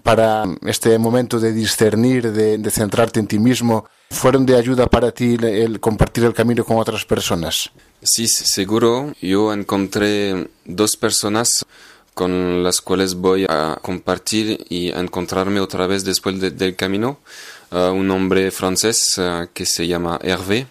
para 0.03 0.45
este 0.65 0.97
momento 0.97 1.39
de 1.39 1.51
discernir, 1.53 2.31
de, 2.31 2.71
centrarte 2.71 3.19
en 3.19 3.27
ti 3.27 3.39
mismo? 3.39 3.85
¿Fueron 4.09 4.45
de 4.45 4.55
ayuda 4.55 4.87
para 4.87 5.11
ti 5.11 5.37
el, 5.41 5.79
compartir 5.79 6.23
el 6.23 6.33
camino 6.33 6.63
con 6.63 6.77
otras 6.77 7.05
personas? 7.05 7.69
Sí, 8.01 8.27
seguro. 8.27 9.13
Yo 9.21 9.51
encontré 9.51 10.49
dos 10.65 10.95
personas 10.95 11.65
con 12.17 12.63
las 12.63 12.81
cuales 12.81 13.13
voy 13.13 13.45
a 13.47 13.77
compartir 13.79 14.65
y 14.69 14.89
encontrarme 14.89 15.59
otra 15.59 15.85
vez 15.85 16.03
después 16.03 16.39
del 16.39 16.75
camino. 16.75 17.19
Uh, 17.71 17.91
un 17.91 18.09
hombre 18.09 18.49
francés 18.49 19.19
uh, 19.19 19.47
que 19.53 19.67
se 19.67 19.85
llama 19.85 20.19
Hervé 20.23 20.65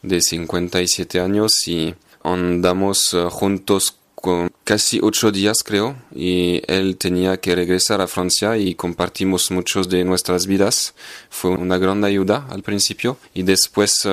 de 0.00 0.22
57 0.22 1.20
años 1.20 1.68
y 1.68 1.94
andamos 2.22 3.12
eh, 3.12 3.26
juntos 3.28 3.96
con 4.14 4.50
casi 4.64 4.98
ocho 5.02 5.30
días 5.30 5.62
creo 5.62 5.96
y 6.14 6.62
él 6.66 6.96
tenía 6.96 7.38
que 7.38 7.54
regresar 7.54 8.00
a 8.00 8.06
Francia 8.06 8.56
y 8.56 8.74
compartimos 8.74 9.50
muchos 9.50 9.90
de 9.90 10.04
nuestras 10.04 10.46
vidas. 10.46 10.94
Fue 11.28 11.50
una 11.50 11.76
gran 11.76 12.02
ayuda 12.02 12.46
al 12.48 12.62
principio 12.62 13.18
y 13.34 13.42
después 13.42 14.08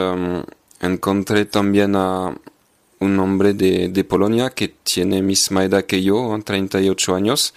encontré 0.81 1.45
también 1.45 1.95
a 1.95 2.35
un 2.99 3.19
hombre 3.19 3.53
de, 3.53 3.89
de, 3.89 4.03
Polonia 4.03 4.49
que 4.49 4.69
tiene 4.69 5.21
misma 5.21 5.63
edad 5.63 5.85
que 5.85 6.01
yo, 6.01 6.37
38 6.43 7.15
años, 7.15 7.53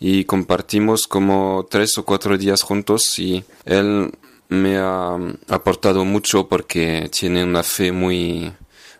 y 0.00 0.24
compartimos 0.24 1.06
como 1.06 1.66
tres 1.70 1.98
o 1.98 2.04
cuatro 2.04 2.38
días 2.38 2.62
juntos 2.62 3.18
y 3.18 3.44
él 3.64 4.12
me 4.48 4.78
ha 4.78 5.16
aportado 5.48 6.04
mucho 6.04 6.48
porque 6.48 7.10
tiene 7.12 7.44
una 7.44 7.62
fe 7.62 7.92
muy, 7.92 8.52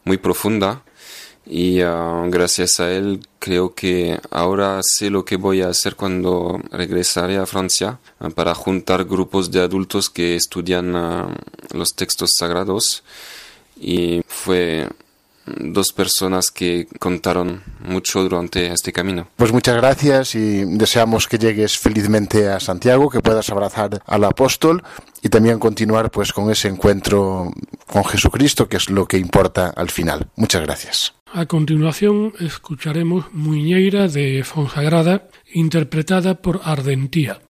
muy 0.05 0.19
profunda 0.19 0.83
y 1.47 1.81
ah, 1.81 2.25
gracias 2.29 2.79
a 2.79 2.93
él 2.93 3.21
creo 3.39 3.75
que 3.75 4.21
ahora 4.31 4.81
sé 4.83 5.09
lo 5.09 5.25
que 5.25 5.37
voy 5.37 5.63
a 5.63 5.69
hacer 5.69 5.97
cuando 5.97 6.61
regresaré 6.71 7.39
a 7.39 7.47
Francia 7.47 8.01
ah, 8.21 8.29
para 8.29 8.55
juntar 8.55 9.05
grupos 9.05 9.51
de 9.51 9.61
adultos 9.61 10.11
que 10.11 10.37
estudian 10.37 10.95
ah, 10.95 11.35
los 11.73 11.95
textos 11.95 12.33
sagrados 12.37 13.03
y 13.81 14.21
fue 14.27 14.89
dos 15.59 15.93
personas 15.93 16.51
que 16.51 16.87
contaron 16.99 17.63
mucho 17.81 18.23
durante 18.23 18.73
este 18.73 18.93
camino. 18.93 19.29
Pues 19.37 19.53
muchas 19.53 19.77
gracias 19.77 20.35
y 20.35 20.65
deseamos 20.65 21.29
que 21.29 21.39
llegues 21.39 21.79
felizmente 21.79 22.49
a 22.49 22.61
Santiago, 22.61 23.11
que 23.11 23.21
puedas 23.21 23.51
abrazar 23.51 24.03
al 24.07 24.25
apóstol 24.25 24.83
y 25.23 25.29
también 25.29 25.59
continuar 25.59 26.11
pues 26.11 26.33
con 26.33 26.51
ese 26.51 26.69
encuentro 26.69 27.51
con 27.87 28.05
Jesucristo, 28.05 28.69
que 28.69 28.77
es 28.77 28.91
lo 28.91 29.07
que 29.07 29.19
importa 29.19 29.73
al 29.75 29.91
final. 29.91 30.29
Muchas 30.37 30.63
gracias. 30.63 31.15
A 31.33 31.47
continuación 31.47 32.33
escucharemos 32.41 33.27
Muñeira 33.33 34.09
de 34.09 34.43
Fonsagrada, 34.45 35.29
interpretada 35.53 36.41
por 36.41 36.61
Ardentía. 36.65 37.41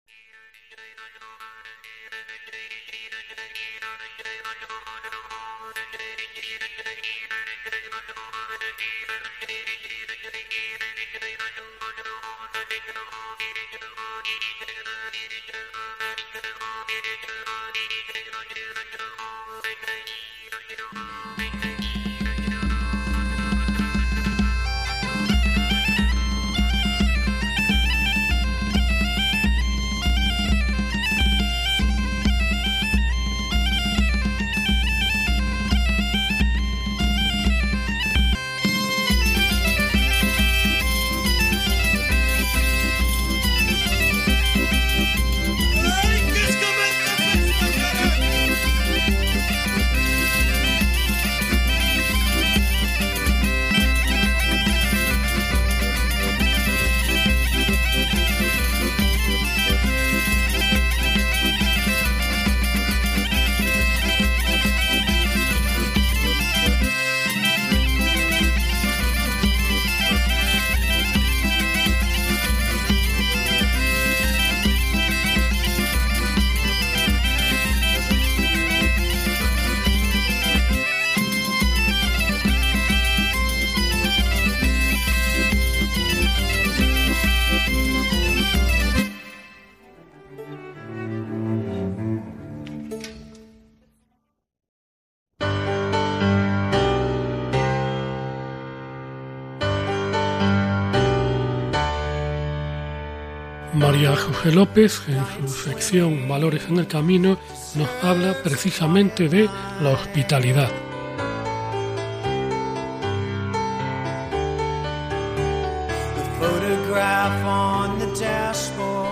José 104.38 104.52
López, 104.52 105.02
en 105.08 105.48
su 105.48 105.64
sección 105.64 106.28
Valores 106.28 106.62
en 106.68 106.78
el 106.78 106.86
Camino, 106.86 107.38
nos 107.74 107.88
habla 108.04 108.36
precisamente 108.40 109.28
de 109.28 109.50
la 109.82 109.90
hospitalidad. 109.90 110.70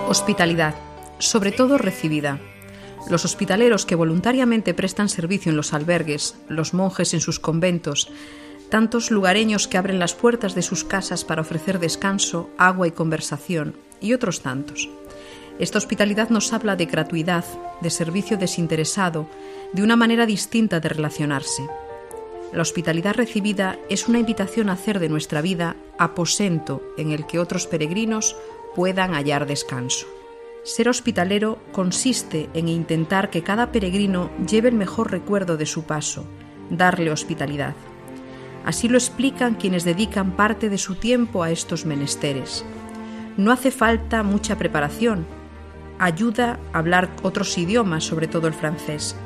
Hospitalidad, 0.08 0.76
sobre 1.18 1.50
todo 1.50 1.76
recibida. 1.76 2.38
Los 3.10 3.24
hospitaleros 3.24 3.84
que 3.84 3.96
voluntariamente 3.96 4.74
prestan 4.74 5.08
servicio 5.08 5.50
en 5.50 5.56
los 5.56 5.72
albergues, 5.72 6.36
los 6.48 6.72
monjes 6.72 7.14
en 7.14 7.20
sus 7.20 7.40
conventos, 7.40 8.12
tantos 8.70 9.10
lugareños 9.10 9.66
que 9.66 9.76
abren 9.76 9.98
las 9.98 10.14
puertas 10.14 10.54
de 10.54 10.62
sus 10.62 10.84
casas 10.84 11.24
para 11.24 11.42
ofrecer 11.42 11.80
descanso, 11.80 12.48
agua 12.58 12.86
y 12.86 12.92
conversación, 12.92 13.74
y 14.00 14.12
otros 14.12 14.40
tantos. 14.40 14.88
Esta 15.58 15.78
hospitalidad 15.78 16.28
nos 16.28 16.52
habla 16.52 16.76
de 16.76 16.84
gratuidad, 16.84 17.44
de 17.80 17.90
servicio 17.90 18.36
desinteresado, 18.36 19.26
de 19.72 19.82
una 19.82 19.96
manera 19.96 20.26
distinta 20.26 20.80
de 20.80 20.90
relacionarse. 20.90 21.66
La 22.52 22.62
hospitalidad 22.62 23.14
recibida 23.14 23.78
es 23.88 24.06
una 24.06 24.18
invitación 24.18 24.68
a 24.68 24.74
hacer 24.74 24.98
de 25.00 25.08
nuestra 25.08 25.40
vida 25.40 25.76
aposento 25.98 26.82
en 26.98 27.10
el 27.10 27.26
que 27.26 27.38
otros 27.38 27.66
peregrinos 27.66 28.36
puedan 28.74 29.14
hallar 29.14 29.46
descanso. 29.46 30.06
Ser 30.62 30.88
hospitalero 30.88 31.58
consiste 31.72 32.50
en 32.52 32.68
intentar 32.68 33.30
que 33.30 33.42
cada 33.42 33.72
peregrino 33.72 34.30
lleve 34.46 34.68
el 34.68 34.74
mejor 34.74 35.10
recuerdo 35.10 35.56
de 35.56 35.64
su 35.64 35.84
paso, 35.84 36.26
darle 36.70 37.10
hospitalidad. 37.10 37.74
Así 38.64 38.88
lo 38.88 38.98
explican 38.98 39.54
quienes 39.54 39.84
dedican 39.84 40.32
parte 40.32 40.68
de 40.68 40.78
su 40.78 40.96
tiempo 40.96 41.42
a 41.42 41.50
estos 41.50 41.86
menesteres. 41.86 42.64
No 43.36 43.52
hace 43.52 43.70
falta 43.70 44.22
mucha 44.22 44.58
preparación. 44.58 45.35
Ayuda 45.98 46.58
a 46.72 46.78
hablar 46.78 47.10
otros 47.22 47.56
idiomas, 47.56 48.04
sobre 48.04 48.28
todo 48.28 48.46
el 48.48 48.54
francés. 48.54 49.16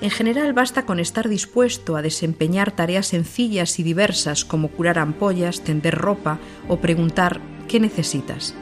En 0.00 0.10
general 0.10 0.52
basta 0.52 0.84
con 0.84 0.98
estar 0.98 1.28
dispuesto 1.28 1.96
a 1.96 2.02
desempeñar 2.02 2.72
tareas 2.72 3.06
sencillas 3.06 3.78
y 3.78 3.84
diversas 3.84 4.44
como 4.44 4.68
curar 4.68 4.98
ampollas, 4.98 5.62
tender 5.62 5.94
ropa 5.94 6.40
o 6.66 6.78
preguntar 6.78 7.40
¿qué 7.68 7.78
necesitas? 7.78 8.54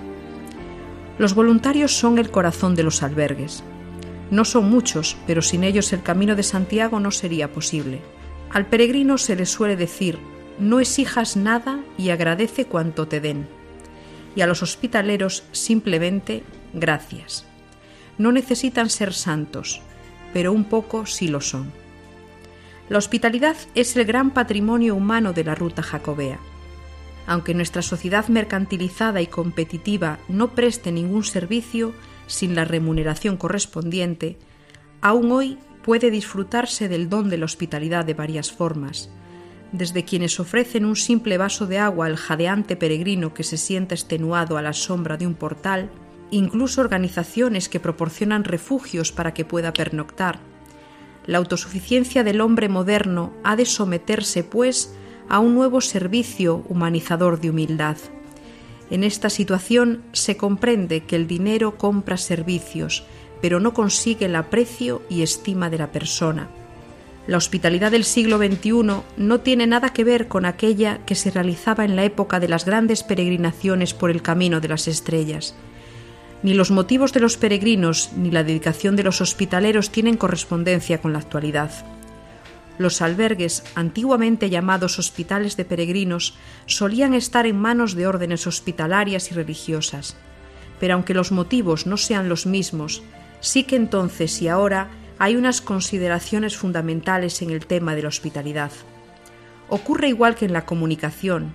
Los 1.18 1.34
voluntarios 1.34 1.96
son 1.96 2.18
el 2.18 2.30
corazón 2.30 2.74
de 2.74 2.82
los 2.82 3.02
albergues. 3.02 3.62
No 4.30 4.44
son 4.44 4.70
muchos, 4.70 5.16
pero 5.26 5.40
sin 5.40 5.64
ellos 5.64 5.92
el 5.94 6.02
camino 6.02 6.36
de 6.36 6.42
Santiago 6.42 7.00
no 7.00 7.10
sería 7.10 7.52
posible. 7.52 8.00
Al 8.50 8.66
peregrino 8.66 9.16
se 9.16 9.34
le 9.34 9.46
suele 9.46 9.76
decir, 9.76 10.18
no 10.58 10.78
exijas 10.78 11.36
nada 11.36 11.80
y 11.96 12.10
agradece 12.10 12.66
cuanto 12.66 13.08
te 13.08 13.20
den. 13.20 13.48
Y 14.36 14.42
a 14.42 14.46
los 14.46 14.62
hospitaleros 14.62 15.44
simplemente 15.52 16.42
gracias. 16.72 17.44
No 18.18 18.32
necesitan 18.32 18.90
ser 18.90 19.14
santos, 19.14 19.80
pero 20.32 20.52
un 20.52 20.64
poco 20.64 21.06
sí 21.06 21.28
lo 21.28 21.40
son. 21.40 21.72
La 22.88 22.98
hospitalidad 22.98 23.56
es 23.74 23.96
el 23.96 24.04
gran 24.04 24.32
patrimonio 24.32 24.96
humano 24.96 25.32
de 25.32 25.44
la 25.44 25.54
ruta 25.54 25.82
jacobea. 25.82 26.38
Aunque 27.26 27.54
nuestra 27.54 27.82
sociedad 27.82 28.26
mercantilizada 28.28 29.20
y 29.20 29.28
competitiva 29.28 30.18
no 30.28 30.48
preste 30.54 30.90
ningún 30.90 31.22
servicio 31.22 31.92
sin 32.26 32.54
la 32.54 32.64
remuneración 32.64 33.36
correspondiente, 33.36 34.38
aún 35.00 35.30
hoy 35.30 35.58
puede 35.84 36.10
disfrutarse 36.10 36.88
del 36.88 37.08
don 37.08 37.30
de 37.30 37.38
la 37.38 37.44
hospitalidad 37.44 38.04
de 38.04 38.14
varias 38.14 38.50
formas, 38.50 39.10
desde 39.72 40.04
quienes 40.04 40.40
ofrecen 40.40 40.84
un 40.84 40.96
simple 40.96 41.38
vaso 41.38 41.66
de 41.66 41.78
agua 41.78 42.06
al 42.06 42.16
jadeante 42.16 42.76
peregrino 42.76 43.34
que 43.34 43.44
se 43.44 43.56
sienta 43.56 43.94
extenuado 43.94 44.56
a 44.56 44.62
la 44.62 44.72
sombra 44.72 45.16
de 45.16 45.26
un 45.26 45.34
portal, 45.34 45.90
incluso 46.30 46.80
organizaciones 46.80 47.68
que 47.68 47.80
proporcionan 47.80 48.44
refugios 48.44 49.12
para 49.12 49.34
que 49.34 49.44
pueda 49.44 49.72
pernoctar. 49.72 50.38
La 51.26 51.38
autosuficiencia 51.38 52.24
del 52.24 52.40
hombre 52.40 52.68
moderno 52.68 53.32
ha 53.44 53.56
de 53.56 53.66
someterse, 53.66 54.42
pues, 54.42 54.94
a 55.28 55.38
un 55.38 55.54
nuevo 55.54 55.80
servicio 55.80 56.64
humanizador 56.68 57.40
de 57.40 57.50
humildad. 57.50 57.96
En 58.90 59.04
esta 59.04 59.30
situación 59.30 60.02
se 60.12 60.36
comprende 60.36 61.04
que 61.04 61.14
el 61.14 61.28
dinero 61.28 61.78
compra 61.78 62.16
servicios, 62.16 63.04
pero 63.40 63.60
no 63.60 63.72
consigue 63.72 64.26
el 64.26 64.36
aprecio 64.36 65.02
y 65.08 65.22
estima 65.22 65.70
de 65.70 65.78
la 65.78 65.92
persona. 65.92 66.48
La 67.26 67.36
hospitalidad 67.36 67.92
del 67.92 68.04
siglo 68.04 68.38
XXI 68.38 68.72
no 69.16 69.40
tiene 69.40 69.66
nada 69.68 69.92
que 69.92 70.02
ver 70.02 70.26
con 70.26 70.44
aquella 70.44 70.98
que 71.06 71.14
se 71.14 71.30
realizaba 71.30 71.84
en 71.84 71.94
la 71.94 72.04
época 72.04 72.40
de 72.40 72.48
las 72.48 72.64
grandes 72.64 73.04
peregrinaciones 73.04 73.94
por 73.94 74.10
el 74.10 74.22
camino 74.22 74.60
de 74.60 74.68
las 74.68 74.88
estrellas. 74.88 75.54
Ni 76.42 76.54
los 76.54 76.70
motivos 76.70 77.12
de 77.12 77.20
los 77.20 77.36
peregrinos 77.36 78.12
ni 78.16 78.30
la 78.30 78.44
dedicación 78.44 78.96
de 78.96 79.02
los 79.02 79.20
hospitaleros 79.20 79.90
tienen 79.90 80.16
correspondencia 80.16 81.00
con 81.00 81.12
la 81.12 81.18
actualidad. 81.18 81.70
Los 82.78 83.02
albergues, 83.02 83.62
antiguamente 83.74 84.48
llamados 84.48 84.98
hospitales 84.98 85.58
de 85.58 85.66
peregrinos, 85.66 86.38
solían 86.64 87.12
estar 87.12 87.46
en 87.46 87.58
manos 87.58 87.94
de 87.94 88.06
órdenes 88.06 88.46
hospitalarias 88.46 89.30
y 89.30 89.34
religiosas. 89.34 90.16
Pero 90.78 90.94
aunque 90.94 91.12
los 91.12 91.30
motivos 91.30 91.86
no 91.86 91.98
sean 91.98 92.30
los 92.30 92.46
mismos, 92.46 93.02
sí 93.40 93.64
que 93.64 93.76
entonces 93.76 94.40
y 94.40 94.48
ahora 94.48 94.88
hay 95.18 95.36
unas 95.36 95.60
consideraciones 95.60 96.56
fundamentales 96.56 97.42
en 97.42 97.50
el 97.50 97.66
tema 97.66 97.94
de 97.94 98.00
la 98.00 98.08
hospitalidad. 98.08 98.72
Ocurre 99.68 100.08
igual 100.08 100.34
que 100.34 100.46
en 100.46 100.54
la 100.54 100.64
comunicación, 100.64 101.52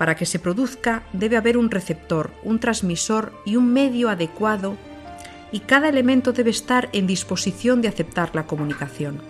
para 0.00 0.16
que 0.16 0.24
se 0.24 0.38
produzca 0.38 1.02
debe 1.12 1.36
haber 1.36 1.58
un 1.58 1.70
receptor, 1.70 2.30
un 2.42 2.58
transmisor 2.58 3.34
y 3.44 3.56
un 3.56 3.70
medio 3.70 4.08
adecuado 4.08 4.78
y 5.52 5.60
cada 5.60 5.90
elemento 5.90 6.32
debe 6.32 6.48
estar 6.48 6.88
en 6.94 7.06
disposición 7.06 7.82
de 7.82 7.88
aceptar 7.88 8.34
la 8.34 8.46
comunicación. 8.46 9.20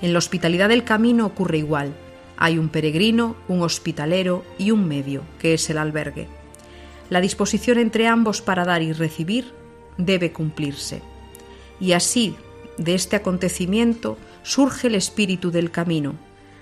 En 0.00 0.12
la 0.12 0.20
hospitalidad 0.20 0.68
del 0.68 0.84
camino 0.84 1.26
ocurre 1.26 1.58
igual. 1.58 1.92
Hay 2.36 2.56
un 2.56 2.68
peregrino, 2.68 3.34
un 3.48 3.62
hospitalero 3.62 4.44
y 4.58 4.70
un 4.70 4.86
medio, 4.86 5.24
que 5.40 5.54
es 5.54 5.68
el 5.70 5.78
albergue. 5.78 6.28
La 7.10 7.20
disposición 7.20 7.78
entre 7.78 8.06
ambos 8.06 8.42
para 8.42 8.64
dar 8.64 8.80
y 8.80 8.92
recibir 8.92 9.52
debe 9.98 10.30
cumplirse. 10.30 11.02
Y 11.80 11.94
así, 11.94 12.36
de 12.78 12.94
este 12.94 13.16
acontecimiento, 13.16 14.18
surge 14.44 14.86
el 14.86 14.94
espíritu 14.94 15.50
del 15.50 15.72
camino. 15.72 16.14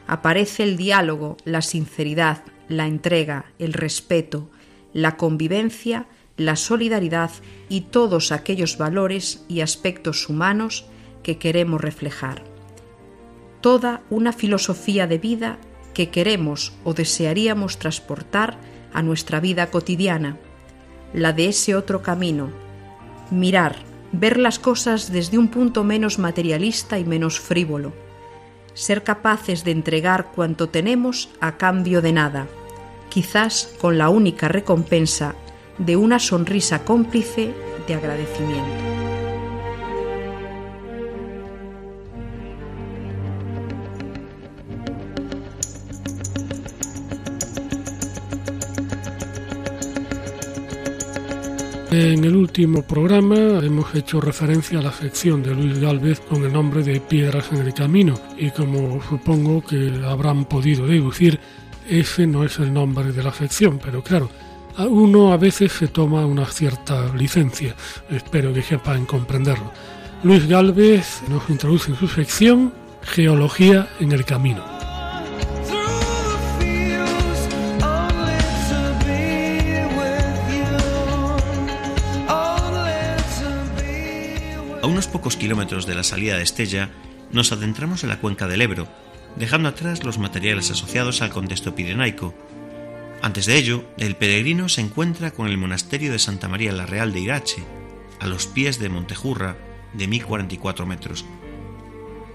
Aparece 0.07 0.63
el 0.63 0.79
diálogo, 0.79 1.37
la 1.45 1.61
sinceridad, 1.61 2.43
la 2.71 2.87
entrega, 2.87 3.47
el 3.59 3.75
respeto, 3.75 4.49
la 4.95 5.17
convivencia, 5.17 6.07
la 6.37 6.57
solidaridad 6.57 7.31
y 7.69 7.83
todos 7.83 8.33
aquellos 8.33 8.79
valores 8.79 9.45
y 9.49 9.61
aspectos 9.61 10.29
humanos 10.29 10.87
que 11.23 11.37
queremos 11.37 11.81
reflejar. 11.81 12.43
Toda 13.61 14.03
una 14.09 14.33
filosofía 14.33 15.07
de 15.07 15.19
vida 15.19 15.59
que 15.93 16.09
queremos 16.09 16.73
o 16.85 16.95
desearíamos 16.95 17.79
transportar 17.79 18.57
a 18.95 19.03
nuestra 19.03 19.41
vida 19.41 19.71
cotidiana, 19.71 20.39
la 21.13 21.33
de 21.33 21.49
ese 21.49 21.75
otro 21.75 22.03
camino, 22.03 22.51
mirar, 23.31 23.77
ver 24.13 24.39
las 24.39 24.59
cosas 24.59 25.13
desde 25.13 25.39
un 25.39 25.49
punto 25.49 25.85
menos 25.85 26.19
materialista 26.19 26.99
y 26.99 27.05
menos 27.05 27.41
frívolo, 27.41 27.93
ser 28.75 29.03
capaces 29.03 29.65
de 29.65 29.73
entregar 29.73 30.31
cuanto 30.33 30.69
tenemos 30.69 31.29
a 31.41 31.57
cambio 31.57 32.01
de 32.01 32.13
nada, 32.13 32.47
quizás 33.11 33.75
con 33.81 33.99
la 33.99 34.09
única 34.09 34.49
recompensa 34.49 35.35
de 35.79 35.97
una 35.97 36.19
sonrisa 36.19 36.85
cómplice 36.85 37.53
de 37.87 37.95
agradecimiento. 37.95 38.91
En 51.93 52.23
el 52.25 52.37
último 52.37 52.83
programa 52.83 53.35
hemos 53.37 53.93
hecho 53.97 54.21
referencia 54.21 54.79
a 54.79 54.83
la 54.83 54.93
sección 54.93 55.43
de 55.43 55.53
Luis 55.57 55.81
Galvez 55.81 56.21
con 56.21 56.45
el 56.45 56.53
nombre 56.53 56.85
de 56.85 57.01
Piedras 57.01 57.51
en 57.51 57.67
el 57.67 57.75
Camino 57.75 58.15
y 58.39 58.53
como 58.53 59.03
supongo 59.03 59.61
que 59.65 60.01
habrán 60.07 60.45
podido 60.45 60.87
deducir, 60.87 61.41
ese 61.91 62.27
no 62.27 62.45
es 62.45 62.59
el 62.61 62.73
nombre 62.73 63.11
de 63.13 63.23
la 63.23 63.33
sección, 63.33 63.81
pero 63.83 64.03
claro, 64.03 64.31
uno 64.79 65.33
a 65.33 65.37
veces 65.37 65.73
se 65.73 65.89
toma 65.89 66.25
una 66.25 66.47
cierta 66.47 67.13
licencia, 67.15 67.75
espero 68.09 68.55
que 68.55 68.63
sepan 68.63 69.07
comprenderlo. 69.07 69.73
Luis 70.23 70.47
Galvez 70.47 71.23
nos 71.29 71.51
introduce 71.51 71.91
en 71.91 71.97
su 71.97 72.07
sección 72.07 72.73
Geología 73.03 73.89
en 73.99 74.13
el 74.13 74.25
Camino. 74.25 74.65
A 84.83 84.87
unos 84.87 85.09
pocos 85.09 85.37
kilómetros 85.37 85.87
de 85.87 85.95
la 85.97 86.05
salida 86.05 86.37
de 86.37 86.45
Estella, 86.45 86.91
nos 87.33 87.51
adentramos 87.51 88.05
en 88.05 88.11
la 88.11 88.21
cuenca 88.21 88.47
del 88.47 88.63
Ebro, 88.63 88.87
dejando 89.37 89.69
atrás 89.69 90.05
los 90.05 90.19
materiales 90.19 90.71
asociados 90.71 91.23
al 91.23 91.31
contexto 91.31 91.75
pirenaico. 91.75 92.35
Antes 93.23 93.47
de 93.47 93.57
ello, 93.57 93.85
el 93.99 94.17
peregrino 94.17 94.69
se 94.69 94.81
encuentra 94.81 95.31
con 95.31 95.49
el 95.49 95.59
monasterio 95.59 96.13
de 96.13 96.19
Santa 96.19 96.49
María 96.49 96.73
la 96.73 96.87
Real 96.87 97.13
de 97.13 97.21
Irache, 97.21 97.63
a 98.19 98.27
los 98.27 98.47
pies 98.47 98.79
de 98.79 98.89
Montejurra, 98.89 99.57
de 99.93 100.07
1044 100.07 100.87
metros. 100.87 101.25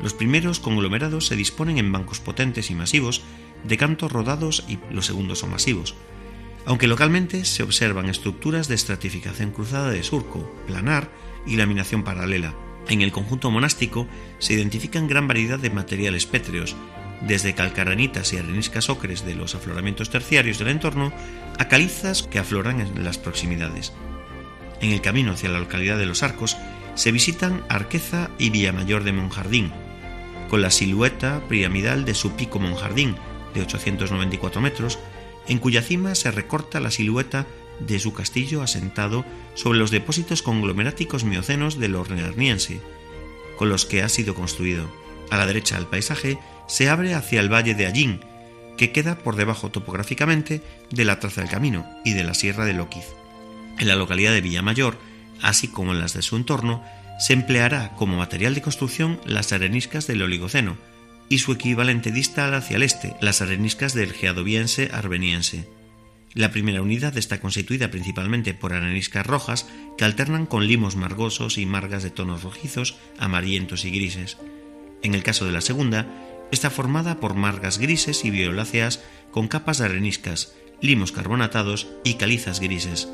Los 0.02 0.14
primeros 0.14 0.60
conglomerados 0.60 1.28
se 1.28 1.36
disponen 1.36 1.78
en 1.78 1.92
bancos 1.92 2.20
potentes 2.20 2.70
y 2.70 2.76
masivos, 2.76 3.22
de 3.64 3.78
cantos 3.78 4.12
rodados 4.12 4.64
y 4.68 4.78
los 4.92 5.06
segundos 5.06 5.40
son 5.40 5.52
masivos, 5.52 5.96
aunque 6.66 6.88
localmente 6.88 7.46
se 7.46 7.64
observan 7.64 8.10
estructuras 8.10 8.68
de 8.68 8.76
estratificación 8.76 9.52
cruzada 9.52 9.90
de 9.90 10.04
surco, 10.04 10.52
planar 10.68 11.10
y 11.46 11.56
laminación 11.56 12.04
paralela. 12.04 12.54
En 12.88 13.02
el 13.02 13.12
conjunto 13.12 13.50
monástico 13.50 14.08
se 14.40 14.54
identifican 14.54 15.08
gran 15.08 15.28
variedad 15.28 15.58
de 15.58 15.70
materiales 15.70 16.26
pétreos, 16.26 16.76
desde 17.22 17.56
calcaranitas 17.56 18.34
y 18.34 18.38
areniscas 18.38 18.90
ocres 18.90 19.26
de 19.26 19.36
los 19.36 19.56
afloramientos 19.56 20.10
terciarios 20.10 20.60
del 20.60 20.68
entorno 20.68 21.12
a 21.58 21.68
calizas 21.68 22.24
que 22.24 22.40
afloran 22.40 22.82
en 22.82 23.04
las 23.04 23.18
proximidades. 23.18 23.94
En 24.82 24.92
el 24.92 25.02
camino 25.02 25.32
hacia 25.32 25.50
la 25.50 25.60
localidad 25.60 25.98
de 25.98 26.06
Los 26.06 26.22
Arcos 26.22 26.58
se 26.94 27.12
visitan 27.12 27.64
Arqueza 27.70 28.30
y 28.38 28.50
Villamayor 28.50 29.04
de 29.04 29.14
Monjardín, 29.14 29.72
con 30.50 30.62
la 30.62 30.70
silueta 30.70 31.42
piramidal 31.50 32.06
de 32.06 32.14
su 32.14 32.34
pico 32.34 32.60
Monjardín, 32.60 33.16
de 33.54 33.62
894 33.62 34.62
metros, 34.62 35.00
en 35.48 35.60
cuya 35.60 35.82
cima 35.82 36.14
se 36.16 36.32
recorta 36.32 36.80
la 36.80 36.92
silueta 36.92 37.48
de 37.80 38.00
su 38.00 38.14
castillo 38.14 38.62
asentado 38.62 39.26
sobre 39.54 39.80
los 39.80 39.92
depósitos 39.92 40.42
conglomeráticos 40.42 41.24
miocenos 41.24 41.80
del 41.80 41.96
Ornerniense, 41.96 42.80
con 43.58 43.70
los 43.70 43.86
que 43.86 44.04
ha 44.04 44.10
sido 44.10 44.36
construido. 44.36 44.90
A 45.32 45.38
la 45.38 45.46
derecha 45.46 45.76
del 45.76 45.88
paisaje 45.88 46.38
se 46.68 46.90
abre 46.90 47.14
hacia 47.14 47.40
el 47.40 47.52
valle 47.52 47.76
de 47.76 47.86
Allín, 47.86 48.22
que 48.78 48.92
queda 48.92 49.18
por 49.18 49.36
debajo 49.36 49.70
topográficamente 49.70 50.62
de 50.92 51.06
la 51.06 51.20
traza 51.20 51.42
del 51.42 51.50
camino 51.50 51.86
y 52.04 52.14
de 52.14 52.24
la 52.24 52.34
sierra 52.34 52.66
de 52.66 52.74
Loquiz. 52.74 53.06
En 53.80 53.88
la 53.88 53.96
localidad 53.96 54.32
de 54.32 54.42
Villamayor, 54.42 54.98
así 55.42 55.68
como 55.68 55.94
en 55.94 56.00
las 56.00 56.14
de 56.14 56.22
su 56.22 56.36
entorno, 56.36 56.84
se 57.20 57.34
empleará 57.34 57.94
como 57.96 58.18
material 58.18 58.56
de 58.56 58.62
construcción 58.62 59.20
las 59.26 59.54
areniscas 59.54 60.08
del 60.08 60.22
Oligoceno, 60.22 60.78
y 61.30 61.40
su 61.40 61.54
equivalente 61.54 62.12
distal 62.12 62.54
hacia 62.54 62.78
el 62.78 62.84
este, 62.84 63.16
las 63.22 63.42
areniscas 63.42 63.94
del 63.94 64.14
Geadobiense 64.14 64.90
arbeniense. 64.94 65.68
La 66.36 66.52
primera 66.52 66.82
unidad 66.82 67.18
está 67.18 67.40
constituida 67.40 67.90
principalmente 67.90 68.54
por 68.54 68.74
areniscas 68.74 69.26
rojas 69.26 69.68
que 69.98 70.04
alternan 70.04 70.46
con 70.46 70.68
limos 70.68 70.98
margosos 70.98 71.58
y 71.58 71.66
margas 71.66 72.04
de 72.04 72.10
tonos 72.10 72.44
rojizos, 72.44 72.98
amarillentos 73.18 73.86
y 73.86 73.92
grises. 73.92 74.38
En 75.02 75.16
el 75.16 75.24
caso 75.24 75.46
de 75.46 75.54
la 75.54 75.62
segunda, 75.62 76.06
está 76.52 76.70
formada 76.70 77.22
por 77.22 77.36
margas 77.36 77.78
grises 77.78 78.26
y 78.26 78.32
violáceas 78.32 79.02
con 79.32 79.48
capas 79.48 79.78
de 79.78 79.86
areniscas, 79.86 80.54
limos 80.82 81.14
carbonatados 81.14 81.88
y 82.04 82.16
calizas 82.16 82.60
grises. 82.60 83.08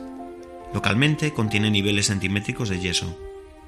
Localmente 0.73 1.31
contiene 1.31 1.69
niveles 1.69 2.07
centimétricos 2.07 2.69
de 2.69 2.79
yeso. 2.79 3.19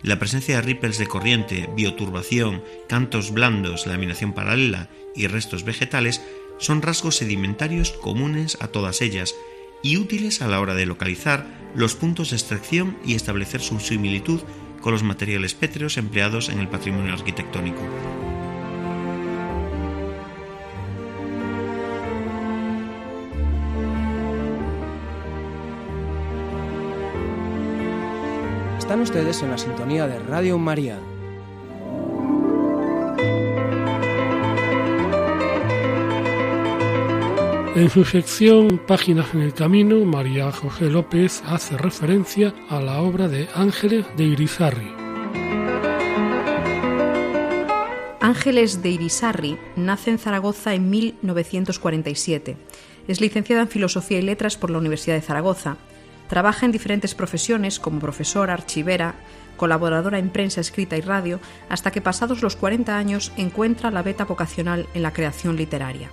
La 0.01 0.17
presencia 0.17 0.55
de 0.55 0.61
ripples 0.63 0.97
de 0.97 1.05
corriente, 1.05 1.69
bioturbación, 1.75 2.63
cantos 2.89 3.31
blandos, 3.31 3.85
laminación 3.85 4.33
paralela 4.33 4.89
y 5.15 5.27
restos 5.27 5.63
vegetales 5.63 6.23
son 6.63 6.81
rasgos 6.81 7.17
sedimentarios 7.17 7.91
comunes 7.91 8.57
a 8.61 8.69
todas 8.69 9.01
ellas 9.01 9.35
y 9.81 9.97
útiles 9.97 10.41
a 10.41 10.47
la 10.47 10.61
hora 10.61 10.75
de 10.75 10.85
localizar 10.85 11.45
los 11.75 11.95
puntos 11.95 12.29
de 12.29 12.37
extracción 12.37 12.97
y 13.05 13.15
establecer 13.15 13.59
su 13.59 13.81
similitud 13.81 14.39
con 14.79 14.93
los 14.93 15.03
materiales 15.03 15.55
pétreos 15.55 15.97
empleados 15.97 16.47
en 16.47 16.59
el 16.59 16.69
patrimonio 16.69 17.13
arquitectónico. 17.13 17.81
Están 28.77 29.01
ustedes 29.01 29.41
en 29.41 29.51
la 29.51 29.57
sintonía 29.57 30.07
de 30.07 30.19
Radio 30.19 30.57
María. 30.57 30.97
En 37.75 37.89
su 37.89 38.05
sección 38.05 38.77
Páginas 38.77 39.33
en 39.33 39.41
el 39.41 39.55
Camino, 39.55 40.05
María 40.05 40.51
José 40.51 40.91
López 40.91 41.41
hace 41.47 41.75
referencia 41.75 42.53
a 42.69 42.79
la 42.79 43.01
obra 43.01 43.27
de 43.27 43.49
Ángeles 43.55 44.05
de 44.15 44.25
Irizarri. 44.25 44.93
Ángeles 48.21 48.83
de 48.83 48.89
Irizarri 48.89 49.57
nace 49.75 50.11
en 50.11 50.19
Zaragoza 50.19 50.75
en 50.75 50.91
1947. 50.91 52.57
Es 53.07 53.19
licenciada 53.19 53.63
en 53.63 53.69
Filosofía 53.69 54.19
y 54.19 54.21
Letras 54.21 54.55
por 54.55 54.69
la 54.69 54.77
Universidad 54.77 55.15
de 55.15 55.21
Zaragoza. 55.21 55.77
Trabaja 56.29 56.67
en 56.67 56.71
diferentes 56.71 57.15
profesiones 57.15 57.79
como 57.79 57.99
profesora, 57.99 58.53
archivera, 58.53 59.15
colaboradora 59.57 60.19
en 60.19 60.29
prensa 60.29 60.61
escrita 60.61 60.95
y 60.95 61.01
radio, 61.01 61.39
hasta 61.69 61.89
que 61.89 62.01
pasados 62.01 62.43
los 62.43 62.55
40 62.55 62.95
años 62.95 63.31
encuentra 63.35 63.89
la 63.89 64.03
beta 64.03 64.25
vocacional 64.25 64.87
en 64.93 65.01
la 65.01 65.11
creación 65.11 65.55
literaria. 65.55 66.11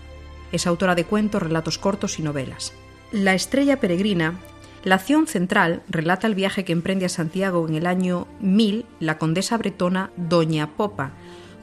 Es 0.52 0.66
autora 0.66 0.94
de 0.94 1.04
cuentos, 1.04 1.42
relatos 1.42 1.78
cortos 1.78 2.18
y 2.18 2.22
novelas. 2.22 2.72
La 3.12 3.34
estrella 3.34 3.80
peregrina, 3.80 4.38
la 4.84 4.96
acción 4.96 5.26
central 5.26 5.82
relata 5.88 6.26
el 6.26 6.34
viaje 6.34 6.64
que 6.64 6.72
emprende 6.72 7.06
a 7.06 7.10
Santiago 7.10 7.66
en 7.68 7.74
el 7.74 7.86
año 7.86 8.26
1000 8.40 8.86
la 9.00 9.18
condesa 9.18 9.58
bretona 9.58 10.10
Doña 10.16 10.76
Popa, 10.76 11.12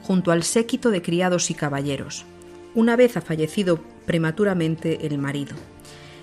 junto 0.02 0.30
al 0.30 0.42
séquito 0.42 0.90
de 0.90 1.02
criados 1.02 1.50
y 1.50 1.54
caballeros, 1.54 2.24
una 2.74 2.96
vez 2.96 3.16
ha 3.16 3.20
fallecido 3.20 3.80
prematuramente 4.06 5.06
el 5.06 5.18
marido. 5.18 5.56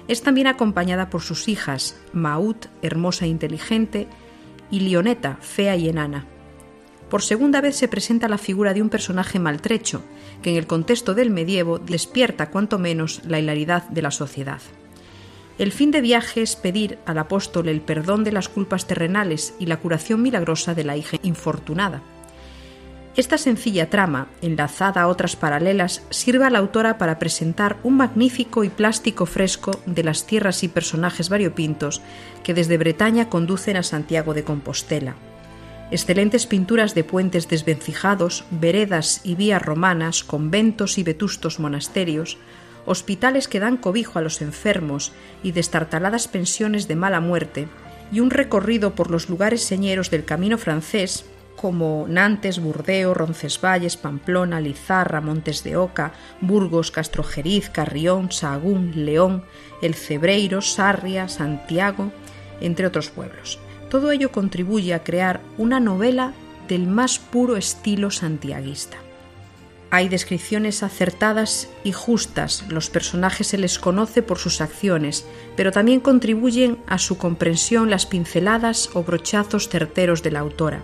Es 0.07 0.21
también 0.21 0.47
acompañada 0.47 1.09
por 1.09 1.21
sus 1.21 1.47
hijas, 1.47 1.99
Maut, 2.13 2.67
hermosa 2.81 3.25
e 3.25 3.29
inteligente, 3.29 4.07
y 4.71 4.79
Lioneta, 4.79 5.37
fea 5.41 5.75
y 5.75 5.89
enana. 5.89 6.25
Por 7.09 7.21
segunda 7.21 7.61
vez 7.61 7.75
se 7.75 7.87
presenta 7.87 8.27
la 8.27 8.37
figura 8.37 8.73
de 8.73 8.81
un 8.81 8.89
personaje 8.89 9.39
maltrecho, 9.39 10.01
que 10.41 10.49
en 10.49 10.57
el 10.57 10.67
contexto 10.67 11.13
del 11.13 11.29
medievo 11.29 11.77
despierta 11.79 12.49
cuanto 12.49 12.79
menos 12.79 13.21
la 13.25 13.39
hilaridad 13.39 13.87
de 13.89 14.01
la 14.01 14.11
sociedad. 14.11 14.61
El 15.57 15.71
fin 15.71 15.91
de 15.91 16.01
viaje 16.01 16.41
es 16.41 16.55
pedir 16.55 16.97
al 17.05 17.17
apóstol 17.17 17.69
el 17.69 17.79
perdón 17.79 18.23
de 18.23 18.33
las 18.33 18.49
culpas 18.49 18.87
terrenales 18.87 19.53
y 19.59 19.67
la 19.67 19.77
curación 19.77 20.21
milagrosa 20.21 20.73
de 20.73 20.83
la 20.83 20.97
hija 20.97 21.17
infortunada. 21.23 22.01
Esta 23.15 23.37
sencilla 23.37 23.89
trama, 23.89 24.27
enlazada 24.41 25.03
a 25.03 25.07
otras 25.07 25.37
paralelas, 25.37 26.03
sirve 26.09 26.43
a 26.43 26.49
la 26.49 26.59
autora 26.59 26.97
para 26.97 27.17
presentar 27.17 27.77
un 27.83 27.95
magnífico 27.95 28.65
y 28.65 28.69
plástico 28.69 29.25
fresco 29.25 29.79
de 29.85 30.03
las 30.03 30.27
tierras 30.27 30.63
y 30.63 30.67
personajes 30.67 31.29
variopintos 31.29 32.01
que 32.43 32.53
desde 32.53 32.77
Bretaña 32.77 33.29
conducen 33.29 33.77
a 33.77 33.83
Santiago 33.83 34.33
de 34.33 34.43
Compostela. 34.43 35.15
Excelentes 35.91 36.47
pinturas 36.47 36.95
de 36.95 37.03
puentes 37.03 37.47
desvencijados, 37.47 38.43
veredas 38.49 39.21
y 39.23 39.35
vías 39.35 39.61
romanas, 39.61 40.23
conventos 40.23 40.97
y 40.97 41.03
vetustos 41.03 41.59
monasterios, 41.59 42.39
hospitales 42.87 43.47
que 43.47 43.59
dan 43.59 43.77
cobijo 43.77 44.17
a 44.17 44.21
los 44.23 44.41
enfermos 44.41 45.11
y 45.43 45.51
destartaladas 45.51 46.27
pensiones 46.27 46.87
de 46.87 46.95
mala 46.95 47.19
muerte, 47.19 47.67
y 48.11 48.19
un 48.19 48.31
recorrido 48.31 48.95
por 48.95 49.11
los 49.11 49.29
lugares 49.29 49.63
señeros 49.63 50.09
del 50.09 50.25
camino 50.25 50.57
francés 50.57 51.25
como 51.55 52.05
Nantes, 52.07 52.59
Burdeo, 52.59 53.13
Roncesvalles, 53.13 53.95
Pamplona, 53.95 54.59
Lizarra, 54.59 55.21
Montes 55.21 55.63
de 55.63 55.77
Oca, 55.77 56.13
Burgos, 56.41 56.91
Castrojeriz, 56.91 57.69
Carrión, 57.69 58.31
Sahagún, 58.31 59.05
León, 59.05 59.45
El 59.81 59.95
Cebreiro, 59.95 60.61
Sarria, 60.61 61.27
Santiago, 61.29 62.11
entre 62.59 62.87
otros 62.87 63.09
pueblos. 63.09 63.59
Todo 63.89 64.11
ello 64.11 64.31
contribuye 64.31 64.93
a 64.93 65.03
crear 65.03 65.41
una 65.57 65.79
novela 65.79 66.33
del 66.67 66.87
más 66.87 67.19
puro 67.19 67.55
estilo 67.55 68.11
santiaguista. 68.11 68.97
Hay 69.91 70.09
descripciones 70.09 70.83
acertadas 70.83 71.69
y 71.83 71.91
justas, 71.91 72.65
los 72.69 72.89
personajes 72.89 73.47
se 73.47 73.57
les 73.57 73.79
conoce 73.79 74.21
por 74.23 74.39
sus 74.39 74.59
acciones, 74.59 75.25
pero 75.55 75.71
también 75.71 75.99
contribuyen 75.99 76.79
a 76.87 76.97
su 76.97 77.17
comprensión 77.17 77.89
las 77.89 78.05
pinceladas 78.05 78.89
o 78.93 79.03
brochazos 79.03 79.69
certeros 79.69 80.23
de 80.23 80.31
la 80.31 80.39
autora. 80.39 80.81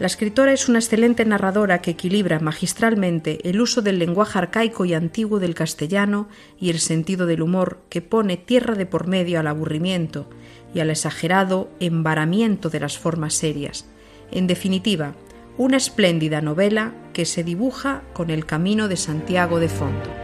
La 0.00 0.06
escritora 0.06 0.54
es 0.54 0.66
una 0.66 0.78
excelente 0.78 1.26
narradora 1.26 1.82
que 1.82 1.90
equilibra 1.90 2.40
magistralmente 2.40 3.46
el 3.46 3.60
uso 3.60 3.82
del 3.82 3.98
lenguaje 3.98 4.38
arcaico 4.38 4.86
y 4.86 4.94
antiguo 4.94 5.38
del 5.40 5.54
castellano 5.54 6.26
y 6.58 6.70
el 6.70 6.78
sentido 6.78 7.26
del 7.26 7.42
humor 7.42 7.82
que 7.90 8.00
pone 8.00 8.38
tierra 8.38 8.74
de 8.76 8.86
por 8.86 9.06
medio 9.06 9.38
al 9.38 9.46
aburrimiento 9.46 10.26
y 10.72 10.80
al 10.80 10.88
exagerado 10.88 11.68
embaramiento 11.80 12.70
de 12.70 12.80
las 12.80 12.96
formas 12.96 13.34
serias. 13.34 13.84
En 14.30 14.46
definitiva, 14.46 15.12
una 15.58 15.76
espléndida 15.76 16.40
novela 16.40 16.94
que 17.12 17.26
se 17.26 17.44
dibuja 17.44 18.02
con 18.14 18.30
el 18.30 18.46
camino 18.46 18.88
de 18.88 18.96
Santiago 18.96 19.60
de 19.60 19.68
fondo. 19.68 20.19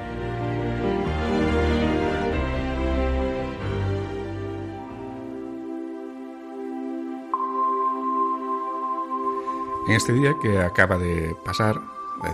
En 9.86 9.94
este 9.94 10.12
día 10.12 10.34
que 10.40 10.58
acaba 10.58 10.98
de 10.98 11.36
pasar, 11.44 11.80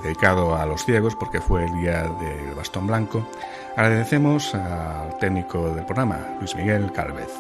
dedicado 0.03 0.57
a 0.57 0.65
los 0.65 0.85
ciegos 0.85 1.15
porque 1.15 1.41
fue 1.41 1.65
el 1.65 1.81
día 1.81 2.05
del 2.05 2.55
bastón 2.55 2.87
blanco, 2.87 3.29
agradecemos 3.77 4.55
al 4.55 5.19
técnico 5.19 5.69
del 5.75 5.85
programa, 5.85 6.19
Luis 6.39 6.57
Miguel 6.57 6.91
Calvez. 6.93 7.31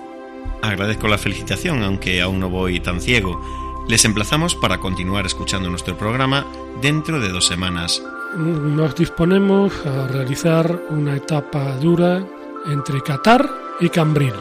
Agradezco 0.60 1.08
la 1.08 1.16
felicitación, 1.16 1.82
aunque 1.82 2.20
aún 2.20 2.40
no 2.40 2.50
voy 2.50 2.78
tan 2.80 3.00
ciego. 3.00 3.40
Les 3.88 4.04
emplazamos 4.04 4.54
para 4.54 4.78
continuar 4.78 5.24
escuchando 5.24 5.70
nuestro 5.70 5.96
programa 5.96 6.46
dentro 6.82 7.18
de 7.18 7.30
dos 7.30 7.46
semanas. 7.46 8.02
Nos 8.36 8.94
disponemos 8.94 9.72
a 9.86 10.08
realizar 10.08 10.78
una 10.90 11.16
etapa 11.16 11.76
dura 11.76 12.22
entre 12.66 13.00
Qatar 13.00 13.48
y 13.80 13.88
Cambril. 13.88 14.34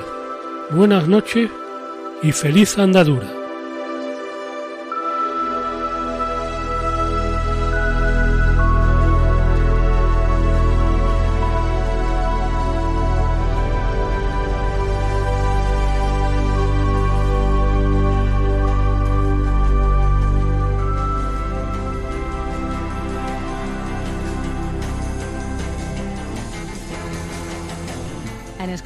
Buenas 0.71 1.07
noches 1.07 1.49
y 2.21 2.31
feliz 2.33 2.77
andadura. 2.77 3.40